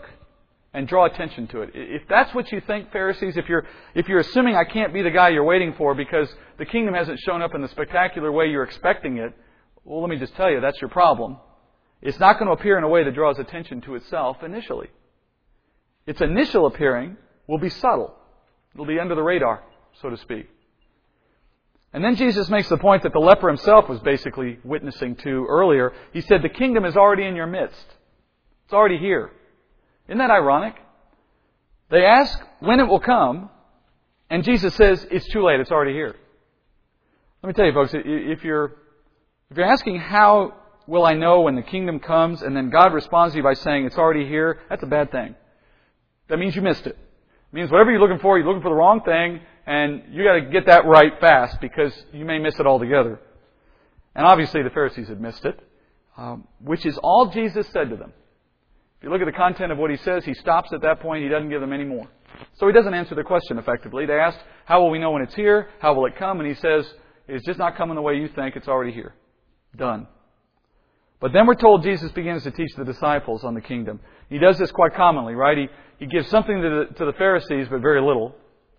and 0.72 0.88
draw 0.88 1.05
attention 1.05 1.46
to 1.48 1.61
it. 1.61 1.72
If 1.74 2.02
that's 2.09 2.35
what 2.35 2.50
you 2.50 2.62
think, 2.66 2.90
Pharisees, 2.90 3.37
if 3.37 3.50
you're, 3.50 3.66
if 3.94 4.09
you're 4.09 4.20
assuming 4.20 4.57
I 4.57 4.64
can't 4.64 4.94
be 4.94 5.02
the 5.02 5.11
guy 5.11 5.28
you're 5.28 5.44
waiting 5.44 5.74
for 5.76 5.94
because 5.94 6.35
the 6.59 6.64
kingdom 6.64 6.94
hasn't 6.94 7.18
shown 7.20 7.42
up 7.42 7.55
in 7.55 7.61
the 7.61 7.68
spectacular 7.68 8.33
way 8.33 8.46
you're 8.46 8.62
expecting 8.62 9.18
it, 9.18 9.35
well, 9.85 10.00
let 10.00 10.09
me 10.09 10.16
just 10.16 10.35
tell 10.37 10.50
you, 10.50 10.62
that's 10.62 10.81
your 10.81 10.88
problem. 10.88 11.37
It's 12.00 12.18
not 12.18 12.38
going 12.38 12.46
to 12.46 12.52
appear 12.52 12.78
in 12.78 12.85
a 12.85 12.88
way 12.88 13.05
that 13.05 13.14
draws 13.14 13.38
attention 13.38 13.83
to 13.83 13.94
itself 13.96 14.38
initially. 14.42 14.88
Its 16.07 16.22
initial 16.22 16.66
appearing 16.66 17.18
will 17.46 17.59
be 17.59 17.68
subtle. 17.68 18.14
It'll 18.72 18.87
be 18.87 18.98
under 18.98 19.14
the 19.14 19.22
radar, 19.22 19.62
so 20.00 20.09
to 20.09 20.16
speak. 20.16 20.48
And 21.92 22.02
then 22.02 22.16
Jesus 22.16 22.48
makes 22.48 22.68
the 22.68 22.78
point 22.78 23.02
that 23.02 23.12
the 23.12 23.18
leper 23.18 23.48
himself 23.48 23.88
was 23.88 24.00
basically 24.00 24.59
witnessing 24.64 25.16
to 25.16 25.46
earlier. 25.48 25.92
He 26.12 26.22
said, 26.22 26.42
The 26.42 26.48
kingdom 26.48 26.85
is 26.85 26.96
already 26.96 27.24
in 27.24 27.37
your 27.37 27.46
midst. 27.46 27.85
It's 28.64 28.72
already 28.72 28.98
here. 28.98 29.31
Isn't 30.09 30.18
that 30.18 30.31
ironic? 30.31 30.74
They 31.90 32.05
ask 32.05 32.38
when 32.61 32.81
it 32.81 32.85
will 32.85 33.00
come, 33.00 33.50
and 34.31 34.42
Jesus 34.42 34.74
says, 34.74 35.07
It's 35.11 35.28
too 35.28 35.44
late, 35.44 35.61
it's 35.61 35.70
already 35.70 35.92
here. 35.92 36.16
Let 37.42 37.48
me 37.48 37.52
tell 37.52 37.66
you, 37.66 37.72
folks, 37.72 37.92
if 37.92 38.44
you're, 38.44 38.76
if 39.50 39.57
you're 39.57 39.70
asking 39.70 39.98
how 39.98 40.55
will 40.87 41.05
I 41.05 41.12
know 41.12 41.42
when 41.42 41.57
the 41.57 41.62
kingdom 41.62 42.00
comes, 42.00 42.40
and 42.40 42.57
then 42.57 42.70
God 42.70 42.94
responds 42.94 43.35
to 43.35 43.38
you 43.38 43.42
by 43.42 43.55
saying, 43.55 43.85
It's 43.85 43.98
already 43.98 44.26
here, 44.26 44.61
that's 44.70 44.83
a 44.83 44.87
bad 44.87 45.11
thing. 45.12 45.35
That 46.28 46.38
means 46.38 46.57
you 46.57 46.62
missed 46.62 46.87
it. 46.87 46.96
It 46.96 47.55
means 47.55 47.70
whatever 47.70 47.90
you're 47.90 48.00
looking 48.00 48.20
for, 48.20 48.38
you're 48.38 48.46
looking 48.46 48.62
for 48.62 48.70
the 48.70 48.74
wrong 48.74 49.02
thing, 49.02 49.40
and 49.66 50.03
you 50.11 50.25
got 50.25 50.35
to 50.35 50.51
get 50.51 50.66
that 50.66 50.85
right 50.85 51.12
fast 51.20 51.61
because 51.61 51.92
you 52.12 52.25
may 52.25 52.38
miss 52.38 52.59
it 52.59 52.66
altogether. 52.66 53.20
And 54.14 54.27
obviously, 54.27 54.62
the 54.62 54.70
Pharisees 54.70 55.09
had 55.09 55.20
missed 55.20 55.44
it, 55.44 55.59
um, 56.16 56.46
which 56.61 56.85
is 56.85 56.98
all 57.03 57.31
Jesus 57.31 57.66
said 57.68 57.90
to 57.90 57.96
them. 57.96 58.12
If 58.98 59.05
you 59.05 59.11
look 59.11 59.20
at 59.20 59.27
the 59.27 59.33
content 59.33 59.72
of 59.72 59.79
what 59.79 59.90
he 59.90 59.96
says, 59.98 60.25
he 60.25 60.35
stops 60.35 60.72
at 60.72 60.83
that 60.83 61.01
point. 61.01 61.22
He 61.25 61.29
doesn't 61.29 61.51
give 61.51 61.61
them 61.61 61.72
any 61.72 61.85
more. 61.85 62.09
So 62.55 62.66
he 62.66 62.72
doesn't 62.72 62.94
answer 62.94 63.14
the 63.14 63.25
question 63.25 63.59
effectively. 63.59 64.07
They 64.07 64.18
asked, 64.18 64.38
How 64.64 64.81
will 64.81 64.90
we 64.90 64.98
know 64.98 65.11
when 65.11 65.22
it's 65.22 65.35
here? 65.35 65.68
How 65.81 65.94
will 65.94 66.07
it 66.07 66.16
come? 66.16 66.40
And 66.40 66.48
he 66.48 66.55
says, 66.55 66.87
it's 67.29 67.46
just 67.46 67.59
not 67.59 67.77
coming 67.77 67.94
the 67.94 68.03
way 68.03 68.16
you 68.16 68.29
think. 68.29 68.57
It's 68.57 68.68
already 68.68 68.92
here. 68.92 69.14
Done. 69.77 70.07
But 71.20 71.33
then 71.33 71.46
we're 71.46 71.55
told 71.55 71.83
Jesus 71.83 72.11
begins 72.12 72.42
to 72.42 72.51
teach 72.51 72.75
the 72.77 72.85
disciples 72.85 73.44
on 73.44 73.55
the 73.55 73.61
kingdom. 73.61 74.01
He 74.29 74.38
does 74.38 74.59
this 74.59 74.72
quite 74.72 74.94
commonly, 74.94 75.35
right? 75.35 75.57
He, 75.57 75.68
he 75.98 76.07
gives 76.07 76.29
something 76.29 76.61
to 76.61 76.87
the, 76.90 76.94
to 76.96 77.05
the 77.07 77.12
Pharisees, 77.12 77.68
but 77.70 77.81
very 77.81 78.01
little, 78.01 78.35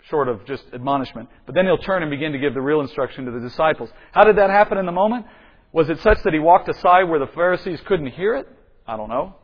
short 0.10 0.28
of 0.28 0.46
just 0.46 0.64
admonishment. 0.74 1.30
But 1.46 1.56
then 1.56 1.66
he'll 1.66 1.78
turn 1.78 2.02
and 2.02 2.12
begin 2.12 2.32
to 2.34 2.40
give 2.40 2.54
the 2.54 2.62
real 2.62 2.82
instruction 2.82 3.26
to 3.26 3.32
the 3.32 3.40
disciples. 3.40 3.90
How 4.12 4.24
did 4.24 4.38
that 4.38 4.50
happen 4.50 4.78
in 4.78 4.86
the 4.86 4.92
moment? 4.92 5.26
Was 5.72 5.90
it 5.90 6.00
such 6.02 6.22
that 6.24 6.34
he 6.34 6.40
walked 6.40 6.70
aside 6.70 7.04
where 7.04 7.20
the 7.20 7.32
Pharisees 7.34 7.80
couldn't 7.86 8.08
hear 8.08 8.36
it? 8.36 8.48
I 8.86 8.98
don't 8.98 9.10
know. 9.10 9.36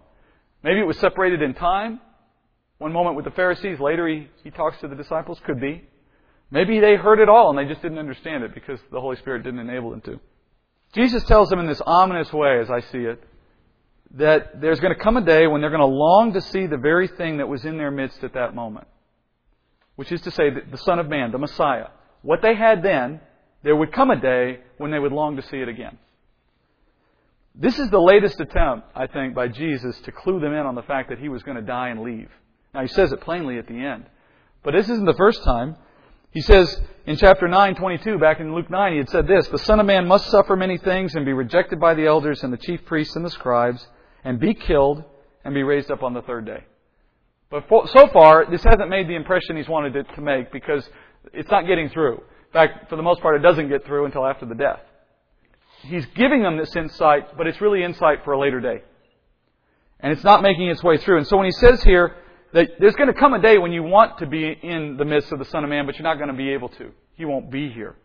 Maybe 0.63 0.79
it 0.79 0.87
was 0.87 0.99
separated 0.99 1.41
in 1.41 1.53
time. 1.53 2.01
One 2.77 2.93
moment 2.93 3.15
with 3.15 3.25
the 3.25 3.31
Pharisees, 3.31 3.79
later 3.79 4.07
he, 4.07 4.27
he 4.43 4.51
talks 4.51 4.79
to 4.81 4.87
the 4.87 4.95
disciples. 4.95 5.39
Could 5.45 5.59
be. 5.59 5.83
Maybe 6.51 6.79
they 6.79 6.95
heard 6.95 7.19
it 7.19 7.29
all 7.29 7.49
and 7.49 7.57
they 7.57 7.71
just 7.71 7.81
didn't 7.81 7.99
understand 7.99 8.43
it 8.43 8.53
because 8.53 8.79
the 8.91 8.99
Holy 8.99 9.15
Spirit 9.17 9.43
didn't 9.43 9.59
enable 9.59 9.91
them 9.91 10.01
to. 10.01 10.19
Jesus 10.93 11.23
tells 11.25 11.49
them 11.49 11.59
in 11.59 11.67
this 11.67 11.81
ominous 11.85 12.33
way, 12.33 12.59
as 12.59 12.69
I 12.69 12.79
see 12.79 12.99
it, 12.99 13.23
that 14.15 14.59
there's 14.59 14.79
going 14.79 14.93
to 14.93 14.99
come 14.99 15.17
a 15.17 15.21
day 15.21 15.45
when 15.45 15.61
they're 15.61 15.69
going 15.69 15.81
to 15.81 15.85
long 15.85 16.33
to 16.33 16.41
see 16.41 16.65
the 16.65 16.77
very 16.77 17.07
thing 17.07 17.37
that 17.37 17.47
was 17.47 17.63
in 17.63 17.77
their 17.77 17.91
midst 17.91 18.23
at 18.23 18.33
that 18.33 18.55
moment. 18.55 18.87
Which 19.99 20.13
is 20.13 20.21
to 20.21 20.31
say, 20.31 20.49
the 20.49 20.77
Son 20.77 20.97
of 20.97 21.09
Man, 21.09 21.33
the 21.33 21.37
Messiah. 21.37 21.87
What 22.21 22.41
they 22.41 22.55
had 22.55 22.81
then, 22.81 23.19
there 23.63 23.75
would 23.75 23.91
come 23.91 24.11
a 24.11 24.15
day 24.15 24.61
when 24.77 24.91
they 24.91 24.97
would 24.97 25.11
long 25.11 25.35
to 25.35 25.41
see 25.41 25.57
it 25.57 25.67
again. 25.67 25.97
This 27.53 27.77
is 27.77 27.89
the 27.89 27.99
latest 27.99 28.39
attempt, 28.39 28.87
I 28.95 29.07
think, 29.07 29.35
by 29.35 29.49
Jesus 29.49 29.99
to 30.05 30.13
clue 30.13 30.39
them 30.39 30.53
in 30.53 30.65
on 30.65 30.75
the 30.75 30.83
fact 30.83 31.09
that 31.09 31.19
he 31.19 31.27
was 31.27 31.43
going 31.43 31.57
to 31.57 31.61
die 31.61 31.89
and 31.89 31.99
leave. 31.99 32.29
Now, 32.73 32.83
he 32.83 32.87
says 32.87 33.11
it 33.11 33.19
plainly 33.19 33.57
at 33.57 33.67
the 33.67 33.73
end. 33.73 34.05
But 34.63 34.71
this 34.71 34.87
isn't 34.87 35.03
the 35.03 35.15
first 35.15 35.43
time. 35.43 35.75
He 36.31 36.39
says 36.39 36.81
in 37.05 37.17
chapter 37.17 37.49
9, 37.49 37.75
22, 37.75 38.19
back 38.19 38.39
in 38.39 38.55
Luke 38.55 38.69
9, 38.69 38.93
he 38.93 38.99
had 38.99 39.09
said 39.09 39.27
this 39.27 39.49
The 39.49 39.57
Son 39.57 39.81
of 39.81 39.85
Man 39.85 40.07
must 40.07 40.29
suffer 40.29 40.55
many 40.55 40.77
things 40.77 41.13
and 41.13 41.25
be 41.25 41.33
rejected 41.33 41.77
by 41.77 41.93
the 41.93 42.05
elders 42.05 42.41
and 42.41 42.53
the 42.53 42.57
chief 42.57 42.85
priests 42.85 43.17
and 43.17 43.25
the 43.25 43.31
scribes, 43.31 43.85
and 44.23 44.39
be 44.39 44.53
killed 44.53 45.03
and 45.43 45.53
be 45.53 45.63
raised 45.63 45.91
up 45.91 46.03
on 46.03 46.13
the 46.13 46.21
third 46.21 46.45
day. 46.45 46.63
But 47.49 47.67
for, 47.67 47.87
so 47.87 48.07
far, 48.09 48.45
this 48.49 48.63
hasn't 48.63 48.89
made 48.89 49.07
the 49.07 49.15
impression 49.15 49.57
he's 49.57 49.67
wanted 49.67 49.95
it 49.95 50.05
to 50.15 50.21
make 50.21 50.51
because 50.51 50.87
it's 51.33 51.49
not 51.49 51.65
getting 51.65 51.89
through. 51.89 52.15
In 52.15 52.53
fact, 52.53 52.89
for 52.89 52.95
the 52.95 53.01
most 53.01 53.21
part, 53.21 53.35
it 53.35 53.39
doesn't 53.39 53.69
get 53.69 53.85
through 53.85 54.05
until 54.05 54.25
after 54.25 54.45
the 54.45 54.55
death. 54.55 54.81
He's 55.81 56.05
giving 56.07 56.43
them 56.43 56.57
this 56.57 56.75
insight, 56.75 57.37
but 57.37 57.47
it's 57.47 57.61
really 57.61 57.83
insight 57.83 58.23
for 58.23 58.33
a 58.33 58.39
later 58.39 58.59
day. 58.59 58.83
And 59.99 60.11
it's 60.11 60.23
not 60.23 60.41
making 60.41 60.67
its 60.67 60.83
way 60.83 60.97
through. 60.97 61.17
And 61.17 61.27
so 61.27 61.37
when 61.37 61.45
he 61.45 61.51
says 61.51 61.83
here, 61.83 62.15
that 62.53 62.67
there's 62.79 62.95
going 62.95 63.07
to 63.07 63.19
come 63.19 63.33
a 63.33 63.41
day 63.41 63.57
when 63.57 63.71
you 63.71 63.83
want 63.83 64.19
to 64.19 64.25
be 64.25 64.47
in 64.47 64.97
the 64.97 65.05
midst 65.05 65.31
of 65.31 65.39
the 65.39 65.45
Son 65.45 65.63
of 65.63 65.69
Man, 65.69 65.85
but 65.85 65.95
you're 65.95 66.03
not 66.03 66.15
going 66.15 66.29
to 66.29 66.37
be 66.37 66.51
able 66.51 66.69
to. 66.69 66.91
He 67.15 67.25
won't 67.25 67.51
be 67.51 67.69
here. 67.69 67.95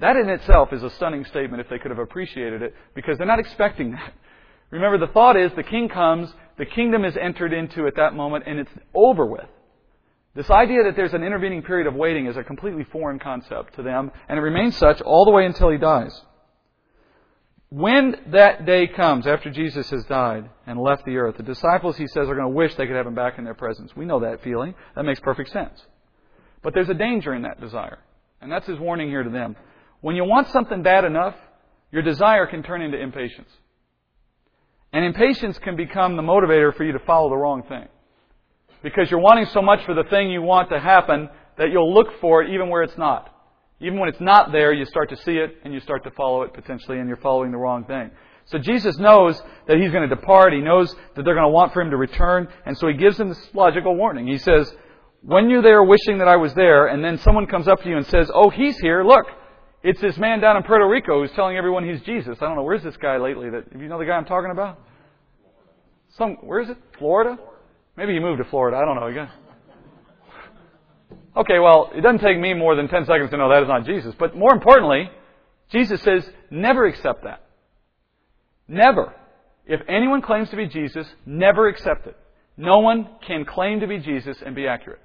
That 0.00 0.16
in 0.16 0.28
itself 0.28 0.72
is 0.72 0.82
a 0.82 0.90
stunning 0.90 1.24
statement 1.26 1.60
if 1.60 1.68
they 1.68 1.78
could 1.78 1.90
have 1.90 2.00
appreciated 2.00 2.62
it, 2.62 2.74
because 2.94 3.18
they're 3.18 3.26
not 3.26 3.38
expecting 3.38 3.92
that. 3.92 4.12
Remember, 4.70 4.98
the 4.98 5.12
thought 5.12 5.36
is 5.36 5.50
the 5.54 5.62
king 5.62 5.88
comes, 5.88 6.32
the 6.58 6.66
kingdom 6.66 7.04
is 7.04 7.16
entered 7.16 7.52
into 7.52 7.86
at 7.86 7.96
that 7.96 8.14
moment, 8.14 8.44
and 8.46 8.58
it's 8.58 8.70
over 8.94 9.24
with. 9.24 9.46
This 10.34 10.50
idea 10.50 10.84
that 10.84 10.96
there's 10.96 11.14
an 11.14 11.24
intervening 11.24 11.62
period 11.62 11.86
of 11.86 11.94
waiting 11.94 12.26
is 12.26 12.36
a 12.36 12.44
completely 12.44 12.84
foreign 12.84 13.18
concept 13.18 13.74
to 13.74 13.82
them, 13.82 14.10
and 14.28 14.38
it 14.38 14.42
remains 14.42 14.76
such 14.76 15.00
all 15.00 15.24
the 15.24 15.30
way 15.30 15.46
until 15.46 15.70
he 15.70 15.78
dies. 15.78 16.20
When 17.70 18.16
that 18.28 18.64
day 18.64 18.86
comes, 18.86 19.26
after 19.26 19.50
Jesus 19.50 19.90
has 19.90 20.04
died 20.04 20.48
and 20.66 20.80
left 20.80 21.04
the 21.04 21.16
earth, 21.18 21.36
the 21.36 21.42
disciples, 21.42 21.96
he 21.96 22.06
says, 22.06 22.28
are 22.28 22.34
going 22.34 22.48
to 22.48 22.54
wish 22.54 22.74
they 22.74 22.86
could 22.86 22.96
have 22.96 23.06
him 23.06 23.14
back 23.14 23.38
in 23.38 23.44
their 23.44 23.54
presence. 23.54 23.94
We 23.94 24.06
know 24.06 24.20
that 24.20 24.42
feeling. 24.42 24.74
That 24.96 25.02
makes 25.02 25.20
perfect 25.20 25.50
sense. 25.50 25.78
But 26.62 26.72
there's 26.72 26.88
a 26.88 26.94
danger 26.94 27.34
in 27.34 27.42
that 27.42 27.60
desire. 27.60 27.98
And 28.40 28.50
that's 28.50 28.66
his 28.66 28.78
warning 28.78 29.08
here 29.08 29.22
to 29.22 29.30
them. 29.30 29.54
When 30.00 30.16
you 30.16 30.24
want 30.24 30.48
something 30.48 30.82
bad 30.82 31.04
enough, 31.04 31.34
your 31.92 32.02
desire 32.02 32.46
can 32.46 32.62
turn 32.62 32.80
into 32.80 32.98
impatience. 32.98 33.50
And 34.92 35.04
impatience 35.04 35.58
can 35.58 35.76
become 35.76 36.16
the 36.16 36.22
motivator 36.22 36.74
for 36.74 36.84
you 36.84 36.92
to 36.92 36.98
follow 37.00 37.28
the 37.28 37.36
wrong 37.36 37.62
thing. 37.62 37.86
Because 38.82 39.10
you're 39.10 39.20
wanting 39.20 39.46
so 39.46 39.60
much 39.60 39.84
for 39.84 39.94
the 39.94 40.04
thing 40.04 40.30
you 40.30 40.40
want 40.40 40.70
to 40.70 40.80
happen 40.80 41.28
that 41.58 41.70
you'll 41.70 41.92
look 41.92 42.20
for 42.20 42.42
it 42.42 42.50
even 42.50 42.68
where 42.68 42.82
it's 42.82 42.96
not. 42.96 43.34
Even 43.80 43.98
when 43.98 44.08
it's 44.08 44.20
not 44.20 44.50
there, 44.50 44.72
you 44.72 44.84
start 44.84 45.10
to 45.10 45.16
see 45.16 45.36
it 45.36 45.56
and 45.64 45.74
you 45.74 45.80
start 45.80 46.04
to 46.04 46.10
follow 46.12 46.42
it 46.42 46.54
potentially 46.54 46.98
and 46.98 47.08
you're 47.08 47.18
following 47.18 47.50
the 47.52 47.58
wrong 47.58 47.84
thing. 47.84 48.10
So 48.46 48.58
Jesus 48.58 48.96
knows 48.98 49.40
that 49.66 49.76
he's 49.76 49.90
going 49.90 50.08
to 50.08 50.14
depart. 50.14 50.52
He 50.52 50.60
knows 50.60 50.94
that 51.14 51.24
they're 51.24 51.34
going 51.34 51.46
to 51.46 51.50
want 51.50 51.74
for 51.74 51.82
him 51.82 51.90
to 51.90 51.96
return. 51.96 52.48
And 52.64 52.76
so 52.78 52.88
he 52.88 52.94
gives 52.94 53.18
them 53.18 53.28
this 53.28 53.50
logical 53.52 53.94
warning. 53.94 54.26
He 54.26 54.38
says, 54.38 54.72
when 55.22 55.50
you're 55.50 55.62
there 55.62 55.82
wishing 55.82 56.18
that 56.18 56.28
I 56.28 56.36
was 56.36 56.54
there 56.54 56.86
and 56.86 57.04
then 57.04 57.18
someone 57.18 57.46
comes 57.46 57.68
up 57.68 57.82
to 57.82 57.88
you 57.88 57.96
and 57.96 58.06
says, 58.06 58.30
oh, 58.32 58.48
he's 58.48 58.78
here, 58.78 59.04
look, 59.04 59.26
it's 59.82 60.00
this 60.00 60.16
man 60.18 60.40
down 60.40 60.56
in 60.56 60.62
Puerto 60.62 60.88
Rico 60.88 61.20
who's 61.20 61.34
telling 61.36 61.56
everyone 61.56 61.88
he's 61.88 62.00
Jesus. 62.02 62.38
I 62.40 62.46
don't 62.46 62.56
know, 62.56 62.62
where's 62.62 62.82
this 62.82 62.96
guy 62.96 63.16
lately 63.18 63.50
that, 63.50 63.64
you 63.78 63.88
know 63.88 63.98
the 63.98 64.04
guy 64.04 64.12
I'm 64.12 64.24
talking 64.24 64.50
about? 64.50 64.78
Some, 66.16 66.36
where 66.42 66.60
is 66.60 66.68
it? 66.68 66.78
Florida? 66.98 67.38
Maybe 67.96 68.14
he 68.14 68.18
moved 68.18 68.38
to 68.42 68.48
Florida. 68.48 68.76
I 68.76 68.84
don't 68.84 68.96
know. 68.96 69.12
Got, 69.14 69.30
Okay, 71.36 71.60
well, 71.60 71.90
it 71.94 72.00
doesn't 72.00 72.20
take 72.20 72.38
me 72.38 72.52
more 72.54 72.74
than 72.74 72.88
10 72.88 73.06
seconds 73.06 73.30
to 73.30 73.36
know 73.36 73.48
that 73.48 73.62
is 73.62 73.68
not 73.68 73.84
Jesus. 73.84 74.14
But 74.18 74.36
more 74.36 74.52
importantly, 74.52 75.08
Jesus 75.70 76.02
says, 76.02 76.28
never 76.50 76.86
accept 76.86 77.22
that. 77.24 77.44
Never. 78.66 79.14
If 79.64 79.80
anyone 79.88 80.20
claims 80.20 80.50
to 80.50 80.56
be 80.56 80.66
Jesus, 80.66 81.06
never 81.24 81.68
accept 81.68 82.08
it. 82.08 82.16
No 82.56 82.80
one 82.80 83.08
can 83.24 83.44
claim 83.44 83.80
to 83.80 83.86
be 83.86 83.98
Jesus 83.98 84.38
and 84.44 84.56
be 84.56 84.66
accurate. 84.66 85.00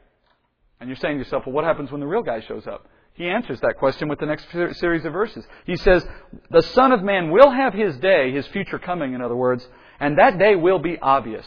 And 0.80 0.90
you're 0.90 0.98
saying 0.98 1.16
to 1.16 1.24
yourself, 1.24 1.44
well, 1.46 1.54
what 1.54 1.66
happens 1.66 1.92
when 1.92 2.02
the 2.02 2.08
real 2.08 2.24
guy 2.24 2.42
shows 2.48 2.66
up? 2.66 2.88
He 3.16 3.30
answers 3.30 3.60
that 3.62 3.78
question 3.78 4.08
with 4.08 4.20
the 4.20 4.26
next 4.26 4.50
series 4.52 5.06
of 5.06 5.14
verses. 5.14 5.46
He 5.66 5.76
says, 5.76 6.06
the 6.50 6.64
Son 6.64 6.92
of 6.92 7.04
Man 7.04 7.30
will 7.30 7.52
have 7.52 7.74
his 7.74 7.96
day, 7.98 8.32
his 8.32 8.48
future 8.48 8.80
coming, 8.80 9.14
in 9.14 9.22
other 9.22 9.36
words, 9.36 9.68
and 10.00 10.18
that 10.18 10.40
day 10.40 10.56
will 10.56 10.80
be 10.80 10.98
obvious. 11.00 11.46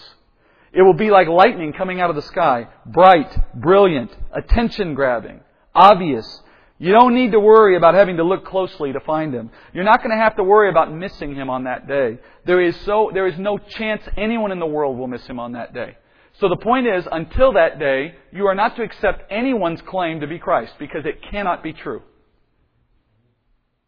It 0.73 0.83
will 0.83 0.95
be 0.95 1.11
like 1.11 1.27
lightning 1.27 1.73
coming 1.73 2.01
out 2.01 2.11
of 2.11 2.17
the 2.17 2.23
sky. 2.23 2.69
Bright, 2.85 3.37
brilliant, 3.55 4.15
attention 4.33 4.95
grabbing, 4.95 5.41
obvious. 5.75 6.43
You 6.79 6.93
don't 6.93 7.15
need 7.15 7.33
to 7.33 7.41
worry 7.41 7.77
about 7.77 7.95
having 7.95 8.19
to 8.19 8.23
look 8.23 8.45
closely 8.45 8.93
to 8.93 9.01
find 9.01 9.35
him. 9.35 9.51
You're 9.73 9.85
not 9.85 10.03
going 10.03 10.17
to 10.17 10.23
have 10.23 10.37
to 10.37 10.45
worry 10.45 10.69
about 10.69 10.93
missing 10.93 11.35
him 11.35 11.51
on 11.51 11.65
that 11.65 11.89
day. 11.89 12.19
There 12.45 12.61
is 12.61 12.77
so, 12.83 13.11
there 13.13 13.27
is 13.27 13.39
no 13.39 13.59
chance 13.59 14.03
anyone 14.17 14.53
in 14.53 14.61
the 14.61 14.67
world 14.67 14.99
will 14.99 15.09
miss 15.09 15.27
him 15.27 15.41
on 15.41 15.53
that 15.53 15.73
day. 15.75 15.97
So 16.39 16.49
the 16.49 16.57
point 16.57 16.87
is, 16.87 17.07
until 17.11 17.55
that 17.55 17.79
day, 17.79 18.15
you 18.31 18.47
are 18.47 18.55
not 18.55 18.77
to 18.77 18.83
accept 18.83 19.31
anyone's 19.31 19.81
claim 19.83 20.21
to 20.21 20.27
be 20.27 20.39
Christ 20.39 20.75
because 20.79 21.07
it 21.07 21.23
cannot 21.31 21.63
be 21.63 21.73
true. 21.73 22.03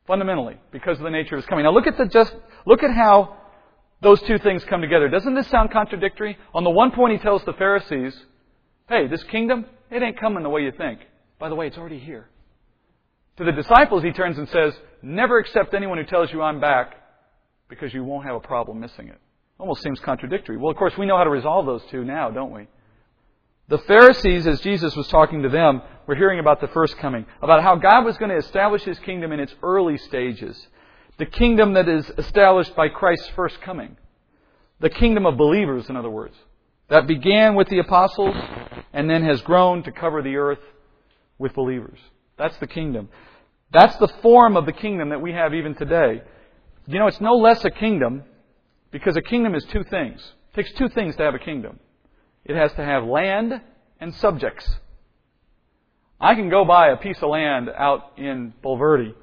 Fundamentally, 0.06 0.56
because 0.72 0.96
of 0.96 1.04
the 1.04 1.10
nature 1.10 1.34
of 1.34 1.42
his 1.42 1.48
coming. 1.48 1.64
Now 1.64 1.72
look 1.72 1.86
at 1.86 1.98
the 1.98 2.06
just, 2.06 2.34
look 2.64 2.82
at 2.82 2.90
how 2.90 3.36
those 4.00 4.22
two 4.22 4.38
things 4.38 4.64
come 4.64 4.80
together. 4.80 5.10
Doesn't 5.10 5.34
this 5.34 5.48
sound 5.48 5.70
contradictory? 5.70 6.38
On 6.54 6.64
the 6.64 6.70
one 6.70 6.92
point, 6.92 7.12
he 7.12 7.18
tells 7.18 7.44
the 7.44 7.52
Pharisees, 7.52 8.18
hey, 8.88 9.08
this 9.08 9.22
kingdom, 9.24 9.66
it 9.90 10.02
ain't 10.02 10.18
coming 10.18 10.42
the 10.42 10.48
way 10.48 10.62
you 10.62 10.72
think. 10.72 11.00
By 11.38 11.50
the 11.50 11.54
way, 11.54 11.66
it's 11.66 11.76
already 11.76 11.98
here. 11.98 12.28
To 13.36 13.44
the 13.44 13.52
disciples, 13.52 14.02
he 14.02 14.12
turns 14.12 14.38
and 14.38 14.48
says, 14.48 14.74
never 15.02 15.38
accept 15.38 15.74
anyone 15.74 15.98
who 15.98 16.04
tells 16.04 16.32
you 16.32 16.40
I'm 16.40 16.60
back 16.60 16.94
because 17.68 17.92
you 17.92 18.02
won't 18.04 18.24
have 18.24 18.36
a 18.36 18.40
problem 18.40 18.80
missing 18.80 19.08
it. 19.08 19.20
Almost 19.58 19.82
seems 19.82 20.00
contradictory. 20.00 20.56
Well, 20.56 20.70
of 20.70 20.76
course, 20.76 20.96
we 20.96 21.06
know 21.06 21.16
how 21.16 21.24
to 21.24 21.30
resolve 21.30 21.66
those 21.66 21.82
two 21.90 22.04
now, 22.04 22.30
don't 22.30 22.52
we? 22.52 22.68
The 23.68 23.78
Pharisees, 23.78 24.46
as 24.46 24.60
Jesus 24.60 24.96
was 24.96 25.08
talking 25.08 25.42
to 25.42 25.48
them, 25.48 25.82
were 26.06 26.14
hearing 26.14 26.38
about 26.38 26.60
the 26.60 26.68
first 26.68 26.96
coming, 26.98 27.26
about 27.42 27.62
how 27.62 27.76
God 27.76 28.04
was 28.04 28.16
going 28.16 28.30
to 28.30 28.36
establish 28.36 28.82
His 28.82 28.98
kingdom 29.00 29.32
in 29.32 29.40
its 29.40 29.54
early 29.62 29.98
stages 29.98 30.68
the 31.18 31.26
kingdom 31.26 31.74
that 31.74 31.88
is 31.88 32.10
established 32.16 32.74
by 32.76 32.88
Christ's 32.88 33.28
first 33.34 33.60
coming. 33.60 33.96
The 34.80 34.88
kingdom 34.88 35.26
of 35.26 35.36
believers, 35.36 35.88
in 35.88 35.96
other 35.96 36.10
words. 36.10 36.34
That 36.88 37.06
began 37.06 37.54
with 37.54 37.68
the 37.68 37.80
apostles 37.80 38.36
and 38.92 39.10
then 39.10 39.24
has 39.24 39.42
grown 39.42 39.82
to 39.82 39.92
cover 39.92 40.22
the 40.22 40.36
earth 40.36 40.60
with 41.36 41.54
believers. 41.54 41.98
That's 42.38 42.56
the 42.58 42.68
kingdom. 42.68 43.08
That's 43.72 43.96
the 43.96 44.08
form 44.22 44.56
of 44.56 44.64
the 44.64 44.72
kingdom 44.72 45.10
that 45.10 45.20
we 45.20 45.32
have 45.32 45.52
even 45.52 45.74
today. 45.74 46.22
You 46.86 46.98
know, 46.98 47.08
it's 47.08 47.20
no 47.20 47.34
less 47.34 47.64
a 47.64 47.70
kingdom 47.70 48.22
because 48.90 49.16
a 49.16 49.22
kingdom 49.22 49.54
is 49.54 49.64
two 49.64 49.84
things. 49.84 50.20
It 50.52 50.56
takes 50.56 50.72
two 50.72 50.88
things 50.88 51.16
to 51.16 51.22
have 51.22 51.34
a 51.34 51.38
kingdom. 51.38 51.78
It 52.44 52.56
has 52.56 52.72
to 52.74 52.84
have 52.84 53.04
land 53.04 53.60
and 54.00 54.14
subjects. 54.14 54.68
I 56.20 56.34
can 56.34 56.48
go 56.48 56.64
buy 56.64 56.88
a 56.88 56.96
piece 56.96 57.18
of 57.22 57.30
land 57.30 57.68
out 57.68 58.12
in 58.16 58.54
Bulverde 58.64 59.14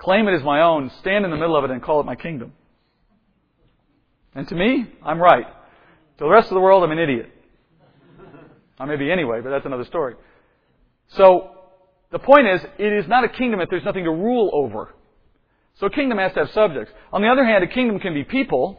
claim 0.00 0.26
it 0.28 0.34
as 0.34 0.42
my 0.42 0.62
own, 0.62 0.90
stand 1.00 1.24
in 1.24 1.30
the 1.30 1.36
middle 1.36 1.56
of 1.56 1.64
it, 1.64 1.70
and 1.70 1.82
call 1.82 2.00
it 2.00 2.06
my 2.06 2.16
kingdom. 2.16 2.52
And 4.34 4.48
to 4.48 4.54
me, 4.54 4.86
I'm 5.04 5.20
right. 5.20 5.44
To 5.44 6.24
the 6.24 6.28
rest 6.28 6.48
of 6.48 6.54
the 6.54 6.60
world, 6.60 6.82
I'm 6.82 6.90
an 6.90 6.98
idiot. 6.98 7.30
I 8.78 8.86
may 8.86 8.96
be 8.96 9.12
anyway, 9.12 9.40
but 9.42 9.50
that's 9.50 9.66
another 9.66 9.84
story. 9.84 10.14
So, 11.08 11.50
the 12.10 12.18
point 12.18 12.46
is, 12.48 12.62
it 12.78 12.92
is 12.92 13.06
not 13.08 13.24
a 13.24 13.28
kingdom 13.28 13.60
if 13.60 13.68
there's 13.68 13.84
nothing 13.84 14.04
to 14.04 14.10
rule 14.10 14.50
over. 14.54 14.94
So 15.80 15.86
a 15.86 15.90
kingdom 15.90 16.18
has 16.18 16.32
to 16.34 16.40
have 16.40 16.50
subjects. 16.50 16.92
On 17.12 17.22
the 17.22 17.28
other 17.28 17.44
hand, 17.44 17.64
a 17.64 17.66
kingdom 17.66 17.98
can 17.98 18.12
be 18.12 18.22
people, 18.22 18.78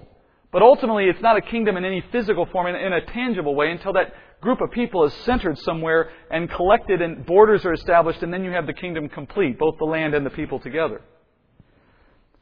but 0.52 0.62
ultimately 0.62 1.06
it's 1.06 1.22
not 1.22 1.36
a 1.36 1.42
kingdom 1.42 1.76
in 1.76 1.84
any 1.84 2.04
physical 2.12 2.46
form, 2.46 2.68
in, 2.68 2.76
in 2.76 2.94
a 2.94 3.04
tangible 3.08 3.56
way, 3.56 3.72
until 3.72 3.94
that 3.94 4.14
group 4.40 4.62
of 4.62 4.72
people 4.72 5.04
is 5.06 5.14
centered 5.26 5.58
somewhere 5.60 6.12
and 6.30 6.50
collected 6.50 7.02
and 7.02 7.26
borders 7.26 7.66
are 7.66 7.74
established 7.74 8.22
and 8.24 8.34
then 8.34 8.44
you 8.44 8.52
have 8.52 8.68
the 8.68 8.74
kingdom 8.74 9.10
complete, 9.10 9.58
both 9.58 9.78
the 9.80 9.86
land 9.86 10.14
and 10.14 10.26
the 10.26 10.32
people 10.32 10.60
together. 10.60 11.02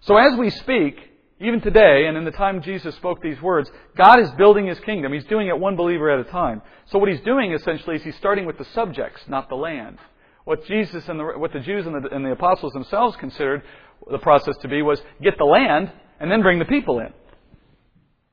So 0.01 0.17
as 0.17 0.37
we 0.37 0.49
speak, 0.49 0.95
even 1.41 1.61
today, 1.61 2.05
and 2.07 2.17
in 2.17 2.25
the 2.25 2.31
time 2.31 2.61
Jesus 2.61 2.95
spoke 2.95 3.21
these 3.21 3.41
words, 3.41 3.71
God 3.95 4.19
is 4.19 4.29
building 4.31 4.67
His 4.67 4.79
kingdom. 4.81 5.13
He's 5.13 5.25
doing 5.25 5.47
it 5.47 5.57
one 5.57 5.77
believer 5.77 6.09
at 6.09 6.25
a 6.25 6.29
time. 6.29 6.61
So 6.87 6.99
what 6.99 7.09
He's 7.09 7.21
doing 7.21 7.53
essentially 7.53 7.95
is 7.95 8.03
He's 8.03 8.15
starting 8.17 8.45
with 8.45 8.57
the 8.57 8.65
subjects, 8.73 9.21
not 9.27 9.47
the 9.47 9.55
land. 9.55 9.99
What 10.43 10.65
Jesus 10.65 11.07
and 11.07 11.19
the, 11.19 11.23
what 11.37 11.53
the 11.53 11.59
Jews 11.59 11.85
and 11.85 12.03
the, 12.03 12.09
and 12.09 12.25
the 12.25 12.31
apostles 12.31 12.73
themselves 12.73 13.15
considered 13.17 13.61
the 14.09 14.19
process 14.19 14.55
to 14.61 14.67
be 14.67 14.81
was 14.81 15.01
get 15.21 15.37
the 15.37 15.45
land 15.45 15.91
and 16.19 16.31
then 16.31 16.41
bring 16.41 16.59
the 16.59 16.65
people 16.65 16.99
in. 16.99 17.13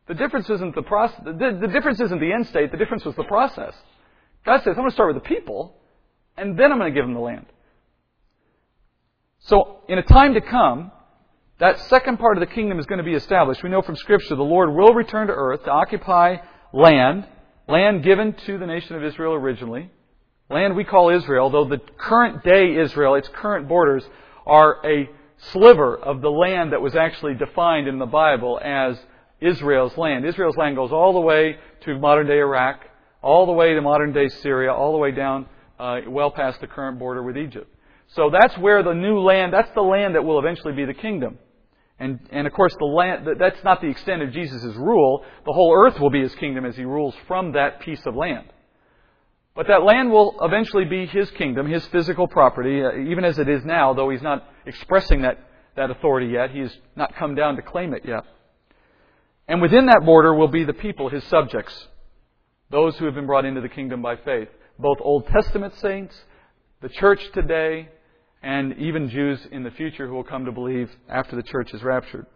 The 0.08 0.14
difference 0.14 0.48
isn't 0.48 0.74
the 0.74 0.82
process, 0.82 1.20
the, 1.24 1.58
the 1.60 1.68
difference 1.68 2.00
isn't 2.00 2.20
the 2.20 2.32
end 2.32 2.46
state, 2.46 2.70
the 2.70 2.76
difference 2.76 3.04
was 3.04 3.16
the 3.16 3.24
process. 3.24 3.74
God 4.44 4.58
says, 4.58 4.68
I'm 4.70 4.76
going 4.76 4.90
to 4.90 4.94
start 4.94 5.12
with 5.14 5.22
the 5.22 5.28
people, 5.28 5.74
and 6.36 6.56
then 6.58 6.70
I'm 6.70 6.78
going 6.78 6.92
to 6.92 6.94
give 6.94 7.04
them 7.04 7.14
the 7.14 7.20
land. 7.20 7.46
So, 9.40 9.80
in 9.88 9.98
a 9.98 10.02
time 10.02 10.34
to 10.34 10.40
come, 10.40 10.92
that 11.58 11.80
second 11.88 12.18
part 12.18 12.36
of 12.36 12.40
the 12.40 12.54
kingdom 12.54 12.78
is 12.78 12.86
going 12.86 12.98
to 12.98 13.04
be 13.04 13.14
established. 13.14 13.62
We 13.62 13.70
know 13.70 13.82
from 13.82 13.96
Scripture 13.96 14.36
the 14.36 14.42
Lord 14.42 14.70
will 14.70 14.94
return 14.94 15.26
to 15.26 15.32
earth 15.32 15.64
to 15.64 15.70
occupy 15.70 16.36
land, 16.72 17.26
land 17.68 18.04
given 18.04 18.34
to 18.46 18.58
the 18.58 18.66
nation 18.66 18.94
of 18.94 19.02
Israel 19.02 19.34
originally, 19.34 19.90
land 20.50 20.76
we 20.76 20.84
call 20.84 21.10
Israel, 21.10 21.50
though 21.50 21.64
the 21.68 21.80
current 21.98 22.44
day 22.44 22.76
Israel, 22.76 23.14
its 23.16 23.28
current 23.28 23.68
borders, 23.68 24.04
are 24.46 24.76
a 24.86 25.08
sliver 25.52 25.96
of 25.96 26.20
the 26.20 26.30
land 26.30 26.72
that 26.72 26.80
was 26.80 26.96
actually 26.96 27.34
defined 27.34 27.88
in 27.88 27.98
the 27.98 28.06
Bible 28.06 28.60
as 28.62 28.98
Israel's 29.40 29.96
land. 29.96 30.24
Israel's 30.24 30.56
land 30.56 30.76
goes 30.76 30.92
all 30.92 31.12
the 31.12 31.20
way 31.20 31.56
to 31.82 31.98
modern 31.98 32.26
day 32.26 32.38
Iraq, 32.38 32.80
all 33.22 33.46
the 33.46 33.52
way 33.52 33.74
to 33.74 33.80
modern 33.80 34.12
day 34.12 34.28
Syria, 34.28 34.72
all 34.72 34.92
the 34.92 34.98
way 34.98 35.10
down 35.10 35.46
uh, 35.78 36.00
well 36.08 36.30
past 36.30 36.60
the 36.60 36.66
current 36.66 36.98
border 36.98 37.22
with 37.22 37.36
Egypt. 37.36 37.70
So 38.08 38.30
that's 38.30 38.56
where 38.58 38.82
the 38.82 38.94
new 38.94 39.18
land, 39.20 39.52
that's 39.52 39.70
the 39.74 39.82
land 39.82 40.14
that 40.14 40.24
will 40.24 40.38
eventually 40.38 40.72
be 40.72 40.84
the 40.84 40.94
kingdom. 40.94 41.38
And, 41.98 42.20
and 42.30 42.46
of 42.46 42.52
course, 42.52 42.74
the 42.78 42.84
land, 42.84 43.26
that's 43.38 43.62
not 43.64 43.80
the 43.80 43.88
extent 43.88 44.22
of 44.22 44.30
Jesus' 44.30 44.76
rule. 44.76 45.24
The 45.44 45.52
whole 45.52 45.74
earth 45.74 45.98
will 45.98 46.10
be 46.10 46.20
his 46.20 46.34
kingdom 46.34 46.64
as 46.64 46.76
he 46.76 46.84
rules 46.84 47.14
from 47.26 47.52
that 47.52 47.80
piece 47.80 48.04
of 48.06 48.14
land. 48.14 48.46
But 49.56 49.68
that 49.68 49.84
land 49.84 50.10
will 50.10 50.36
eventually 50.42 50.84
be 50.84 51.06
his 51.06 51.30
kingdom, 51.30 51.66
his 51.66 51.84
physical 51.86 52.28
property, 52.28 52.84
uh, 52.84 52.92
even 53.10 53.24
as 53.24 53.38
it 53.38 53.48
is 53.48 53.64
now, 53.64 53.94
though 53.94 54.10
he's 54.10 54.22
not 54.22 54.46
expressing 54.66 55.22
that, 55.22 55.38
that 55.76 55.90
authority 55.90 56.26
yet. 56.26 56.50
He 56.50 56.60
has 56.60 56.76
not 56.94 57.16
come 57.16 57.34
down 57.34 57.56
to 57.56 57.62
claim 57.62 57.94
it 57.94 58.02
yet. 58.04 58.24
And 59.48 59.62
within 59.62 59.86
that 59.86 60.04
border 60.04 60.34
will 60.34 60.48
be 60.48 60.64
the 60.64 60.74
people, 60.74 61.08
his 61.08 61.24
subjects, 61.24 61.88
those 62.70 62.98
who 62.98 63.06
have 63.06 63.14
been 63.14 63.26
brought 63.26 63.46
into 63.46 63.62
the 63.62 63.68
kingdom 63.68 64.02
by 64.02 64.16
faith, 64.16 64.48
both 64.78 64.98
Old 65.00 65.26
Testament 65.28 65.74
saints, 65.76 66.14
the 66.82 66.90
church 66.90 67.20
today, 67.32 67.88
and 68.42 68.76
even 68.76 69.08
Jews 69.08 69.40
in 69.50 69.62
the 69.62 69.70
future 69.70 70.06
who 70.06 70.14
will 70.14 70.24
come 70.24 70.44
to 70.44 70.52
believe 70.52 70.90
after 71.08 71.34
the 71.34 71.42
church 71.42 71.72
is 71.72 71.82
raptured. 71.82 72.26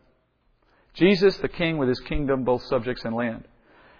Jesus, 0.95 1.37
the 1.37 1.49
king 1.49 1.77
with 1.77 1.89
his 1.89 2.01
kingdom, 2.01 2.45
both 2.45 2.63
subjects 2.65 3.05
and 3.05 3.15
land. 3.15 3.45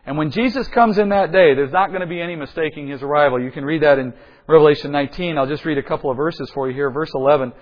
And 0.07 0.17
when 0.17 0.31
Jesus 0.31 0.67
comes 0.69 0.99
in 0.99 1.11
that 1.11 1.33
day, 1.33 1.55
there's 1.55 1.73
not 1.73 1.89
going 1.89 2.01
to 2.01 2.07
be 2.07 2.21
any 2.21 2.37
mistaking 2.37 2.89
his 2.89 3.03
arrival. 3.03 3.41
You 3.41 3.51
can 3.51 3.65
read 3.65 3.83
that 3.83 3.99
in 3.99 4.15
Revelation 4.47 4.91
19. 4.93 5.39
I'll 5.39 5.47
just 5.47 5.65
read 5.65 5.79
a 5.79 5.83
couple 5.83 6.11
of 6.11 6.17
verses 6.17 6.51
for 6.55 6.69
you 6.69 6.75
here. 6.75 6.91
Verse 6.91 7.13
11. 7.15 7.53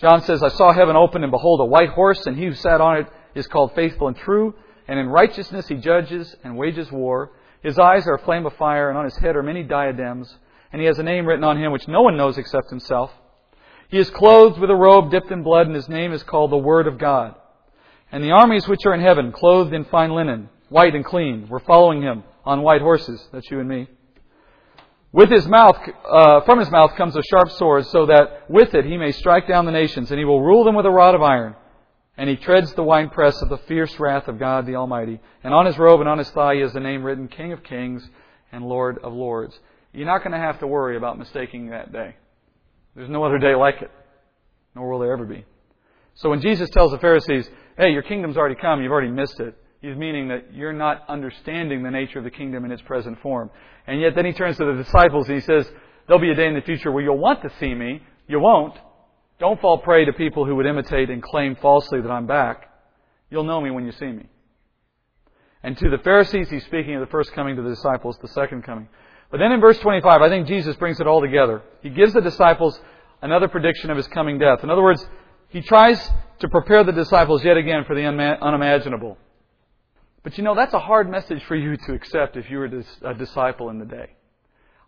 John 0.00 0.22
says, 0.22 0.42
I 0.42 0.48
saw 0.48 0.72
heaven 0.72 0.96
open 0.96 1.22
and 1.24 1.32
behold 1.32 1.60
a 1.60 1.64
white 1.64 1.90
horse 1.90 2.24
and 2.26 2.36
he 2.36 2.44
who 2.44 2.54
sat 2.54 2.80
on 2.80 2.98
it 2.98 3.06
is 3.34 3.48
called 3.48 3.74
faithful 3.74 4.08
and 4.08 4.16
true 4.16 4.54
and 4.88 4.98
in 4.98 5.08
righteousness 5.08 5.68
he 5.68 5.76
judges 5.76 6.34
and 6.42 6.56
wages 6.56 6.90
war. 6.90 7.32
His 7.62 7.78
eyes 7.78 8.06
are 8.06 8.14
a 8.14 8.24
flame 8.24 8.46
of 8.46 8.56
fire, 8.56 8.88
and 8.88 8.98
on 8.98 9.04
his 9.04 9.16
head 9.18 9.36
are 9.36 9.42
many 9.42 9.62
diadems, 9.62 10.34
and 10.72 10.80
he 10.80 10.86
has 10.86 10.98
a 10.98 11.02
name 11.02 11.26
written 11.26 11.44
on 11.44 11.58
him 11.58 11.70
which 11.70 11.86
no 11.86 12.02
one 12.02 12.16
knows 12.16 12.38
except 12.38 12.70
himself. 12.70 13.12
He 13.90 13.98
is 13.98 14.10
clothed 14.10 14.58
with 14.58 14.70
a 14.70 14.74
robe 14.74 15.10
dipped 15.10 15.30
in 15.30 15.42
blood, 15.42 15.66
and 15.66 15.76
his 15.76 15.88
name 15.88 16.12
is 16.12 16.22
called 16.22 16.50
the 16.50 16.56
Word 16.56 16.86
of 16.86 16.98
God. 16.98 17.34
And 18.10 18.24
the 18.24 18.30
armies 18.30 18.66
which 18.66 18.86
are 18.86 18.94
in 18.94 19.00
heaven, 19.00 19.32
clothed 19.32 19.74
in 19.74 19.84
fine 19.84 20.12
linen, 20.12 20.48
white 20.68 20.94
and 20.94 21.04
clean, 21.04 21.48
We're 21.48 21.60
following 21.60 22.02
him 22.02 22.24
on 22.44 22.62
white 22.62 22.80
horses. 22.80 23.26
That's 23.32 23.50
you 23.50 23.60
and 23.60 23.68
me. 23.68 23.88
With 25.10 25.30
his 25.30 25.46
mouth, 25.46 25.76
uh, 26.10 26.42
from 26.42 26.58
his 26.58 26.70
mouth 26.70 26.94
comes 26.96 27.16
a 27.16 27.22
sharp 27.22 27.50
sword, 27.52 27.86
so 27.86 28.06
that 28.06 28.50
with 28.50 28.74
it 28.74 28.84
he 28.84 28.96
may 28.96 29.12
strike 29.12 29.48
down 29.48 29.64
the 29.64 29.72
nations, 29.72 30.10
and 30.10 30.18
he 30.18 30.24
will 30.24 30.42
rule 30.42 30.64
them 30.64 30.74
with 30.74 30.86
a 30.86 30.90
rod 30.90 31.14
of 31.14 31.22
iron 31.22 31.54
and 32.18 32.28
he 32.28 32.36
treads 32.36 32.74
the 32.74 32.82
winepress 32.82 33.40
of 33.42 33.48
the 33.48 33.58
fierce 33.58 33.98
wrath 34.00 34.26
of 34.26 34.40
God 34.40 34.66
the 34.66 34.74
Almighty. 34.74 35.20
And 35.44 35.54
on 35.54 35.66
his 35.66 35.78
robe 35.78 36.00
and 36.00 36.08
on 36.08 36.18
his 36.18 36.28
thigh 36.30 36.56
has 36.56 36.72
the 36.72 36.80
name 36.80 37.04
written 37.04 37.28
King 37.28 37.52
of 37.52 37.62
Kings 37.62 38.06
and 38.50 38.64
Lord 38.64 38.98
of 38.98 39.12
Lords. 39.12 39.56
You're 39.92 40.04
not 40.04 40.18
going 40.18 40.32
to 40.32 40.38
have 40.38 40.58
to 40.58 40.66
worry 40.66 40.96
about 40.96 41.16
mistaking 41.16 41.70
that 41.70 41.92
day. 41.92 42.16
There's 42.96 43.08
no 43.08 43.22
other 43.22 43.38
day 43.38 43.54
like 43.54 43.82
it, 43.82 43.90
nor 44.74 44.90
will 44.90 44.98
there 44.98 45.12
ever 45.12 45.24
be. 45.24 45.44
So 46.14 46.30
when 46.30 46.40
Jesus 46.40 46.68
tells 46.70 46.90
the 46.90 46.98
Pharisees, 46.98 47.48
hey, 47.76 47.90
your 47.90 48.02
kingdom's 48.02 48.36
already 48.36 48.56
come, 48.56 48.82
you've 48.82 48.90
already 48.90 49.12
missed 49.12 49.38
it, 49.38 49.56
he's 49.80 49.96
meaning 49.96 50.28
that 50.28 50.54
you're 50.54 50.72
not 50.72 51.04
understanding 51.08 51.82
the 51.82 51.90
nature 51.90 52.18
of 52.18 52.24
the 52.24 52.30
kingdom 52.30 52.64
in 52.64 52.70
its 52.70 52.82
present 52.82 53.20
form. 53.20 53.50
And 53.86 54.00
yet 54.00 54.14
then 54.14 54.24
he 54.24 54.32
turns 54.32 54.56
to 54.58 54.64
the 54.64 54.82
disciples 54.82 55.28
and 55.28 55.36
he 55.36 55.40
says, 55.40 55.70
there'll 56.06 56.20
be 56.20 56.30
a 56.30 56.34
day 56.34 56.46
in 56.46 56.54
the 56.54 56.62
future 56.62 56.90
where 56.90 57.02
you'll 57.02 57.18
want 57.18 57.42
to 57.42 57.50
see 57.60 57.74
me, 57.74 58.02
you 58.26 58.40
won't, 58.40 58.74
don't 59.38 59.60
fall 59.60 59.78
prey 59.78 60.04
to 60.04 60.12
people 60.12 60.44
who 60.44 60.56
would 60.56 60.66
imitate 60.66 61.10
and 61.10 61.22
claim 61.22 61.56
falsely 61.56 62.00
that 62.00 62.10
I'm 62.10 62.26
back. 62.26 62.68
You'll 63.30 63.44
know 63.44 63.60
me 63.60 63.70
when 63.70 63.84
you 63.84 63.92
see 63.92 64.06
me. 64.06 64.26
And 65.62 65.76
to 65.76 65.90
the 65.90 65.98
Pharisees, 65.98 66.48
he's 66.50 66.64
speaking 66.64 66.94
of 66.94 67.00
the 67.00 67.10
first 67.10 67.32
coming, 67.32 67.56
to 67.56 67.62
the 67.62 67.70
disciples, 67.70 68.16
the 68.20 68.28
second 68.28 68.62
coming. 68.62 68.88
But 69.30 69.38
then 69.38 69.52
in 69.52 69.60
verse 69.60 69.78
25, 69.78 70.22
I 70.22 70.28
think 70.28 70.46
Jesus 70.46 70.76
brings 70.76 71.00
it 71.00 71.06
all 71.06 71.20
together. 71.20 71.62
He 71.82 71.90
gives 71.90 72.14
the 72.14 72.20
disciples 72.20 72.80
another 73.20 73.48
prediction 73.48 73.90
of 73.90 73.96
his 73.96 74.06
coming 74.08 74.38
death. 74.38 74.60
In 74.62 74.70
other 74.70 74.82
words, 74.82 75.06
he 75.48 75.60
tries 75.60 76.10
to 76.40 76.48
prepare 76.48 76.84
the 76.84 76.92
disciples 76.92 77.44
yet 77.44 77.56
again 77.56 77.84
for 77.86 77.94
the 77.94 78.04
unimaginable. 78.04 79.18
But 80.28 80.36
you 80.36 80.44
know, 80.44 80.54
that's 80.54 80.74
a 80.74 80.78
hard 80.78 81.10
message 81.10 81.42
for 81.44 81.56
you 81.56 81.78
to 81.86 81.94
accept 81.94 82.36
if 82.36 82.50
you 82.50 82.58
were 82.58 82.70
a 83.00 83.14
disciple 83.14 83.70
in 83.70 83.78
the 83.78 83.86
day. 83.86 84.10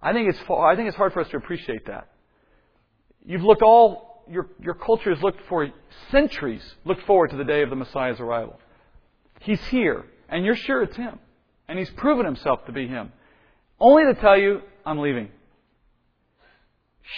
I 0.03 0.13
think 0.13 0.29
it's, 0.29 0.39
I 0.51 0.77
think 0.77 0.89
it's 0.89 0.99
hard 0.99 1.15
for 1.15 1.21
us 1.21 1.31
to 1.31 1.39
appreciate 1.39 1.87
that. 1.87 2.09
You've 3.25 3.43
looked 3.43 3.63
all 3.63 4.23
your, 4.29 4.51
your 4.61 4.75
culture 4.75 5.09
has 5.09 5.23
looked 5.23 5.41
for 5.49 5.71
centuries, 6.11 6.61
looked 6.85 7.07
forward 7.07 7.31
to 7.31 7.39
the 7.39 7.45
day 7.45 7.63
of 7.63 7.71
the 7.71 7.77
Messiah's 7.77 8.21
arrival. 8.21 8.61
He's 9.41 9.63
here, 9.69 10.05
and 10.29 10.45
you're 10.45 10.57
sure 10.57 10.83
it's 10.83 10.95
Him. 10.95 11.19
And 11.69 11.79
He's 11.79 11.89
proven 11.89 12.27
Himself 12.27 12.67
to 12.67 12.73
be 12.73 12.87
Him. 12.87 13.11
Only 13.81 14.13
to 14.13 14.21
tell 14.21 14.37
you, 14.37 14.61
I'm 14.85 14.99
leaving. 14.99 15.31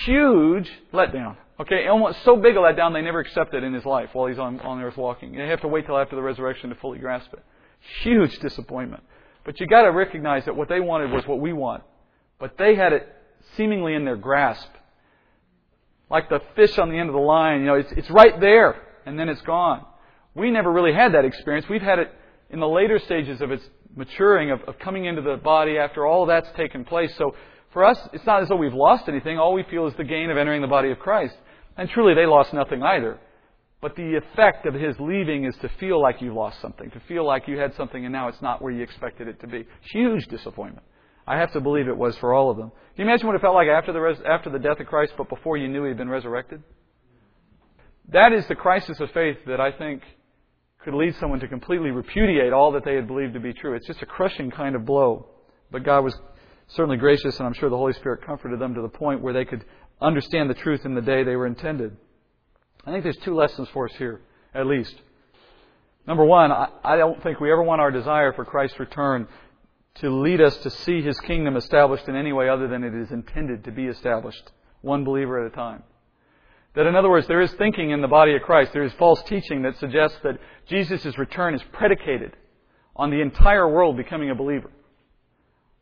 Huge 0.04 0.70
letdown. 0.94 1.38
Okay, 1.58 1.88
almost 1.88 2.22
so 2.22 2.36
big 2.36 2.54
a 2.54 2.60
letdown 2.60 2.92
they 2.92 3.02
never 3.02 3.18
accept 3.18 3.52
it 3.52 3.64
in 3.64 3.74
his 3.74 3.84
life 3.84 4.10
while 4.12 4.28
he's 4.28 4.38
on, 4.38 4.60
on 4.60 4.80
earth 4.80 4.96
walking. 4.96 5.32
They 5.32 5.48
have 5.48 5.62
to 5.62 5.68
wait 5.68 5.86
till 5.86 5.98
after 5.98 6.14
the 6.14 6.22
resurrection 6.22 6.70
to 6.70 6.76
fully 6.76 7.00
grasp 7.00 7.32
it. 7.32 7.42
Huge 8.02 8.38
disappointment. 8.38 9.02
But 9.44 9.60
you 9.60 9.66
gotta 9.66 9.90
recognize 9.90 10.44
that 10.44 10.56
what 10.56 10.68
they 10.68 10.80
wanted 10.80 11.10
was 11.10 11.26
what 11.26 11.40
we 11.40 11.52
want. 11.52 11.82
But 12.38 12.56
they 12.58 12.74
had 12.74 12.92
it 12.92 13.08
seemingly 13.56 13.94
in 13.94 14.04
their 14.04 14.16
grasp 14.16 14.68
like 16.12 16.28
the 16.28 16.40
fish 16.54 16.78
on 16.78 16.90
the 16.90 16.98
end 16.98 17.08
of 17.08 17.14
the 17.14 17.20
line. 17.20 17.60
You 17.60 17.66
know, 17.66 17.74
it's, 17.74 17.90
it's 17.92 18.10
right 18.10 18.38
there, 18.38 18.76
and 19.06 19.18
then 19.18 19.30
it's 19.30 19.40
gone. 19.40 19.84
We 20.34 20.50
never 20.50 20.70
really 20.70 20.92
had 20.92 21.14
that 21.14 21.24
experience. 21.24 21.66
We've 21.68 21.82
had 21.82 21.98
it 21.98 22.12
in 22.50 22.60
the 22.60 22.68
later 22.68 22.98
stages 22.98 23.40
of 23.40 23.50
its 23.50 23.64
maturing, 23.96 24.50
of, 24.50 24.60
of 24.64 24.78
coming 24.78 25.06
into 25.06 25.22
the 25.22 25.36
body 25.36 25.78
after 25.78 26.06
all 26.06 26.26
that's 26.26 26.48
taken 26.54 26.84
place. 26.84 27.12
So 27.16 27.34
for 27.72 27.84
us, 27.84 27.98
it's 28.12 28.26
not 28.26 28.42
as 28.42 28.48
though 28.50 28.56
we've 28.56 28.74
lost 28.74 29.08
anything. 29.08 29.38
All 29.38 29.54
we 29.54 29.64
feel 29.64 29.86
is 29.86 29.94
the 29.96 30.04
gain 30.04 30.30
of 30.30 30.36
entering 30.36 30.60
the 30.60 30.68
body 30.68 30.90
of 30.90 30.98
Christ. 30.98 31.34
And 31.78 31.88
truly, 31.88 32.14
they 32.14 32.26
lost 32.26 32.52
nothing 32.52 32.82
either. 32.82 33.18
But 33.82 33.96
the 33.96 34.14
effect 34.14 34.64
of 34.64 34.74
his 34.74 34.94
leaving 35.00 35.44
is 35.44 35.56
to 35.56 35.68
feel 35.80 36.00
like 36.00 36.22
you 36.22 36.32
lost 36.32 36.60
something, 36.60 36.88
to 36.92 37.00
feel 37.08 37.26
like 37.26 37.48
you 37.48 37.58
had 37.58 37.74
something 37.74 38.04
and 38.04 38.12
now 38.12 38.28
it's 38.28 38.40
not 38.40 38.62
where 38.62 38.72
you 38.72 38.80
expected 38.80 39.26
it 39.26 39.40
to 39.40 39.48
be. 39.48 39.66
Huge 39.92 40.26
disappointment. 40.28 40.86
I 41.26 41.36
have 41.36 41.52
to 41.52 41.60
believe 41.60 41.88
it 41.88 41.96
was 41.96 42.16
for 42.18 42.32
all 42.32 42.48
of 42.48 42.56
them. 42.56 42.70
Can 42.94 43.04
you 43.04 43.10
imagine 43.10 43.26
what 43.26 43.34
it 43.34 43.42
felt 43.42 43.56
like 43.56 43.66
after 43.66 43.92
the, 43.92 44.00
res- 44.00 44.22
after 44.24 44.50
the 44.50 44.58
death 44.60 44.78
of 44.78 44.86
Christ, 44.86 45.14
but 45.18 45.28
before 45.28 45.56
you 45.56 45.66
knew 45.66 45.82
he 45.82 45.88
had 45.88 45.98
been 45.98 46.08
resurrected? 46.08 46.62
That 48.08 48.32
is 48.32 48.46
the 48.46 48.54
crisis 48.54 49.00
of 49.00 49.10
faith 49.10 49.38
that 49.48 49.60
I 49.60 49.72
think 49.72 50.02
could 50.84 50.94
lead 50.94 51.16
someone 51.16 51.40
to 51.40 51.48
completely 51.48 51.90
repudiate 51.90 52.52
all 52.52 52.72
that 52.72 52.84
they 52.84 52.94
had 52.94 53.08
believed 53.08 53.34
to 53.34 53.40
be 53.40 53.52
true. 53.52 53.74
It's 53.74 53.86
just 53.86 54.02
a 54.02 54.06
crushing 54.06 54.50
kind 54.50 54.76
of 54.76 54.84
blow. 54.84 55.28
But 55.72 55.84
God 55.84 56.04
was 56.04 56.16
certainly 56.68 56.98
gracious, 56.98 57.38
and 57.38 57.46
I'm 57.46 57.54
sure 57.54 57.68
the 57.68 57.76
Holy 57.76 57.94
Spirit 57.94 58.24
comforted 58.24 58.60
them 58.60 58.74
to 58.74 58.82
the 58.82 58.88
point 58.88 59.22
where 59.22 59.32
they 59.32 59.44
could 59.44 59.64
understand 60.00 60.50
the 60.50 60.54
truth 60.54 60.84
in 60.84 60.94
the 60.94 61.00
day 61.00 61.24
they 61.24 61.36
were 61.36 61.46
intended. 61.46 61.96
I 62.84 62.90
think 62.90 63.04
there's 63.04 63.16
two 63.18 63.34
lessons 63.34 63.68
for 63.72 63.88
us 63.88 63.94
here, 63.96 64.20
at 64.54 64.66
least. 64.66 64.94
Number 66.06 66.24
one, 66.24 66.50
I 66.50 66.96
don't 66.96 67.22
think 67.22 67.38
we 67.38 67.52
ever 67.52 67.62
want 67.62 67.80
our 67.80 67.92
desire 67.92 68.32
for 68.32 68.44
Christ's 68.44 68.80
return 68.80 69.28
to 69.96 70.10
lead 70.10 70.40
us 70.40 70.56
to 70.58 70.70
see 70.70 71.00
His 71.00 71.18
kingdom 71.20 71.56
established 71.56 72.08
in 72.08 72.16
any 72.16 72.32
way 72.32 72.48
other 72.48 72.66
than 72.66 72.82
it 72.82 72.94
is 72.94 73.12
intended 73.12 73.64
to 73.64 73.70
be 73.70 73.86
established, 73.86 74.50
one 74.80 75.04
believer 75.04 75.44
at 75.44 75.52
a 75.52 75.54
time. 75.54 75.84
That, 76.74 76.86
in 76.86 76.96
other 76.96 77.10
words, 77.10 77.28
there 77.28 77.42
is 77.42 77.52
thinking 77.52 77.90
in 77.90 78.00
the 78.00 78.08
body 78.08 78.34
of 78.34 78.42
Christ, 78.42 78.72
there 78.72 78.82
is 78.82 78.92
false 78.94 79.22
teaching 79.24 79.62
that 79.62 79.78
suggests 79.78 80.18
that 80.24 80.38
Jesus' 80.66 81.18
return 81.18 81.54
is 81.54 81.62
predicated 81.72 82.34
on 82.96 83.10
the 83.10 83.20
entire 83.20 83.68
world 83.68 83.96
becoming 83.96 84.30
a 84.30 84.34
believer. 84.34 84.70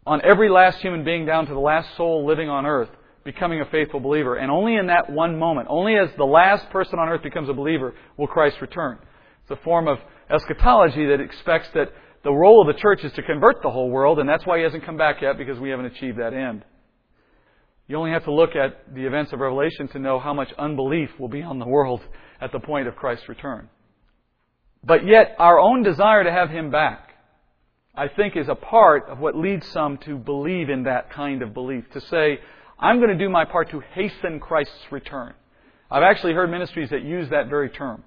on 0.07 0.21
every 0.25 0.49
last 0.49 0.79
human 0.79 1.05
being 1.05 1.27
down 1.27 1.47
to 1.47 1.53
the 1.53 1.61
last 1.61 1.97
soul 1.97 2.27
living 2.27 2.49
on 2.49 2.67
earth 2.67 2.91
becoming 3.25 3.61
a 3.61 3.67
faithful 3.67 4.01
believer. 4.01 4.37
And 4.37 4.51
only 4.51 4.77
in 4.77 4.87
that 4.87 5.11
one 5.11 5.39
moment, 5.39 5.69
only 5.71 5.97
as 5.97 6.09
the 6.17 6.25
last 6.25 6.69
person 6.71 6.99
on 6.99 7.09
earth 7.09 7.23
becomes 7.23 7.49
a 7.49 7.53
believer, 7.53 7.95
will 8.17 8.27
Christ 8.27 8.61
return. 8.61 8.99
It's 9.43 9.51
a 9.51 9.65
form 9.65 9.89
of 9.89 9.99
eschatology 10.31 11.07
that 11.07 11.21
expects 11.21 11.69
that 11.75 11.93
the 12.23 12.33
role 12.33 12.61
of 12.61 12.75
the 12.75 12.81
church 12.81 13.03
is 13.05 13.13
to 13.13 13.23
convert 13.23 13.63
the 13.63 13.71
whole 13.71 13.91
world, 13.91 14.19
and 14.19 14.29
that's 14.29 14.47
why 14.47 14.59
he 14.59 14.65
hasn't 14.65 14.85
come 14.85 14.97
back 14.97 15.23
yet, 15.23 15.39
because 15.39 15.59
we 15.59 15.71
haven't 15.71 15.87
achieved 15.87 16.19
that 16.19 16.35
end. 16.35 16.65
You 17.89 17.97
only 17.97 18.13
have 18.13 18.25
to 18.25 18.33
look 18.33 18.55
at 18.55 18.95
the 18.95 19.05
events 19.07 19.33
of 19.33 19.41
Revelation 19.41 19.89
to 19.89 19.99
know 19.99 20.21
how 20.21 20.33
much 20.33 20.53
unbelief 20.59 21.11
will 21.19 21.29
be 21.29 21.43
on 21.43 21.59
the 21.59 21.67
world 21.67 22.01
at 22.41 22.53
the 22.53 22.61
point 22.61 22.87
of 22.87 22.95
Christ's 22.95 23.29
return. 23.29 23.69
But 24.85 25.07
yet, 25.07 25.35
our 25.39 25.59
own 25.59 25.83
desire 25.83 26.23
to 26.25 26.31
have 26.31 26.51
him 26.51 26.71
back, 26.71 27.11
I 27.95 28.09
think, 28.09 28.37
is 28.37 28.49
a 28.49 28.55
part 28.55 29.09
of 29.09 29.19
what 29.19 29.37
leads 29.37 29.67
some 29.67 29.99
to 29.99 30.17
believe 30.17 30.71
in 30.71 30.85
that 30.85 31.11
kind 31.11 31.43
of 31.43 31.53
belief. 31.53 31.85
To 31.93 32.01
say, 32.01 32.39
I'm 32.81 32.97
going 32.97 33.11
to 33.11 33.19
do 33.19 33.29
my 33.29 33.45
part 33.45 33.71
to 33.71 33.81
hasten 33.93 34.41
Christ's 34.41 34.91
return. 34.91 35.35
I've 35.91 36.03
actually 36.03 36.33
heard 36.33 36.51
ministries 36.51 36.91
that 36.91 37.03
use 37.03 37.29
that 37.31 37.49
very 37.49 37.69
term. 37.69 38.03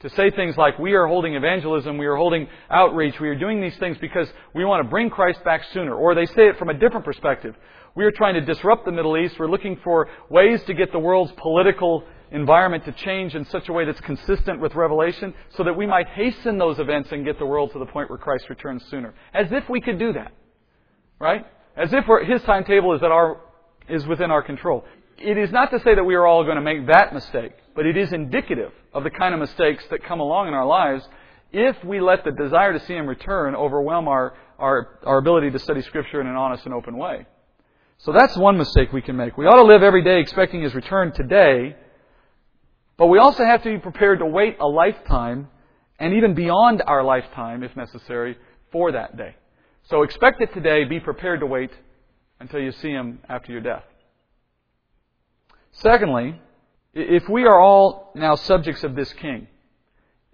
To 0.00 0.10
say 0.10 0.30
things 0.30 0.56
like, 0.56 0.78
we 0.78 0.94
are 0.94 1.06
holding 1.06 1.34
evangelism, 1.34 1.98
we 1.98 2.06
are 2.06 2.16
holding 2.16 2.48
outreach, 2.70 3.18
we 3.20 3.28
are 3.28 3.38
doing 3.38 3.60
these 3.60 3.76
things 3.78 3.96
because 4.00 4.28
we 4.54 4.64
want 4.64 4.84
to 4.84 4.88
bring 4.88 5.10
Christ 5.10 5.42
back 5.44 5.62
sooner. 5.72 5.94
Or 5.94 6.14
they 6.14 6.26
say 6.26 6.48
it 6.48 6.58
from 6.58 6.68
a 6.68 6.74
different 6.74 7.04
perspective. 7.04 7.54
We 7.94 8.04
are 8.04 8.10
trying 8.10 8.34
to 8.34 8.40
disrupt 8.40 8.84
the 8.84 8.92
Middle 8.92 9.16
East. 9.16 9.36
We're 9.38 9.50
looking 9.50 9.78
for 9.84 10.08
ways 10.28 10.62
to 10.64 10.74
get 10.74 10.90
the 10.90 10.98
world's 10.98 11.32
political 11.36 12.04
environment 12.32 12.84
to 12.84 12.92
change 12.92 13.34
in 13.34 13.44
such 13.46 13.68
a 13.68 13.72
way 13.72 13.84
that's 13.84 14.00
consistent 14.00 14.60
with 14.60 14.74
Revelation 14.74 15.32
so 15.56 15.64
that 15.64 15.76
we 15.76 15.86
might 15.86 16.08
hasten 16.08 16.58
those 16.58 16.78
events 16.78 17.10
and 17.12 17.24
get 17.24 17.38
the 17.38 17.46
world 17.46 17.72
to 17.72 17.78
the 17.78 17.86
point 17.86 18.10
where 18.10 18.18
Christ 18.18 18.48
returns 18.48 18.84
sooner. 18.90 19.14
As 19.32 19.46
if 19.52 19.68
we 19.68 19.80
could 19.80 19.98
do 19.98 20.12
that. 20.14 20.32
Right? 21.20 21.46
As 21.76 21.90
if 21.92 22.04
His 22.26 22.42
timetable 22.42 22.94
is 22.94 23.02
at 23.02 23.10
our 23.10 23.40
is 23.88 24.06
within 24.06 24.30
our 24.30 24.42
control. 24.42 24.84
It 25.18 25.38
is 25.38 25.50
not 25.52 25.70
to 25.70 25.80
say 25.80 25.94
that 25.94 26.04
we 26.04 26.14
are 26.14 26.26
all 26.26 26.44
going 26.44 26.56
to 26.56 26.62
make 26.62 26.86
that 26.88 27.14
mistake, 27.14 27.52
but 27.74 27.86
it 27.86 27.96
is 27.96 28.12
indicative 28.12 28.72
of 28.92 29.04
the 29.04 29.10
kind 29.10 29.34
of 29.34 29.40
mistakes 29.40 29.84
that 29.90 30.04
come 30.04 30.20
along 30.20 30.48
in 30.48 30.54
our 30.54 30.66
lives 30.66 31.06
if 31.52 31.76
we 31.84 32.00
let 32.00 32.24
the 32.24 32.32
desire 32.32 32.72
to 32.72 32.84
see 32.84 32.94
Him 32.94 33.06
return 33.06 33.54
overwhelm 33.54 34.08
our, 34.08 34.34
our, 34.58 34.98
our 35.04 35.18
ability 35.18 35.50
to 35.50 35.58
study 35.58 35.82
Scripture 35.82 36.20
in 36.20 36.26
an 36.26 36.34
honest 36.34 36.64
and 36.64 36.74
open 36.74 36.96
way. 36.96 37.26
So 37.98 38.12
that's 38.12 38.36
one 38.36 38.58
mistake 38.58 38.92
we 38.92 39.02
can 39.02 39.16
make. 39.16 39.36
We 39.38 39.46
ought 39.46 39.56
to 39.56 39.62
live 39.62 39.82
every 39.82 40.02
day 40.02 40.20
expecting 40.20 40.62
His 40.62 40.74
return 40.74 41.12
today, 41.12 41.76
but 42.96 43.06
we 43.06 43.18
also 43.18 43.44
have 43.44 43.62
to 43.62 43.70
be 43.70 43.78
prepared 43.78 44.18
to 44.18 44.26
wait 44.26 44.56
a 44.60 44.66
lifetime 44.66 45.48
and 45.98 46.14
even 46.14 46.34
beyond 46.34 46.82
our 46.84 47.04
lifetime, 47.04 47.62
if 47.62 47.74
necessary, 47.76 48.36
for 48.72 48.90
that 48.92 49.16
day. 49.16 49.36
So 49.84 50.02
expect 50.02 50.40
it 50.40 50.52
today, 50.52 50.84
be 50.84 50.98
prepared 50.98 51.40
to 51.40 51.46
wait 51.46 51.70
until 52.44 52.60
you 52.60 52.72
see 52.72 52.90
him 52.90 53.20
after 53.26 53.52
your 53.52 53.62
death. 53.62 53.84
Secondly, 55.72 56.38
if 56.92 57.26
we 57.26 57.46
are 57.46 57.58
all 57.58 58.12
now 58.14 58.34
subjects 58.34 58.84
of 58.84 58.94
this 58.94 59.10
king, 59.14 59.48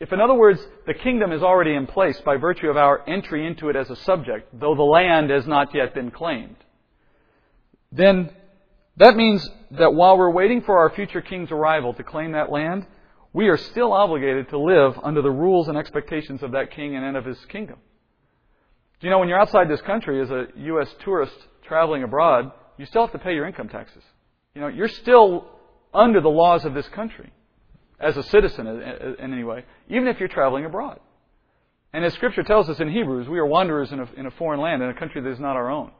if 0.00 0.12
in 0.12 0.20
other 0.20 0.34
words, 0.34 0.61
the 0.88 0.94
kingdom 0.94 1.30
is 1.30 1.40
already 1.40 1.72
in 1.72 1.86
place 1.86 2.20
by 2.22 2.36
virtue 2.36 2.68
of 2.68 2.76
our 2.76 3.08
entry 3.08 3.46
into 3.46 3.68
it 3.68 3.76
as 3.76 3.88
a 3.90 3.96
subject, 3.96 4.48
though 4.58 4.74
the 4.74 4.82
land 4.82 5.30
has 5.30 5.46
not 5.46 5.72
yet 5.72 5.94
been 5.94 6.11
claimed, 6.11 6.56
then 7.92 8.30
that 8.96 9.14
means 9.14 9.48
that 9.70 9.94
while 9.94 10.18
we're 10.18 10.30
waiting 10.30 10.62
for 10.62 10.78
our 10.78 10.90
future 10.90 11.20
king's 11.20 11.52
arrival 11.52 11.94
to 11.94 12.02
claim 12.02 12.32
that 12.32 12.50
land, 12.50 12.86
we 13.32 13.46
are 13.46 13.56
still 13.56 13.92
obligated 13.92 14.48
to 14.48 14.58
live 14.58 14.98
under 15.00 15.22
the 15.22 15.30
rules 15.30 15.68
and 15.68 15.78
expectations 15.78 16.42
of 16.42 16.52
that 16.52 16.72
king 16.72 16.96
and 16.96 17.16
of 17.16 17.24
his 17.24 17.38
kingdom. 17.46 17.78
Do 18.98 19.06
you 19.06 19.12
know 19.12 19.20
when 19.20 19.28
you're 19.28 19.40
outside 19.40 19.70
this 19.70 19.80
country 19.82 20.20
as 20.20 20.30
a 20.30 20.48
U.S. 20.56 20.92
tourist 21.04 21.36
traveling 21.70 22.02
abroad, 22.02 22.50
you 22.78 22.84
still 22.84 23.02
have 23.02 23.12
to 23.12 23.18
pay 23.18 23.32
your 23.32 23.46
income 23.46 23.68
taxes. 23.68 24.02
You 24.54 24.60
know, 24.60 24.66
you're 24.66 24.88
still 24.88 25.46
under 25.94 26.20
the 26.20 26.28
laws 26.28 26.64
of 26.64 26.74
this 26.74 26.88
country 26.88 27.32
as 28.00 28.16
a 28.16 28.24
citizen 28.24 28.66
in 28.66 29.32
any 29.32 29.44
way, 29.44 29.64
even 29.88 30.08
if 30.08 30.18
you're 30.18 30.28
traveling 30.28 30.64
abroad. 30.64 30.98
And 31.92 32.04
as 32.04 32.12
Scripture 32.14 32.42
tells 32.42 32.68
us 32.68 32.80
in 32.80 32.90
Hebrews, 32.90 33.28
we 33.28 33.38
are 33.38 33.46
wanderers 33.46 33.92
in 33.92 34.00
a, 34.00 34.08
in 34.16 34.26
a 34.26 34.32
foreign 34.32 34.60
land, 34.60 34.82
in 34.82 34.88
a 34.88 34.94
country 34.94 35.22
that 35.22 35.30
is 35.30 35.38
not 35.38 35.54
our 35.54 35.70
own. 35.70 35.92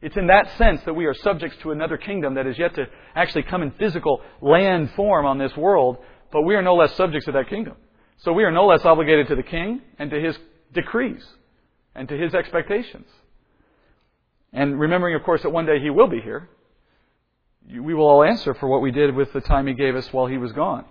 It's 0.00 0.16
in 0.16 0.28
that 0.28 0.56
sense 0.56 0.80
that 0.86 0.94
we 0.94 1.06
are 1.06 1.14
subjects 1.14 1.56
to 1.62 1.72
another 1.72 1.96
kingdom 1.96 2.34
that 2.34 2.46
is 2.46 2.56
yet 2.56 2.76
to 2.76 2.86
actually 3.16 3.42
come 3.42 3.62
in 3.62 3.72
physical 3.72 4.20
land 4.40 4.90
form 4.94 5.26
on 5.26 5.38
this 5.38 5.56
world, 5.56 5.98
but 6.30 6.42
we 6.42 6.54
are 6.54 6.62
no 6.62 6.76
less 6.76 6.94
subjects 6.94 7.26
of 7.26 7.34
that 7.34 7.48
kingdom. 7.48 7.74
So 8.18 8.32
we 8.32 8.44
are 8.44 8.52
no 8.52 8.66
less 8.66 8.84
obligated 8.84 9.26
to 9.28 9.34
the 9.34 9.42
king 9.42 9.80
and 9.98 10.10
to 10.10 10.20
his 10.20 10.38
decrees 10.72 11.24
and 11.96 12.08
to 12.08 12.16
his 12.16 12.34
expectations. 12.34 13.06
And 14.52 14.78
remembering, 14.78 15.14
of 15.14 15.22
course, 15.22 15.42
that 15.42 15.50
one 15.50 15.66
day 15.66 15.80
He 15.80 15.90
will 15.90 16.08
be 16.08 16.20
here, 16.20 16.48
we 17.70 17.94
will 17.94 18.06
all 18.06 18.24
answer 18.24 18.54
for 18.54 18.66
what 18.68 18.80
we 18.80 18.90
did 18.90 19.14
with 19.14 19.32
the 19.32 19.40
time 19.40 19.66
He 19.66 19.74
gave 19.74 19.94
us 19.94 20.12
while 20.12 20.26
He 20.26 20.38
was 20.38 20.52
gone. 20.52 20.84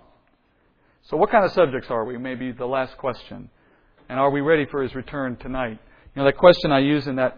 So, 1.02 1.16
what 1.16 1.30
kind 1.30 1.44
of 1.44 1.52
subjects 1.52 1.90
are 1.90 2.04
we? 2.04 2.18
Maybe 2.18 2.52
the 2.52 2.66
last 2.66 2.96
question. 2.98 3.50
And 4.08 4.18
are 4.18 4.30
we 4.30 4.40
ready 4.40 4.66
for 4.66 4.82
His 4.82 4.94
return 4.94 5.36
tonight? 5.36 5.78
You 6.14 6.22
know, 6.22 6.24
that 6.24 6.36
question 6.36 6.72
I 6.72 6.78
used 6.78 7.08
in 7.08 7.16
that 7.16 7.36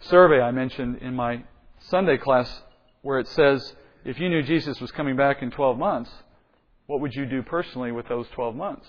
survey 0.00 0.40
I 0.40 0.50
mentioned 0.52 0.98
in 1.02 1.14
my 1.14 1.44
Sunday 1.80 2.16
class, 2.16 2.62
where 3.02 3.18
it 3.18 3.28
says, 3.28 3.74
if 4.04 4.18
you 4.18 4.28
knew 4.28 4.42
Jesus 4.42 4.80
was 4.80 4.90
coming 4.92 5.16
back 5.16 5.42
in 5.42 5.50
12 5.50 5.78
months, 5.78 6.10
what 6.86 7.00
would 7.00 7.14
you 7.14 7.26
do 7.26 7.42
personally 7.42 7.92
with 7.92 8.08
those 8.08 8.26
12 8.34 8.56
months? 8.56 8.86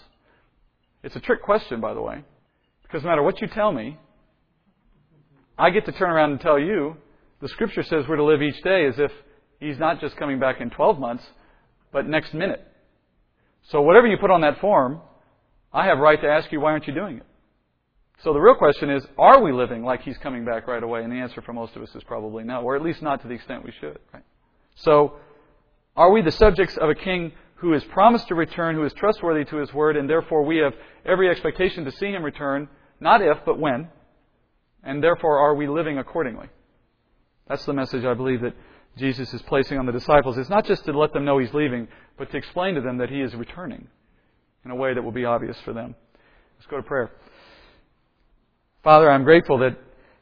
It's 1.03 1.15
a 1.15 1.19
trick 1.19 1.43
question, 1.43 1.81
by 1.81 1.93
the 1.93 2.01
way, 2.01 2.23
because 2.83 3.03
no 3.03 3.09
matter 3.09 3.23
what 3.23 3.41
you 3.41 3.47
tell 3.47 3.71
me, 3.71 3.97
I 5.59 5.71
get 5.71 5.85
to 5.85 5.91
turn 5.91 6.09
around 6.09 6.31
and 6.31 6.39
tell 6.39 6.57
you 6.57 6.95
the 7.41 7.49
scripture 7.49 7.83
says 7.83 8.05
we're 8.07 8.15
to 8.15 8.23
live 8.23 8.41
each 8.41 8.61
day 8.63 8.85
as 8.85 8.97
if 8.97 9.11
he's 9.59 9.77
not 9.77 9.99
just 9.99 10.15
coming 10.15 10.39
back 10.39 10.61
in 10.61 10.69
12 10.69 10.97
months, 10.97 11.23
but 11.91 12.07
next 12.07 12.33
minute. 12.33 12.65
So 13.63 13.81
whatever 13.81 14.07
you 14.07 14.17
put 14.17 14.31
on 14.31 14.41
that 14.41 14.61
form, 14.61 15.01
I 15.73 15.85
have 15.85 15.99
right 15.99 16.19
to 16.19 16.27
ask 16.27 16.49
you, 16.53 16.61
why 16.61 16.71
aren't 16.71 16.87
you 16.87 16.93
doing 16.93 17.17
it? 17.17 17.25
So 18.23 18.31
the 18.31 18.39
real 18.39 18.55
question 18.55 18.89
is, 18.89 19.05
are 19.17 19.41
we 19.41 19.51
living 19.51 19.83
like 19.83 20.01
he's 20.01 20.17
coming 20.17 20.45
back 20.45 20.65
right 20.65 20.81
away? 20.81 21.03
And 21.03 21.11
the 21.11 21.17
answer 21.17 21.41
for 21.41 21.51
most 21.51 21.75
of 21.75 21.81
us 21.81 21.93
is 21.93 22.03
probably 22.03 22.45
no, 22.45 22.61
or 22.61 22.77
at 22.77 22.81
least 22.81 23.01
not 23.01 23.21
to 23.21 23.27
the 23.27 23.33
extent 23.33 23.65
we 23.65 23.73
should. 23.79 23.99
Right? 24.13 24.23
So, 24.75 25.15
are 25.95 26.11
we 26.11 26.21
the 26.21 26.31
subjects 26.31 26.77
of 26.77 26.89
a 26.89 26.95
king 26.95 27.33
who 27.55 27.73
is 27.73 27.83
promised 27.85 28.29
to 28.29 28.35
return, 28.35 28.75
who 28.75 28.83
is 28.83 28.93
trustworthy 28.93 29.43
to 29.45 29.57
his 29.57 29.73
word, 29.73 29.97
and 29.97 30.09
therefore 30.09 30.45
we 30.45 30.57
have 30.57 30.73
every 31.05 31.29
expectation 31.29 31.83
to 31.85 31.91
see 31.91 32.07
him 32.07 32.23
return, 32.23 32.69
not 33.01 33.21
if, 33.21 33.37
but 33.45 33.59
when? 33.59 33.89
And 34.83 35.03
therefore, 35.03 35.39
are 35.39 35.55
we 35.55 35.67
living 35.67 35.97
accordingly? 35.97 36.47
That's 37.47 37.65
the 37.65 37.73
message 37.73 38.05
I 38.05 38.13
believe 38.13 38.41
that 38.41 38.55
Jesus 38.97 39.33
is 39.33 39.41
placing 39.43 39.77
on 39.77 39.85
the 39.85 39.91
disciples. 39.91 40.37
It's 40.37 40.49
not 40.49 40.65
just 40.65 40.85
to 40.85 40.97
let 40.97 41.13
them 41.13 41.25
know 41.25 41.37
he's 41.37 41.53
leaving, 41.53 41.87
but 42.17 42.31
to 42.31 42.37
explain 42.37 42.75
to 42.75 42.81
them 42.81 42.97
that 42.97 43.09
he 43.09 43.21
is 43.21 43.33
returning 43.35 43.87
in 44.65 44.71
a 44.71 44.75
way 44.75 44.93
that 44.93 45.01
will 45.01 45.11
be 45.11 45.25
obvious 45.25 45.57
for 45.61 45.73
them. 45.73 45.95
Let's 46.57 46.67
go 46.67 46.77
to 46.77 46.83
prayer. 46.83 47.11
Father, 48.83 49.09
I'm 49.09 49.23
grateful 49.23 49.57
that 49.59 49.77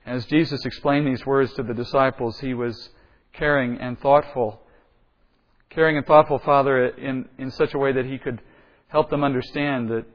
as 0.06 0.26
Jesus 0.26 0.66
explained 0.66 1.08
these 1.08 1.26
words 1.26 1.54
to 1.54 1.64
the 1.64 1.74
disciples, 1.74 2.40
he 2.40 2.54
was 2.54 2.90
caring 3.34 3.78
and 3.80 4.00
thoughtful. 4.00 4.62
Caring 5.70 5.98
and 5.98 6.06
thoughtful, 6.06 6.40
Father, 6.40 6.88
in, 6.88 7.28
in 7.38 7.52
such 7.52 7.74
a 7.74 7.78
way 7.78 7.92
that 7.92 8.06
he 8.06 8.18
could 8.18 8.42
help 8.88 9.10
them 9.10 9.24
understand 9.24 9.90
that 9.90 10.06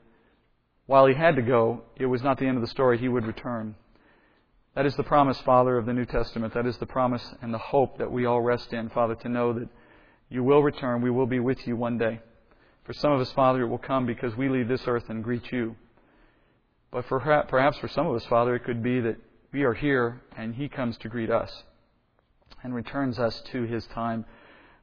while 0.86 1.06
he 1.06 1.14
had 1.14 1.36
to 1.36 1.42
go, 1.42 1.82
it 1.96 2.06
was 2.06 2.22
not 2.22 2.38
the 2.38 2.46
end 2.46 2.56
of 2.56 2.62
the 2.62 2.68
story. 2.68 2.98
He 2.98 3.08
would 3.08 3.26
return. 3.26 3.74
That 4.74 4.86
is 4.86 4.96
the 4.96 5.02
promise, 5.02 5.38
Father, 5.42 5.76
of 5.76 5.84
the 5.84 5.92
New 5.92 6.06
Testament. 6.06 6.54
That 6.54 6.66
is 6.66 6.78
the 6.78 6.86
promise 6.86 7.22
and 7.42 7.52
the 7.52 7.58
hope 7.58 7.98
that 7.98 8.10
we 8.10 8.24
all 8.24 8.40
rest 8.40 8.72
in, 8.72 8.88
Father, 8.88 9.14
to 9.16 9.28
know 9.28 9.52
that 9.52 9.68
you 10.30 10.42
will 10.42 10.62
return. 10.62 11.02
We 11.02 11.10
will 11.10 11.26
be 11.26 11.40
with 11.40 11.66
you 11.66 11.76
one 11.76 11.98
day. 11.98 12.20
For 12.84 12.94
some 12.94 13.12
of 13.12 13.20
us, 13.20 13.30
Father, 13.32 13.62
it 13.62 13.68
will 13.68 13.76
come 13.76 14.06
because 14.06 14.34
we 14.34 14.48
leave 14.48 14.68
this 14.68 14.84
earth 14.86 15.10
and 15.10 15.22
greet 15.22 15.52
you. 15.52 15.76
But 16.90 17.04
for, 17.04 17.20
perhaps 17.20 17.78
for 17.78 17.88
some 17.88 18.06
of 18.06 18.16
us, 18.16 18.24
Father, 18.26 18.54
it 18.54 18.64
could 18.64 18.82
be 18.82 19.00
that 19.00 19.16
we 19.52 19.64
are 19.64 19.74
here 19.74 20.22
and 20.38 20.54
He 20.54 20.70
comes 20.70 20.96
to 20.98 21.08
greet 21.08 21.30
us 21.30 21.64
and 22.62 22.74
returns 22.74 23.18
us 23.18 23.42
to 23.52 23.64
His 23.64 23.86
time 23.88 24.24